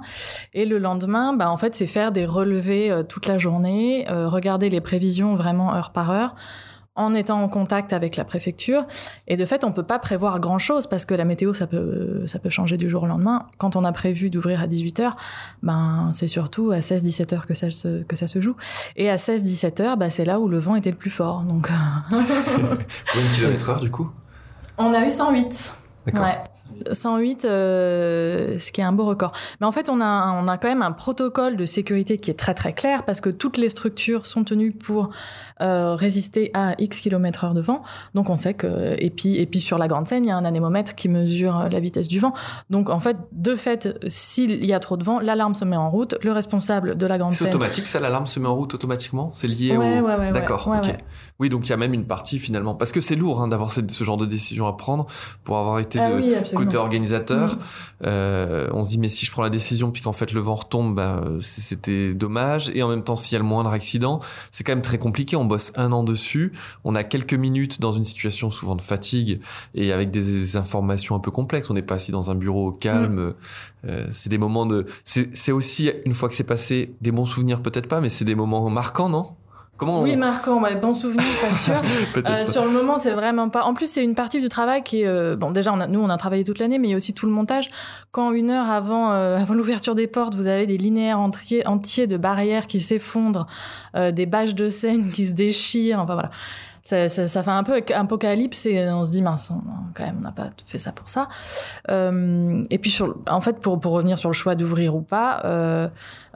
Et 0.53 0.65
le 0.65 0.77
lendemain, 0.77 1.33
bah 1.33 1.49
en 1.49 1.57
fait, 1.57 1.73
c'est 1.73 1.87
faire 2.03 2.11
des 2.11 2.25
relevés 2.25 2.91
euh, 2.91 3.03
toute 3.03 3.27
la 3.27 3.37
journée, 3.37 4.05
euh, 4.09 4.27
regarder 4.27 4.69
les 4.69 4.81
prévisions 4.81 5.35
vraiment 5.35 5.73
heure 5.73 5.91
par 5.91 6.11
heure 6.11 6.35
en 6.95 7.13
étant 7.15 7.41
en 7.41 7.47
contact 7.47 7.93
avec 7.93 8.17
la 8.17 8.25
préfecture. 8.25 8.85
Et 9.27 9.37
de 9.37 9.45
fait, 9.45 9.63
on 9.63 9.71
peut 9.71 9.83
pas 9.83 9.99
prévoir 9.99 10.41
grand 10.41 10.59
chose 10.59 10.85
parce 10.85 11.05
que 11.05 11.13
la 11.13 11.23
météo, 11.23 11.53
ça 11.53 11.65
peut, 11.65 12.27
ça 12.27 12.39
peut 12.39 12.49
changer 12.49 12.75
du 12.75 12.89
jour 12.89 13.03
au 13.03 13.07
lendemain. 13.07 13.47
Quand 13.57 13.77
on 13.77 13.85
a 13.85 13.91
prévu 13.93 14.29
d'ouvrir 14.29 14.61
à 14.61 14.67
18 14.67 14.99
h 14.99 15.11
ben, 15.63 16.11
c'est 16.11 16.27
surtout 16.27 16.71
à 16.71 16.81
16, 16.81 17.03
17 17.03 17.33
heures 17.33 17.47
que 17.47 17.53
ça 17.53 17.71
se, 17.71 18.03
que 18.03 18.17
ça 18.17 18.27
se 18.27 18.41
joue. 18.41 18.57
Et 18.97 19.09
à 19.09 19.17
16, 19.17 19.41
17 19.43 19.79
heures, 19.79 19.97
bah, 19.97 20.09
c'est 20.09 20.25
là 20.25 20.41
où 20.41 20.49
le 20.49 20.59
vent 20.59 20.75
était 20.75 20.91
le 20.91 20.97
plus 20.97 21.09
fort. 21.09 21.43
Donc, 21.43 21.69
Combien 22.09 22.75
de 22.75 23.35
kilomètres 23.35 23.69
heure 23.69 23.79
du 23.79 23.89
coup? 23.89 24.11
On 24.77 24.93
a 24.93 25.05
eu 25.05 25.09
108. 25.09 25.73
D'accord. 26.05 26.23
Ouais. 26.25 26.37
108, 26.91 27.45
euh, 27.45 28.57
ce 28.59 28.71
qui 28.71 28.81
est 28.81 28.83
un 28.83 28.91
beau 28.91 29.05
record. 29.05 29.31
Mais 29.61 29.67
en 29.67 29.71
fait, 29.71 29.89
on 29.89 30.01
a, 30.01 30.31
on 30.41 30.47
a 30.47 30.57
quand 30.57 30.67
même 30.67 30.81
un 30.81 30.91
protocole 30.91 31.55
de 31.55 31.65
sécurité 31.65 32.17
qui 32.17 32.31
est 32.31 32.33
très 32.37 32.53
très 32.53 32.73
clair 32.73 33.03
parce 33.05 33.21
que 33.21 33.29
toutes 33.29 33.57
les 33.57 33.69
structures 33.69 34.25
sont 34.25 34.43
tenues 34.43 34.71
pour 34.71 35.09
euh, 35.61 35.95
résister 35.95 36.51
à 36.53 36.73
X 36.79 36.99
km 36.99 37.43
heure 37.45 37.53
de 37.53 37.61
vent. 37.61 37.83
Donc 38.15 38.29
on 38.29 38.35
sait 38.37 38.53
que 38.53 38.95
et 38.97 39.09
puis 39.09 39.37
et 39.37 39.45
puis 39.45 39.59
sur 39.61 39.77
la 39.77 39.87
grande 39.87 40.07
scène, 40.07 40.25
il 40.25 40.29
y 40.29 40.31
a 40.31 40.37
un 40.37 40.45
anémomètre 40.45 40.95
qui 40.95 41.09
mesure 41.09 41.67
la 41.71 41.79
vitesse 41.79 42.07
du 42.07 42.19
vent. 42.19 42.33
Donc 42.69 42.89
en 42.89 42.99
fait, 42.99 43.17
de 43.31 43.55
fait, 43.55 43.97
s'il 44.07 44.65
y 44.65 44.73
a 44.73 44.79
trop 44.79 44.97
de 44.97 45.03
vent, 45.03 45.19
l'alarme 45.19 45.55
se 45.55 45.63
met 45.65 45.77
en 45.77 45.89
route. 45.89 46.15
Le 46.23 46.31
responsable 46.31 46.97
de 46.97 47.05
la 47.07 47.17
grande 47.17 47.33
C'est 47.33 47.45
scène. 47.45 47.53
automatique, 47.55 47.87
ça 47.87 47.99
l'alarme 47.99 48.27
se 48.27 48.39
met 48.39 48.47
en 48.47 48.55
route 48.55 48.73
automatiquement? 48.73 49.31
C'est 49.33 49.47
lié 49.47 49.77
Ouais, 49.77 49.99
au... 49.99 50.05
ouais, 50.05 50.15
ouais, 50.15 50.31
D'accord, 50.31 50.67
ouais, 50.67 50.77
ok. 50.79 50.85
ouais. 50.85 50.97
Oui, 51.43 51.49
donc 51.49 51.67
il 51.67 51.71
y 51.71 51.73
a 51.73 51.77
même 51.77 51.93
une 51.93 52.05
partie 52.05 52.39
finalement, 52.39 52.73
parce 52.73 52.93
que 52.93 53.01
c'est 53.01 53.17
lourd 53.17 53.41
hein, 53.41 53.49
d'avoir 53.49 53.73
ce 53.73 54.03
genre 54.05 54.15
de 54.15 54.25
décision 54.25 54.65
à 54.65 54.77
prendre 54.77 55.07
pour 55.43 55.57
avoir 55.57 55.79
été 55.79 55.99
Ah 55.99 56.09
de 56.09 56.15
oui, 56.15 56.33
côté 56.55 56.77
organisateur. 56.77 57.55
Mm. 57.55 57.59
Euh, 58.05 58.69
on 58.71 58.85
se 58.85 58.91
dit 58.91 58.97
mais 58.97 59.09
si 59.09 59.25
je 59.25 59.31
prends 59.31 59.43
la 59.43 59.49
décision 59.49 59.91
puis 59.91 60.01
qu'en 60.01 60.13
fait 60.13 60.31
le 60.31 60.39
vent 60.39 60.55
retombe, 60.55 60.95
bah, 60.95 61.21
c'était 61.41 62.13
dommage. 62.13 62.71
Et 62.73 62.81
en 62.81 62.87
même 62.87 63.03
temps, 63.03 63.17
s'il 63.17 63.33
y 63.33 63.35
a 63.35 63.39
le 63.39 63.45
moindre 63.45 63.71
accident, 63.71 64.21
c'est 64.51 64.63
quand 64.63 64.71
même 64.71 64.81
très 64.81 64.97
compliqué. 64.97 65.35
On 65.35 65.43
bosse 65.43 65.73
un 65.75 65.91
an 65.91 66.05
dessus. 66.05 66.53
On 66.85 66.95
a 66.95 67.03
quelques 67.03 67.33
minutes 67.33 67.81
dans 67.81 67.91
une 67.91 68.05
situation 68.05 68.49
souvent 68.49 68.77
de 68.77 68.81
fatigue 68.81 69.41
et 69.75 69.91
avec 69.91 70.11
des 70.11 70.55
informations 70.55 71.13
un 71.13 71.19
peu 71.19 71.29
complexes. 71.29 71.69
On 71.69 71.73
n'est 71.73 71.81
pas 71.81 71.95
assis 71.95 72.13
dans 72.13 72.31
un 72.31 72.35
bureau 72.35 72.69
au 72.69 72.71
calme. 72.71 73.33
Euh, 73.85 74.07
c'est 74.11 74.29
des 74.29 74.37
moments 74.37 74.65
de. 74.65 74.85
C'est 75.03 75.51
aussi 75.51 75.91
une 76.05 76.13
fois 76.13 76.29
que 76.29 76.35
c'est 76.35 76.45
passé 76.45 76.95
des 77.01 77.11
bons 77.11 77.25
souvenirs 77.25 77.61
peut-être 77.61 77.89
pas, 77.89 77.99
mais 77.99 78.07
c'est 78.07 78.23
des 78.23 78.35
moments 78.35 78.69
marquants, 78.69 79.09
non? 79.09 79.35
Comment 79.75 80.01
Oui, 80.01 80.15
marquant, 80.15 80.61
ouais, 80.61 80.75
bon 80.75 80.93
souvenir, 80.93 81.25
pas 81.41 81.53
sûr. 81.55 81.73
euh, 82.29 82.45
sur 82.45 82.63
le 82.63 82.69
moment, 82.71 82.99
c'est 82.99 83.11
vraiment 83.11 83.49
pas. 83.49 83.63
En 83.63 83.73
plus, 83.73 83.87
c'est 83.87 84.03
une 84.03 84.13
partie 84.13 84.39
du 84.39 84.47
travail 84.47 84.83
qui 84.83 85.01
est. 85.01 85.07
Euh... 85.07 85.35
Bon, 85.35 85.49
déjà, 85.49 85.73
on 85.73 85.79
a, 85.79 85.87
nous, 85.87 85.99
on 85.99 86.09
a 86.09 86.17
travaillé 86.17 86.43
toute 86.43 86.59
l'année, 86.59 86.77
mais 86.77 86.89
il 86.89 86.91
y 86.91 86.93
a 86.93 86.97
aussi 86.97 87.13
tout 87.13 87.25
le 87.25 87.31
montage. 87.31 87.69
Quand 88.11 88.31
une 88.31 88.51
heure 88.51 88.69
avant, 88.69 89.11
euh, 89.11 89.37
avant 89.37 89.55
l'ouverture 89.55 89.95
des 89.95 90.05
portes, 90.07 90.35
vous 90.35 90.47
avez 90.47 90.67
des 90.67 90.77
linéaires 90.77 91.19
entiers, 91.19 91.65
entiers 91.67 92.05
de 92.05 92.17
barrières 92.17 92.67
qui 92.67 92.79
s'effondrent, 92.79 93.47
euh, 93.95 94.11
des 94.11 94.27
bâches 94.27 94.53
de 94.53 94.67
scène 94.67 95.09
qui 95.11 95.25
se 95.25 95.31
déchirent, 95.33 95.99
enfin 95.99 96.13
voilà 96.13 96.29
ça, 96.83 97.07
ça, 97.07 97.27
ça, 97.27 97.43
fait 97.43 97.51
un 97.51 97.63
peu 97.63 97.81
apocalypse 97.95 98.65
et 98.65 98.89
on 98.89 99.05
se 99.05 99.11
dit 99.11 99.21
mince, 99.21 99.51
on, 99.51 99.61
quand 99.93 100.03
même, 100.03 100.17
on 100.19 100.21
n'a 100.21 100.33
pas 100.33 100.49
fait 100.65 100.77
ça 100.77 100.91
pour 100.91 101.07
ça. 101.07 101.29
Euh, 101.89 102.61
et 102.69 102.77
puis, 102.77 102.91
sur, 102.91 103.15
en 103.29 103.39
fait, 103.39 103.59
pour, 103.59 103.79
pour 103.79 103.93
revenir 103.93 104.19
sur 104.19 104.29
le 104.29 104.33
choix 104.33 104.55
d'ouvrir 104.55 104.93
ou 104.93 105.01
pas, 105.01 105.41
euh, 105.45 105.87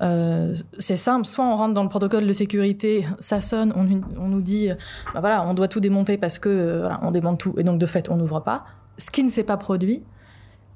euh, 0.02 0.56
c'est 0.80 0.96
simple. 0.96 1.26
Soit 1.26 1.46
on 1.46 1.58
rentre 1.58 1.74
dans 1.74 1.84
le 1.84 1.90
protocole 1.90 2.26
de 2.26 2.32
sécurité, 2.32 3.06
ça 3.20 3.42
sonne, 3.42 3.74
on, 3.76 4.02
on 4.18 4.30
nous 4.30 4.42
dit, 4.42 4.70
bah 5.14 5.20
voilà, 5.20 5.44
on 5.44 5.54
doit 5.54 5.68
tout 5.68 5.82
démonter 5.82 6.18
parce 6.18 6.40
que 6.40 6.48
euh, 6.48 6.80
voilà, 6.80 7.00
on 7.02 7.12
démonte 7.12 7.40
tout 7.40 7.54
et 7.58 7.64
donc 7.64 7.78
de 7.78 7.86
fait, 7.86 8.10
on 8.10 8.16
n'ouvre 8.16 8.40
pas. 8.40 8.64
Ce 8.98 9.12
qui 9.12 9.24
ne 9.26 9.30
s'est 9.30 9.44
pas 9.44 9.58
produit. 9.58 10.04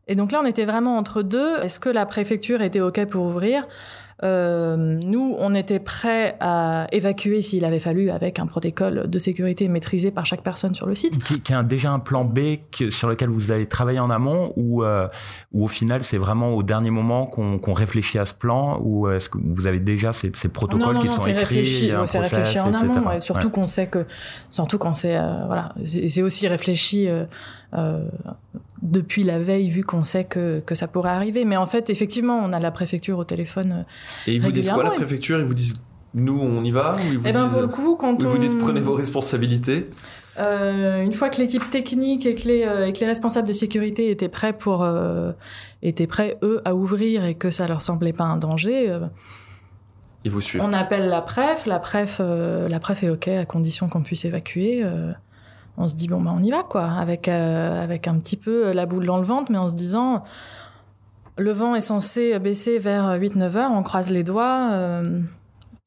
Et 0.07 0.15
donc 0.15 0.33
là, 0.33 0.41
on 0.43 0.45
était 0.45 0.65
vraiment 0.65 0.97
entre 0.97 1.21
deux. 1.21 1.59
Est-ce 1.59 1.79
que 1.79 1.87
la 1.89 2.05
préfecture 2.05 2.61
était 2.61 2.81
OK 2.81 3.05
pour 3.05 3.23
ouvrir? 3.23 3.65
Euh, 4.23 4.75
nous, 4.77 5.35
on 5.39 5.55
était 5.55 5.79
prêts 5.79 6.35
à 6.39 6.87
évacuer 6.91 7.41
s'il 7.41 7.65
avait 7.65 7.79
fallu 7.79 8.09
avec 8.09 8.39
un 8.39 8.45
protocole 8.45 9.09
de 9.09 9.19
sécurité 9.19 9.67
maîtrisé 9.67 10.11
par 10.11 10.25
chaque 10.25 10.43
personne 10.43 10.75
sur 10.75 10.85
le 10.85 10.95
site. 10.95 11.23
Qui, 11.23 11.41
qui 11.41 11.53
a 11.53 11.63
déjà 11.63 11.91
un 11.91 11.99
plan 11.99 12.23
B 12.23 12.57
que, 12.71 12.91
sur 12.91 13.09
lequel 13.09 13.29
vous 13.29 13.51
avez 13.51 13.65
travaillé 13.65 13.99
en 13.99 14.09
amont 14.09 14.53
ou, 14.55 14.83
euh, 14.83 15.07
ou 15.51 15.65
au 15.65 15.67
final 15.67 16.03
c'est 16.03 16.17
vraiment 16.17 16.53
au 16.53 16.63
dernier 16.63 16.91
moment 16.91 17.25
qu'on 17.25 17.57
qu 17.57 17.71
réfléchit 17.71 18.19
à 18.19 18.25
ce 18.25 18.33
plan 18.33 18.79
ou 18.83 19.09
est-ce 19.09 19.29
que 19.29 19.37
vous 19.43 19.67
avez 19.67 19.79
déjà 19.79 20.13
ces, 20.13 20.31
ces 20.35 20.49
protocoles 20.49 20.87
non, 20.87 20.93
non, 20.93 20.99
qui 20.99 21.07
non, 21.07 21.17
sont 21.17 21.27
écrits 21.27 21.39
réfléchi, 21.39 21.95
ouais, 21.95 22.07
C'est 22.07 22.19
réfléchi 22.19 22.59
en 22.59 22.73
amont, 22.73 23.07
ouais, 23.07 23.19
surtout 23.19 23.47
ouais. 23.47 23.53
qu'on 23.53 23.67
sait 23.67 23.87
que, 23.87 24.05
surtout 24.49 24.77
quand 24.77 24.93
c'est, 24.93 25.17
euh, 25.17 25.45
voilà, 25.45 25.73
c'est 25.85 26.21
aussi 26.21 26.47
réfléchi 26.47 27.07
euh, 27.07 27.25
depuis 28.81 29.23
la 29.23 29.39
veille, 29.39 29.69
vu 29.69 29.83
qu'on 29.83 30.03
sait 30.03 30.23
que, 30.23 30.59
que 30.59 30.75
ça 30.75 30.87
pourrait 30.87 31.11
arriver. 31.11 31.45
Mais 31.45 31.57
en 31.57 31.65
fait, 31.67 31.89
effectivement, 31.89 32.39
on 32.43 32.51
a 32.53 32.59
la 32.59 32.71
préfecture 32.71 33.17
au 33.19 33.23
téléphone. 33.23 33.71
euh, 33.71 33.83
Et 34.31 34.35
ils 34.35 34.41
vous 34.41 34.51
disent 34.51 34.69
quoi, 34.69 34.83
la 34.83 34.91
préfecture? 34.91 35.39
Ils 35.39 35.45
vous 35.45 35.53
disent 35.53 35.83
nous, 36.13 36.37
on 36.39 36.63
y 36.63 36.71
va? 36.71 36.95
Ou 36.97 37.11
ils 37.11 37.17
vous 37.17 37.27
Eh 37.27 37.31
ben, 37.31 37.43
disent, 37.43 37.53
pour 37.53 37.61
le 37.61 37.67
coup, 37.69 37.95
quand 37.95 38.17
ils 38.19 38.27
on... 38.27 38.29
vous 38.31 38.37
disent 38.37 38.57
prenez 38.59 38.79
vos 38.81 38.95
responsabilités? 38.95 39.89
Euh, 40.39 41.01
une 41.03 41.13
fois 41.13 41.29
que 41.29 41.37
l'équipe 41.37 41.69
technique 41.69 42.25
et 42.25 42.35
que, 42.35 42.47
les, 42.47 42.63
euh, 42.65 42.87
et 42.87 42.93
que 42.93 42.99
les 42.99 43.05
responsables 43.07 43.47
de 43.47 43.53
sécurité 43.53 44.09
étaient 44.11 44.29
prêts 44.29 44.53
pour 44.53 44.81
euh, 44.81 45.33
étaient 45.83 46.07
prêts 46.07 46.37
eux 46.41 46.61
à 46.63 46.73
ouvrir 46.73 47.25
et 47.25 47.35
que 47.35 47.49
ça 47.51 47.67
leur 47.67 47.81
semblait 47.81 48.13
pas 48.13 48.23
un 48.23 48.37
danger, 48.37 48.97
Ils 50.23 50.31
vous 50.31 50.39
suivent. 50.41 50.61
on 50.63 50.71
appelle 50.73 51.07
la 51.09 51.21
préf. 51.21 51.65
La 51.65 51.79
préf, 51.79 52.19
la 52.19 52.79
préf 52.79 53.03
est 53.03 53.09
ok 53.09 53.27
à 53.27 53.45
condition 53.45 53.87
qu'on 53.89 54.03
puisse 54.03 54.23
évacuer. 54.25 54.83
On 55.77 55.87
se 55.87 55.95
dit 55.95 56.07
bon 56.07 56.21
bah 56.21 56.33
on 56.35 56.41
y 56.41 56.51
va 56.51 56.63
quoi, 56.63 56.85
avec 56.85 57.27
euh, 57.27 57.83
avec 57.83 58.07
un 58.07 58.17
petit 58.19 58.37
peu 58.37 58.71
la 58.71 58.85
boule 58.85 59.05
dans 59.05 59.17
le 59.17 59.23
ventre, 59.23 59.51
mais 59.51 59.57
en 59.57 59.69
se 59.69 59.75
disant 59.75 60.23
le 61.37 61.51
vent 61.51 61.75
est 61.75 61.81
censé 61.81 62.37
baisser 62.39 62.77
vers 62.77 63.17
8-9 63.17 63.55
heures, 63.55 63.71
on 63.71 63.83
croise 63.83 64.11
les 64.11 64.23
doigts. 64.23 64.69
euh, 64.71 65.21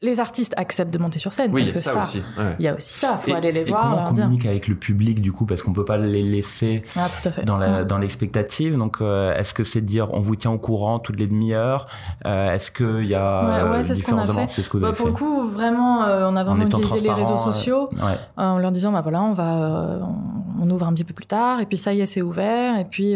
les 0.05 0.21
artistes 0.21 0.55
acceptent 0.57 0.93
de 0.93 0.99
monter 0.99 1.19
sur 1.19 1.33
scène 1.33 1.51
Oui, 1.53 1.63
parce 1.63 1.73
que 1.73 1.79
ça, 1.79 1.93
ça, 1.93 1.99
aussi. 1.99 2.19
ouais. 2.39 2.57
il 2.59 2.65
y 2.65 2.69
a 2.69 2.75
aussi 2.75 2.93
ça, 3.01 3.17
faut 3.17 3.31
Et- 3.31 3.35
aller 3.35 3.53
les 3.53 3.61
et 3.61 3.65
voir, 3.65 3.83
comment 3.83 3.97
on 3.97 4.01
leur 4.03 4.13
dire. 4.13 4.25
communique 4.27 4.47
avec 4.47 4.69
le 4.69 4.75
public 4.77 5.21
du 5.21 5.33
coup 5.33 5.47
parce 5.47 5.63
qu'on 5.63 5.73
peut 5.73 5.85
pas 5.85 5.97
les 5.99 6.23
laisser 6.23 6.83
Ah, 6.97 7.07
tout 7.09 7.29
à 7.29 7.33
fait. 7.33 7.45
dans 7.45 7.57
la 7.57 7.85
dans 7.85 7.99
l'expectative 7.99 8.77
donc 8.77 8.99
euh, 9.01 9.35
est-ce 9.37 9.55
que 9.55 9.65
c'est 9.65 9.81
de 9.81 9.87
dire 9.87 10.13
on 10.13 10.21
vous 10.21 10.37
tient 10.37 10.51
au 10.53 10.59
courant 10.59 10.99
toutes 10.99 11.19
les 11.19 11.27
demi-heures 11.27 11.87
euh, 12.27 12.53
est-ce 12.55 12.71
qu'il 12.71 13.07
y 13.07 13.15
a 13.15 13.45
Ouais, 13.45 13.71
ouais, 13.71 13.79
euh, 13.81 13.85
c'est 13.85 13.95
ce 13.95 14.03
qu'on 14.05 14.19
a 14.19 14.21
différents 14.21 14.25
fait. 14.25 14.31
éléments 14.33 14.49
c'est 14.49 14.63
ce 14.63 14.69
que 14.71 14.77
vous 14.77 14.83
Bah, 14.83 14.89
avez 14.89 14.97
pour 14.97 15.07
fait 15.07 15.13
le 15.13 15.17
coup, 15.19 15.45
vraiment, 15.49 16.05
euh, 16.05 16.29
on 16.31 16.37
a 16.37 16.43
En 16.43 16.45
vraiment 16.45 16.65
utilisé 16.67 17.01
les 17.01 17.13
réseaux 17.13 17.35
euh, 17.35 17.39
sociaux 17.39 17.89
ouais. 17.93 17.99
euh, 18.39 18.43
en 18.43 18.59
leur 18.59 18.71
disant 18.73 18.93
bah 18.93 19.01
voilà, 19.01 19.23
on 19.23 19.33
va, 19.33 19.57
euh, 19.63 19.99
on, 20.03 20.63
on 20.67 20.71
ouvre 20.71 20.87
un 20.87 20.93
petit 20.93 21.05
peu 21.05 21.15
plus 21.15 21.27
tard, 21.27 21.61
et 21.61 21.67
puis 21.67 21.79
ça 21.79 21.93
y 21.95 22.01
est, 22.01 22.07
c'est 22.07 22.23
ouvert, 22.23 22.79
et 22.79 22.85
puis 22.85 23.15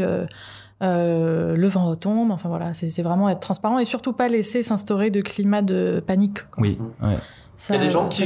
euh, 0.83 1.57
le 1.57 1.69
vent 1.69 1.89
retombe. 1.91 2.31
Enfin 2.31 2.49
voilà, 2.49 2.75
c'est 2.75 2.91
c'est 2.91 3.03
vraiment 3.03 3.29
être 3.29 3.41
transparent 3.41 3.79
et 3.79 3.85
surtout 3.85 4.13
pas 4.13 4.29
laisser 4.29 4.63
s'instaurer 4.63 5.11
de 5.11 5.21
climat 5.21 5.63
de 5.63 6.03
panique. 6.07 6.49
quoi. 6.51 6.63
oui 6.63 6.79
ouais. 7.03 7.19
Il 7.69 7.73
y 7.75 7.79
a 7.79 7.81
des 7.81 7.91
gens 7.91 8.09
qui, 8.09 8.25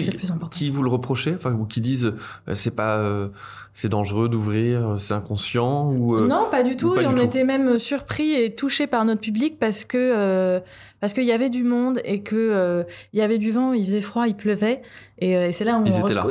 qui 0.51 0.71
vous 0.71 0.83
le 0.83 0.91
reprochaient, 0.91 1.35
enfin, 1.35 1.53
ou 1.53 1.65
qui 1.65 1.81
disent 1.81 2.13
euh, 2.49 2.55
c'est 2.55 2.71
pas, 2.75 2.97
euh, 2.99 3.29
c'est 3.73 3.89
dangereux 3.89 4.29
d'ouvrir, 4.29 4.97
c'est 4.99 5.15
inconscient 5.15 5.91
ou. 5.91 6.17
euh, 6.17 6.27
Non, 6.27 6.47
pas 6.51 6.63
du 6.63 6.77
tout. 6.77 6.95
pas 6.95 7.03
et 7.03 7.07
du 7.07 7.11
on 7.13 7.15
tout. 7.15 7.23
était 7.23 7.45
même 7.45 7.79
surpris 7.79 8.35
et 8.35 8.55
touchés 8.55 8.87
par 8.87 9.05
notre 9.07 9.23
public 9.23 9.59
parce 9.59 9.85
que 9.85 9.97
euh, 9.99 10.61
parce 11.01 11.15
qu'il 11.15 11.25
y 11.25 11.33
avait 11.33 11.49
du 11.49 11.65
monde 11.65 12.01
et 12.05 12.23
que 12.23 12.37
euh, 12.37 12.85
il 13.15 13.19
y 13.21 13.23
avait 13.23 13.39
du 13.39 13.53
vent, 13.53 13.73
il 13.73 13.85
faisait 13.85 14.03
froid, 14.03 14.29
il 14.29 14.35
pleuvait. 14.37 14.83
Et, 15.19 15.37
euh, 15.37 15.49
et 15.49 15.53
c'est 15.53 15.65
là 15.65 15.79
où 15.79 15.85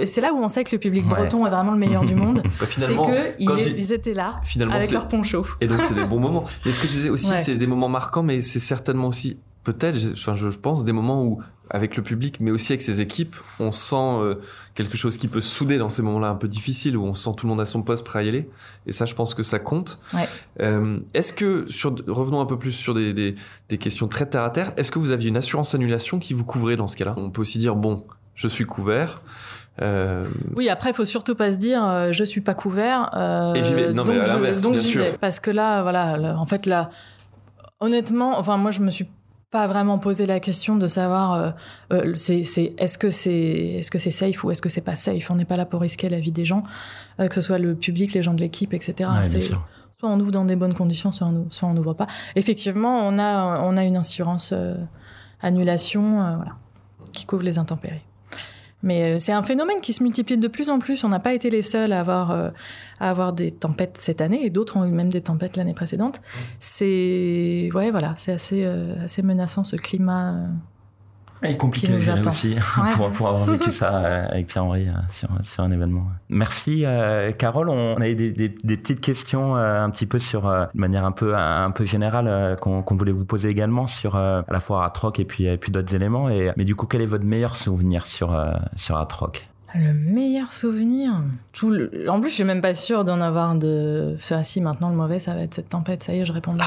c'est 0.06 0.22
là 0.22 0.34
où 0.34 0.38
on 0.38 0.50
sait 0.50 0.64
que 0.64 0.72
le 0.74 0.80
public 0.80 1.04
Ouais. 1.06 1.16
breton 1.16 1.48
est 1.48 1.50
vraiment 1.50 1.72
le 1.72 1.80
meilleur 1.80 2.04
du 2.04 2.14
monde. 2.14 2.44
bah, 2.60 2.66
c'est 2.70 2.94
que 2.96 3.34
ils, 3.40 3.48
quand 3.48 3.56
étaient 3.58 4.14
là 4.14 4.40
finalement, 4.44 4.76
avec 4.76 4.92
leur 4.92 5.08
poncho. 5.08 5.44
Et 5.60 5.68
donc 5.68 5.84
c'est 5.84 5.96
des 5.96 6.06
bons 6.06 6.20
moments. 6.20 6.44
Mais 6.66 6.72
ce 6.72 6.80
que 6.80 6.88
je 6.88 6.92
disais 6.94 7.10
aussi, 7.10 7.32
Ouais. 7.32 7.38
c'est 7.42 7.56
des 7.56 7.68
moments 7.68 7.90
marquants, 7.90 8.22
mais 8.24 8.42
c'est 8.44 8.60
certainement 8.60 9.08
aussi, 9.08 9.38
peut-être, 9.64 9.98
je- 9.98 10.14
enfin 10.14 10.36
je, 10.36 10.50
je 10.50 10.58
pense, 10.60 10.84
des 10.86 10.92
moments 10.92 11.24
où, 11.24 11.42
avec 11.70 11.96
le 11.96 12.04
public, 12.04 12.38
mais 12.42 12.52
aussi 12.52 12.74
avec 12.74 12.82
ses 12.82 13.00
équipes, 13.00 13.36
on 13.60 13.72
sent 13.72 13.96
euh, 13.96 14.36
quelque 14.76 14.98
chose 14.98 15.18
qui 15.18 15.28
peut 15.30 15.40
se 15.40 15.48
souder 15.48 15.78
dans 15.78 15.90
ces 15.90 16.02
moments-là 16.02 16.28
un 16.30 16.36
peu 16.36 16.50
difficiles, 16.50 16.98
où 16.98 17.06
on 17.06 17.14
sent 17.14 17.30
tout 17.38 17.46
le 17.46 17.52
monde 17.52 17.62
à 17.62 17.66
son 17.66 17.82
poste 17.82 18.04
prêt 18.04 18.20
à 18.20 18.24
y 18.24 18.28
aller. 18.30 18.50
Et 18.88 18.92
ça, 18.92 19.06
je 19.06 19.16
pense 19.16 19.34
que 19.34 19.42
ça 19.44 19.58
compte. 19.60 19.98
Ouais. 20.14 20.28
Euh, 20.60 21.00
est-ce 21.14 21.32
que, 21.32 21.66
sur, 21.70 21.96
revenons 22.08 22.42
un 22.42 22.46
peu 22.46 22.58
plus 22.60 22.72
sur 22.72 22.94
des, 22.94 23.14
des, 23.14 23.36
des 23.70 23.78
questions 23.78 24.08
très 24.10 24.26
terre 24.26 24.44
à 24.44 24.50
terre, 24.50 24.74
est-ce 24.76 24.92
que 24.92 25.00
vous 25.00 25.12
aviez 25.12 25.30
une 25.30 25.38
assurance 25.38 25.74
annulation 25.74 26.20
qui 26.20 26.34
vous 26.34 26.44
couvrait 26.44 26.76
dans 26.76 26.88
ce 26.88 26.98
cas-là? 26.98 27.14
On 27.18 27.30
peut 27.30 27.42
aussi 27.42 27.58
dire, 27.58 27.76
bon, 27.78 28.06
je 28.36 28.50
suis 28.50 28.66
couvert. 28.66 29.22
Euh, 29.82 30.26
Oui, 30.58 30.68
après, 30.68 30.90
il 30.90 30.94
faut 30.94 31.06
surtout 31.06 31.36
pas 31.36 31.52
se 31.52 31.56
dire 31.58 31.82
euh, 31.86 32.12
je 32.12 32.26
suis 32.26 32.42
pas 32.42 32.54
couvert. 32.54 33.12
euh, 33.16 33.54
Et 33.54 33.64
j'y 33.64 33.74
vais. 33.74 33.94
Non, 33.94 34.04
mais 34.06 34.16
donc 34.16 34.26
à 34.26 34.54
je- 34.56 34.62
donc 34.62 34.74
bien 34.74 34.82
j'y 34.82 34.88
sûr. 34.90 35.04
vais. 35.04 35.18
Parce 35.18 35.40
que 35.40 35.50
là, 35.52 35.82
voilà, 35.84 36.18
là, 36.18 36.36
en 36.38 36.46
fait, 36.46 36.66
là, 36.66 36.90
honnêtement, 37.80 38.38
enfin, 38.38 38.58
moi, 38.58 38.72
je 38.72 38.82
me 38.82 38.92
suis 38.92 39.08
pas 39.52 39.68
vraiment 39.68 39.98
posé 40.00 40.26
la 40.26 40.40
question 40.40 40.78
de 40.78 40.88
savoir 40.88 41.34
euh, 41.34 41.52
euh, 41.94 42.14
c'est 42.16 42.44
c'est 42.44 42.74
est-ce 42.78 42.98
que 42.98 43.10
c'est 43.10 43.32
est-ce 43.32 43.92
que 43.92 44.00
c'est 44.00 44.10
safe 44.12 44.44
ou 44.44 44.52
est-ce 44.52 44.62
que 44.62 44.70
c'est 44.70 44.82
pas 44.82 44.96
safe? 44.96 45.30
On 45.30 45.36
n'est 45.36 45.46
pas 45.46 45.58
là 45.58 45.66
pour 45.66 45.82
risquer 45.82 46.08
la 46.10 46.20
vie 46.20 46.32
des 46.32 46.46
gens 46.46 46.64
euh, 47.20 47.28
que 47.28 47.36
ce 47.36 47.42
soit 47.42 47.58
le 47.58 47.76
public 47.76 48.14
les 48.14 48.22
gens 48.24 48.34
de 48.34 48.40
l'équipe 48.40 48.74
etc 48.74 49.10
Ouais, 49.14 49.26
C'est- 49.26 49.42
soit 49.42 50.10
on 50.10 50.20
ouvre 50.20 50.32
dans 50.32 50.46
des 50.46 50.56
bonnes 50.56 50.74
conditions 50.74 51.12
soit 51.12 51.28
on 51.28 51.50
soit 51.50 51.68
on 51.68 51.74
n'ouvre 51.74 51.94
pas. 51.94 52.08
Effectivement 52.36 53.00
on 53.06 53.20
a 53.20 53.60
on 53.62 53.76
a 53.78 53.84
une 53.84 53.98
assurance 53.98 54.52
euh, 54.54 54.76
annulation 55.42 56.22
euh, 56.22 56.36
voilà 56.38 56.54
qui 57.12 57.26
couvre 57.26 57.44
les 57.44 57.60
intempéries 57.60 58.02
mais 58.84 59.04
euh, 59.04 59.20
c'est 59.20 59.32
un 59.32 59.44
phénomène 59.44 59.80
qui 59.82 59.94
se 59.94 60.04
multiplie 60.04 60.38
de 60.38 60.48
plus 60.48 60.70
en 60.70 60.80
plus. 60.80 61.04
On 61.04 61.10
n'a 61.10 61.20
pas 61.20 61.34
été 61.34 61.50
les 61.50 61.62
seuls 61.62 61.94
à 61.94 62.00
avoir, 62.00 62.32
euh, 62.32 62.50
à 63.00 63.10
avoir 63.10 63.34
des 63.34 63.52
tempêtes 63.52 63.98
cette 63.98 64.22
année, 64.22 64.46
et 64.46 64.50
d'autres 64.50 64.78
ont 64.78 64.86
eu 64.86 64.92
même 64.92 65.10
des 65.10 65.22
tempêtes 65.22 65.58
l'année 65.58 65.74
précédente. 65.74 66.22
C'est 66.60 67.70
ouais, 67.74 67.92
voilà, 67.92 68.14
c'est 68.18 68.32
assez, 68.32 68.64
euh, 68.66 69.04
assez 69.04 69.22
menaçant 69.22 69.64
ce 69.64 69.76
climat. 69.76 70.36
Et 71.44 71.58
compliqué 71.58 71.92
nous 71.92 72.10
attend. 72.10 72.30
aussi 72.30 72.56
Ouais. 72.56 72.92
pour, 72.94 73.10
pour 73.12 73.28
avoir 73.28 73.46
vécu 73.46 73.72
ça 73.72 73.96
euh, 73.96 74.28
avec 74.30 74.48
Pierre-Henri 74.48 74.88
euh, 74.88 74.92
sur, 75.10 75.30
sur 75.44 75.64
un 75.64 75.72
événement. 75.72 76.06
Merci 76.30 76.84
euh, 76.86 77.32
Carole, 77.32 77.70
on 77.70 77.96
a 78.00 78.08
eu 78.10 78.16
des, 78.16 78.32
des, 78.32 78.50
des 78.50 78.78
petites 78.78 79.02
questions 79.02 79.56
euh, 79.58 79.82
un 79.82 79.90
petit 79.90 80.06
peu 80.06 80.20
sur, 80.20 80.48
euh, 80.48 80.66
de 80.74 80.80
manière 80.80 81.04
un 81.06 81.12
peu, 81.12 81.36
un, 81.36 81.72
peu 81.72 81.84
générale 81.86 82.28
euh, 82.28 82.56
qu'on 82.56 82.84
qu'on 82.84 82.96
voulait 82.96 83.12
vous 83.12 83.26
poser 83.26 83.50
également 83.50 83.88
sur 83.88 84.16
euh, 84.16 84.42
à 84.48 84.54
la 84.54 84.60
fois 84.60 84.86
Atroc 84.86 85.20
et 85.20 85.26
puis, 85.26 85.46
et 85.46 85.58
puis 85.58 85.72
d'autres 85.72 85.96
éléments. 85.96 86.30
Et, 86.30 86.52
mais 86.58 86.64
du 86.64 86.76
coup, 86.76 86.86
quel 86.86 87.02
est 87.02 87.06
votre 87.08 87.26
meilleur 87.26 87.56
souvenir 87.58 88.06
sur, 88.06 88.34
euh, 88.34 88.52
sur 88.76 88.98
Atroc? 88.98 89.51
Le 89.74 89.94
meilleur 89.94 90.52
souvenir. 90.52 91.14
Tout 91.54 91.70
le- 91.70 92.06
En 92.10 92.20
plus, 92.20 92.30
je 92.30 92.36
suis 92.36 92.44
même 92.44 92.62
pas 92.62 92.74
sûre 92.74 93.04
d'en 93.06 93.22
avoir 93.22 93.56
de. 93.56 94.14
Enfin, 94.16 94.44
si 94.44 94.60
maintenant 94.60 94.90
le 94.90 94.96
mauvais, 94.96 95.20
ça 95.20 95.34
va 95.34 95.42
être 95.42 95.54
cette 95.54 95.70
tempête. 95.70 96.04
Ça 96.04 96.14
y 96.14 96.20
est, 96.20 96.26
je 96.26 96.34
réponds. 96.34 96.54
le- 96.54 96.60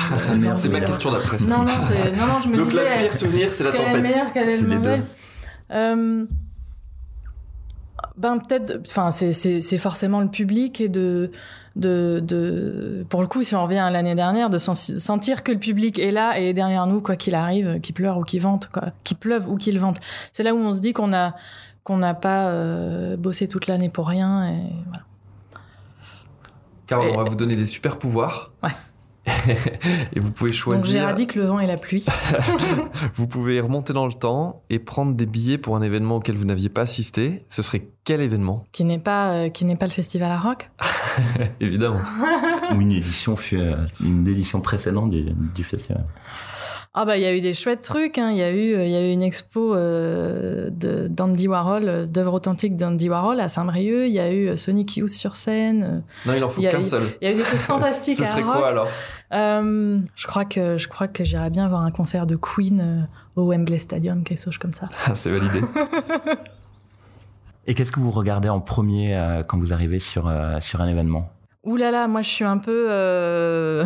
c'est 0.57 0.69
ma 0.69 0.81
question 0.81 1.11
d'après. 1.13 1.37
Non, 1.47 1.59
non, 1.59 1.67
c'est- 1.83 2.13
non, 2.13 2.27
non, 2.27 2.41
je 2.43 2.49
me 2.49 2.57
Donc 2.57 2.69
disais. 2.69 2.97
le 2.97 3.03
pire 3.03 3.13
souvenir, 3.13 3.53
c'est 3.53 3.65
la 3.65 3.73
quel 3.73 3.81
est 3.81 3.85
le 3.85 3.93
tempête. 3.97 4.03
meilleur, 4.11 4.33
quel 4.33 4.49
est 4.49 4.57
le 4.59 4.69
mauvais. 4.69 5.03
Euh, 5.73 6.25
Ben 8.17 8.39
peut-être, 8.39 8.81
enfin 8.87 9.11
c'est 9.11 9.79
forcément 9.79 10.21
le 10.21 10.29
public 10.29 10.81
et 10.81 10.89
de 10.89 11.33
de 11.75 12.21
de 12.25 13.05
pour 13.09 13.21
le 13.23 13.27
coup 13.27 13.43
si 13.43 13.57
on 13.57 13.65
revient 13.65 13.79
à 13.79 13.91
l'année 13.91 14.15
dernière 14.15 14.51
de 14.51 14.59
sentir 14.59 15.43
que 15.43 15.51
le 15.51 15.59
public 15.59 15.99
est 15.99 16.13
là 16.13 16.39
et 16.41 16.51
est 16.51 16.53
derrière 16.53 16.87
nous 16.87 17.01
quoi 17.01 17.17
qu'il 17.17 17.35
arrive, 17.35 17.81
qu'il 17.81 17.93
pleure 17.95 18.19
ou 18.19 18.23
qu'il 18.23 18.41
vente 18.41 18.69
quoi, 18.73 18.93
qu'il 19.03 19.17
pleuve 19.17 19.49
ou 19.49 19.57
qu'il 19.57 19.81
vente. 19.81 19.97
C'est 20.33 20.45
là 20.45 20.55
où 20.55 20.59
on 20.59 20.73
se 20.75 20.79
dit 20.81 20.93
qu'on 20.93 21.13
a 21.13 21.35
qu'on 21.85 21.99
n'a 21.99 22.15
pas 22.15 22.49
euh, 22.49 23.17
bossé 23.17 23.47
toute 23.47 23.67
l'année 23.67 23.89
pour 23.91 24.09
rien 24.09 24.49
et 24.49 24.59
voilà. 24.87 25.05
Carole, 26.87 27.09
Et- 27.09 27.13
on 27.13 27.17
va 27.19 27.25
vous 27.25 27.35
donner 27.37 27.57
des 27.57 27.67
super 27.67 27.99
pouvoirs. 27.99 28.53
Ouais. 28.63 28.71
et 30.15 30.21
vous 30.21 30.31
pouvez 30.31 30.51
Donc 30.51 30.59
choisir. 30.59 30.85
j'éradique 30.87 31.35
le 31.35 31.47
vent 31.47 31.59
et 31.59 31.67
la 31.67 31.79
pluie. 31.79 32.05
Vous 33.15 33.27
pouvez 33.27 33.59
remonter 33.59 33.95
dans 33.95 34.07
le 34.07 34.13
temps 34.13 34.63
et 34.69 34.79
prendre 34.79 35.15
des 35.15 35.25
billets 35.25 35.57
pour 35.57 35.77
un 35.77 35.83
événement 35.83 36.17
auquel 36.17 36.37
vous 36.37 36.45
n'aviez 36.45 36.69
pas 36.69 36.83
assisté. 36.83 37.47
Ce 37.49 37.63
serait 37.63 37.89
quel 38.05 38.21
événement? 38.21 38.65
Qui 38.73 38.85
n'est 38.85 38.99
pas 38.99 39.31
euh, 39.33 39.49
qui 39.49 39.65
n'est 39.65 39.77
pas 39.77 39.87
le 39.87 39.93
festival 39.93 40.31
à 40.31 40.39
rock. 40.39 40.71
Évidemment. 41.61 42.01
Ou 42.75 42.81
une 42.83 42.93
édition, 42.93 43.35
fut, 43.35 43.57
euh, 43.59 43.77
une 44.03 44.29
édition 44.29 44.61
précédente 44.61 45.09
du, 45.09 45.23
du 45.23 45.65
festival 45.65 46.05
Ah 46.97 47.05
bah 47.05 47.17
il 47.17 47.23
y 47.23 47.27
a 47.27 47.35
eu 47.35 47.41
des 47.41 47.55
chouettes 47.55 47.81
trucs, 47.81 48.19
hein. 48.19 48.31
il 48.31 48.37
y 48.37 48.43
a 48.43 48.53
eu 48.53 48.81
il 48.81 48.89
y 48.89 48.95
a 48.95 49.05
eu 49.05 49.11
une 49.11 49.23
expo 49.23 49.75
euh, 49.75 50.71
de 50.71 51.09
d'Andy 51.09 51.49
Warhol, 51.49 52.07
d'œuvres 52.09 52.35
authentiques 52.35 52.77
d'Andy 52.77 53.09
Warhol 53.09 53.41
à 53.41 53.49
Saint-Brieuc, 53.49 54.07
il 54.07 54.13
y 54.13 54.21
a 54.21 54.33
eu 54.33 54.57
Sonic 54.57 54.97
Youth 54.97 55.11
sur 55.11 55.35
scène. 55.35 56.05
Non, 56.25 56.35
il 56.37 56.45
en 56.45 56.49
faut 56.49 56.63
qu'un 56.63 56.85
seul. 56.85 57.03
Il 57.21 57.29
y 57.29 57.33
a 57.33 57.35
eu 57.35 57.39
des 57.39 57.43
choses 57.45 57.63
fantastiques 57.63 58.15
Ce 58.19 58.23
à 58.23 58.27
serait 58.27 58.43
Rock. 58.43 58.59
quoi 58.59 58.69
alors? 58.69 58.89
Euh, 59.35 59.99
je 60.15 60.27
crois 60.29 60.45
que 60.45 60.79
je 60.79 60.87
crois 60.87 61.09
que 61.09 61.25
j'irais 61.25 61.51
bien 61.51 61.67
voir 61.69 61.81
un 61.81 61.91
concert 61.91 62.27
de 62.27 62.37
Queen 62.37 62.81
euh, 62.81 63.41
au 63.41 63.51
Wembley 63.51 63.79
Stadium, 63.79 64.23
quelque 64.23 64.43
chose 64.43 64.59
comme 64.59 64.73
ça. 64.73 64.89
Ah, 65.07 65.17
C'est 65.17 65.33
validé. 65.33 65.63
Et 67.67 67.75
qu'est-ce 67.75 67.93
que 67.93 68.01
vous 68.01 68.11
regardez 68.11 68.49
en 68.49 68.61
premier 68.61 69.17
euh, 69.17 69.43
quand 69.43 69.59
vous 69.59 69.73
arrivez 69.73 69.99
sur, 69.99 70.29
euh, 70.29 70.61
sur 70.61 70.81
un 70.81 70.89
événement? 70.89 71.31
Ouh 71.65 71.77
là 71.77 71.91
là, 71.91 72.09
moi 72.09 72.23
je 72.23 72.29
suis 72.29 72.45
un 72.45 72.59
peu, 72.59 72.87
euh, 72.91 73.85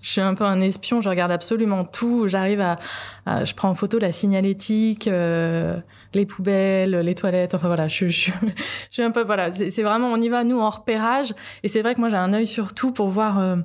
je 0.00 0.10
suis 0.10 0.20
un 0.20 0.34
peu 0.34 0.44
un 0.44 0.60
espion. 0.60 1.00
Je 1.00 1.08
regarde 1.08 1.32
absolument 1.32 1.84
tout. 1.84 2.28
J'arrive 2.28 2.60
à, 2.60 2.76
je 3.44 3.54
prends 3.54 3.68
en 3.68 3.74
photo 3.74 3.98
la 3.98 4.12
signalétique, 4.12 5.08
euh, 5.08 5.76
les 6.14 6.26
poubelles, 6.26 7.00
les 7.00 7.14
toilettes. 7.14 7.54
Enfin 7.54 7.66
voilà, 7.66 7.88
je, 7.88 8.08
je, 8.08 8.30
je 8.42 8.62
suis 8.90 9.02
un 9.02 9.10
peu 9.10 9.22
voilà. 9.24 9.52
C'est 9.52 9.82
vraiment, 9.82 10.08
on 10.08 10.20
y 10.20 10.28
va 10.28 10.44
nous 10.44 10.60
en 10.60 10.70
repérage. 10.70 11.34
Et 11.62 11.68
c'est 11.68 11.82
vrai 11.82 11.94
que 11.94 12.00
moi 12.00 12.08
j'ai 12.08 12.16
un 12.16 12.32
œil 12.32 12.46
sur 12.46 12.74
tout 12.74 12.92
pour 12.92 13.08
voir, 13.08 13.38
euh, 13.38 13.56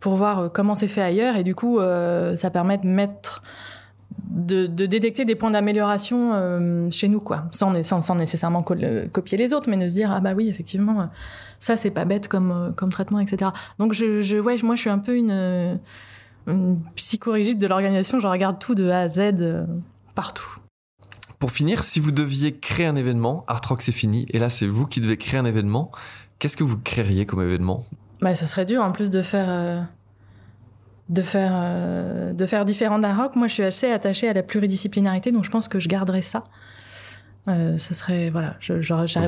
pour 0.00 0.16
voir 0.16 0.38
euh, 0.38 0.48
comment 0.48 0.74
c'est 0.74 0.88
fait 0.88 1.02
ailleurs. 1.02 1.36
Et 1.36 1.44
du 1.44 1.54
coup, 1.54 1.80
ça 2.36 2.50
permet 2.50 2.78
de 2.78 2.86
mettre 2.86 3.42
de, 4.30 4.66
de 4.66 4.86
détecter 4.86 5.24
des 5.24 5.34
points 5.34 5.50
d'amélioration 5.50 6.32
euh, 6.34 6.90
chez 6.90 7.08
nous, 7.08 7.20
quoi, 7.20 7.44
sans, 7.52 7.82
sans, 7.82 8.00
sans 8.00 8.14
nécessairement 8.14 8.62
co- 8.62 8.74
le- 8.74 9.08
copier 9.08 9.36
les 9.36 9.52
autres, 9.52 9.68
mais 9.68 9.76
de 9.76 9.88
se 9.88 9.94
dire 9.94 10.12
ah 10.12 10.20
bah 10.20 10.32
oui 10.36 10.48
effectivement 10.48 11.00
euh, 11.00 11.04
ça 11.58 11.76
c'est 11.76 11.90
pas 11.90 12.04
bête 12.04 12.28
comme 12.28 12.50
euh, 12.52 12.70
comme 12.72 12.90
traitement, 12.90 13.18
etc. 13.20 13.50
Donc 13.78 13.92
je, 13.92 14.22
je 14.22 14.38
ouais 14.38 14.56
moi 14.62 14.76
je 14.76 14.80
suis 14.82 14.90
un 14.90 14.98
peu 14.98 15.16
une, 15.16 15.30
euh, 15.32 15.74
une 16.46 16.80
psychorigide 16.94 17.58
de 17.58 17.66
l'organisation, 17.66 18.20
je 18.20 18.26
regarde 18.26 18.58
tout 18.58 18.74
de 18.74 18.88
A 18.88 19.00
à 19.00 19.08
Z 19.08 19.18
euh, 19.40 19.66
partout. 20.14 20.58
Pour 21.38 21.50
finir, 21.50 21.82
si 21.82 22.00
vous 22.00 22.12
deviez 22.12 22.58
créer 22.58 22.86
un 22.86 22.96
événement, 22.96 23.44
Art 23.48 23.62
Rock 23.68 23.82
c'est 23.82 23.92
fini, 23.92 24.26
et 24.30 24.38
là 24.38 24.48
c'est 24.48 24.66
vous 24.66 24.86
qui 24.86 25.00
devez 25.00 25.16
créer 25.16 25.40
un 25.40 25.44
événement, 25.46 25.90
qu'est-ce 26.38 26.56
que 26.56 26.64
vous 26.64 26.78
créeriez 26.78 27.26
comme 27.26 27.42
événement? 27.42 27.82
Bah 28.20 28.34
ce 28.34 28.44
serait 28.46 28.66
dur 28.66 28.82
en 28.82 28.92
plus 28.92 29.08
de 29.10 29.22
faire 29.22 29.46
euh, 29.48 29.80
de 31.10 31.22
faire 31.22 31.52
euh, 31.54 32.32
de 32.32 32.46
faire 32.46 32.64
différent 32.64 32.98
d'un 32.98 33.14
rock. 33.14 33.36
Moi 33.36 33.46
je 33.48 33.52
suis 33.54 33.62
assez 33.62 33.90
attachée 33.90 34.28
à 34.28 34.32
la 34.32 34.42
pluridisciplinarité, 34.42 35.32
donc 35.32 35.44
je 35.44 35.50
pense 35.50 35.68
que 35.68 35.78
je 35.78 35.88
garderais 35.88 36.22
ça. 36.22 36.44
Euh, 37.48 37.76
ce 37.78 37.94
serait 37.94 38.28
voilà, 38.30 38.56
je 38.60 38.74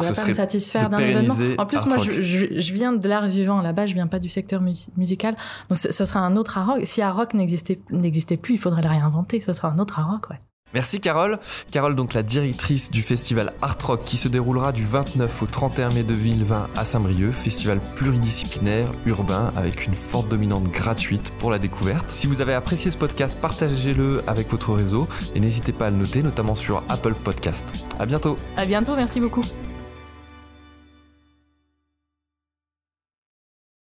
pas 0.03 0.21
à 0.21 0.27
me 0.29 0.33
satisfaire 0.35 0.91
d'un 0.91 0.99
événement. 1.11 1.35
En 1.59 1.67
plus 1.67 1.79
Art 1.79 1.89
moi 1.89 1.97
je, 1.99 2.23
je, 2.23 2.61
je 2.61 2.73
viens 2.75 2.93
de 2.93 3.09
l'art 3.09 3.27
vivant 3.27 3.63
là-bas, 3.63 3.87
je 3.87 3.95
viens 3.95 4.07
pas 4.07 4.19
du 4.19 4.29
secteur 4.29 4.61
mus- 4.61 4.91
musical, 4.97 5.35
donc 5.69 5.79
ce, 5.79 5.91
ce 5.91 6.05
sera 6.05 6.21
un 6.21 6.37
autre 6.37 6.59
art 6.59 6.67
rock. 6.67 6.83
Si 6.85 7.01
art 7.03 7.17
rock 7.17 7.35
n'existait 7.35 7.81
n'existait 7.91 8.37
plus, 8.37 8.55
il 8.55 8.59
faudrait 8.59 8.83
le 8.83 8.89
réinventer. 8.89 9.41
Ce 9.41 9.53
sera 9.55 9.69
un 9.69 9.79
autre 9.79 9.99
art 9.99 10.11
rock, 10.11 10.31
ouais. 10.31 10.41
Merci 10.75 11.01
Carole. 11.01 11.39
Carole, 11.71 11.95
donc 11.95 12.15
la 12.15 12.23
directrice 12.23 12.91
du 12.91 13.03
festival 13.03 13.53
Art 13.63 13.79
Rock 13.85 14.05
qui 14.05 14.17
se 14.17 14.29
déroulera 14.29 14.73
du 14.73 14.85
29 14.85 15.43
au 15.43 15.47
31 15.47 15.91
mai 15.91 16.03
2020 16.03 16.69
à 16.77 16.85
Saint-Brieuc, 16.85 17.33
festival 17.33 17.81
pluridisciplinaire, 17.97 18.93
urbain, 19.07 19.53
avec 19.57 19.87
une 19.87 19.95
forte 19.95 20.29
dominante 20.29 20.65
gratuite 20.65 21.33
pour 21.39 21.51
la 21.51 21.59
découverte. 21.59 22.11
Si 22.11 22.27
vous 22.27 22.41
avez 22.41 22.55
apprécié 22.55 22.91
ce 22.91 22.97
podcast, 22.97 23.39
partagez-le 23.41 24.23
avec 24.27 24.51
votre 24.51 24.73
réseau 24.73 25.09
et 25.35 25.41
n'hésitez 25.41 25.73
pas 25.73 25.87
à 25.87 25.91
le 25.91 25.97
noter, 25.97 26.23
notamment 26.23 26.55
sur 26.55 26.83
Apple 26.89 27.15
Podcast. 27.15 27.87
À 27.99 28.07
bientôt. 28.07 28.37
À 28.57 28.67
bientôt, 28.67 28.97
merci 28.97 29.21
beaucoup. 29.21 29.45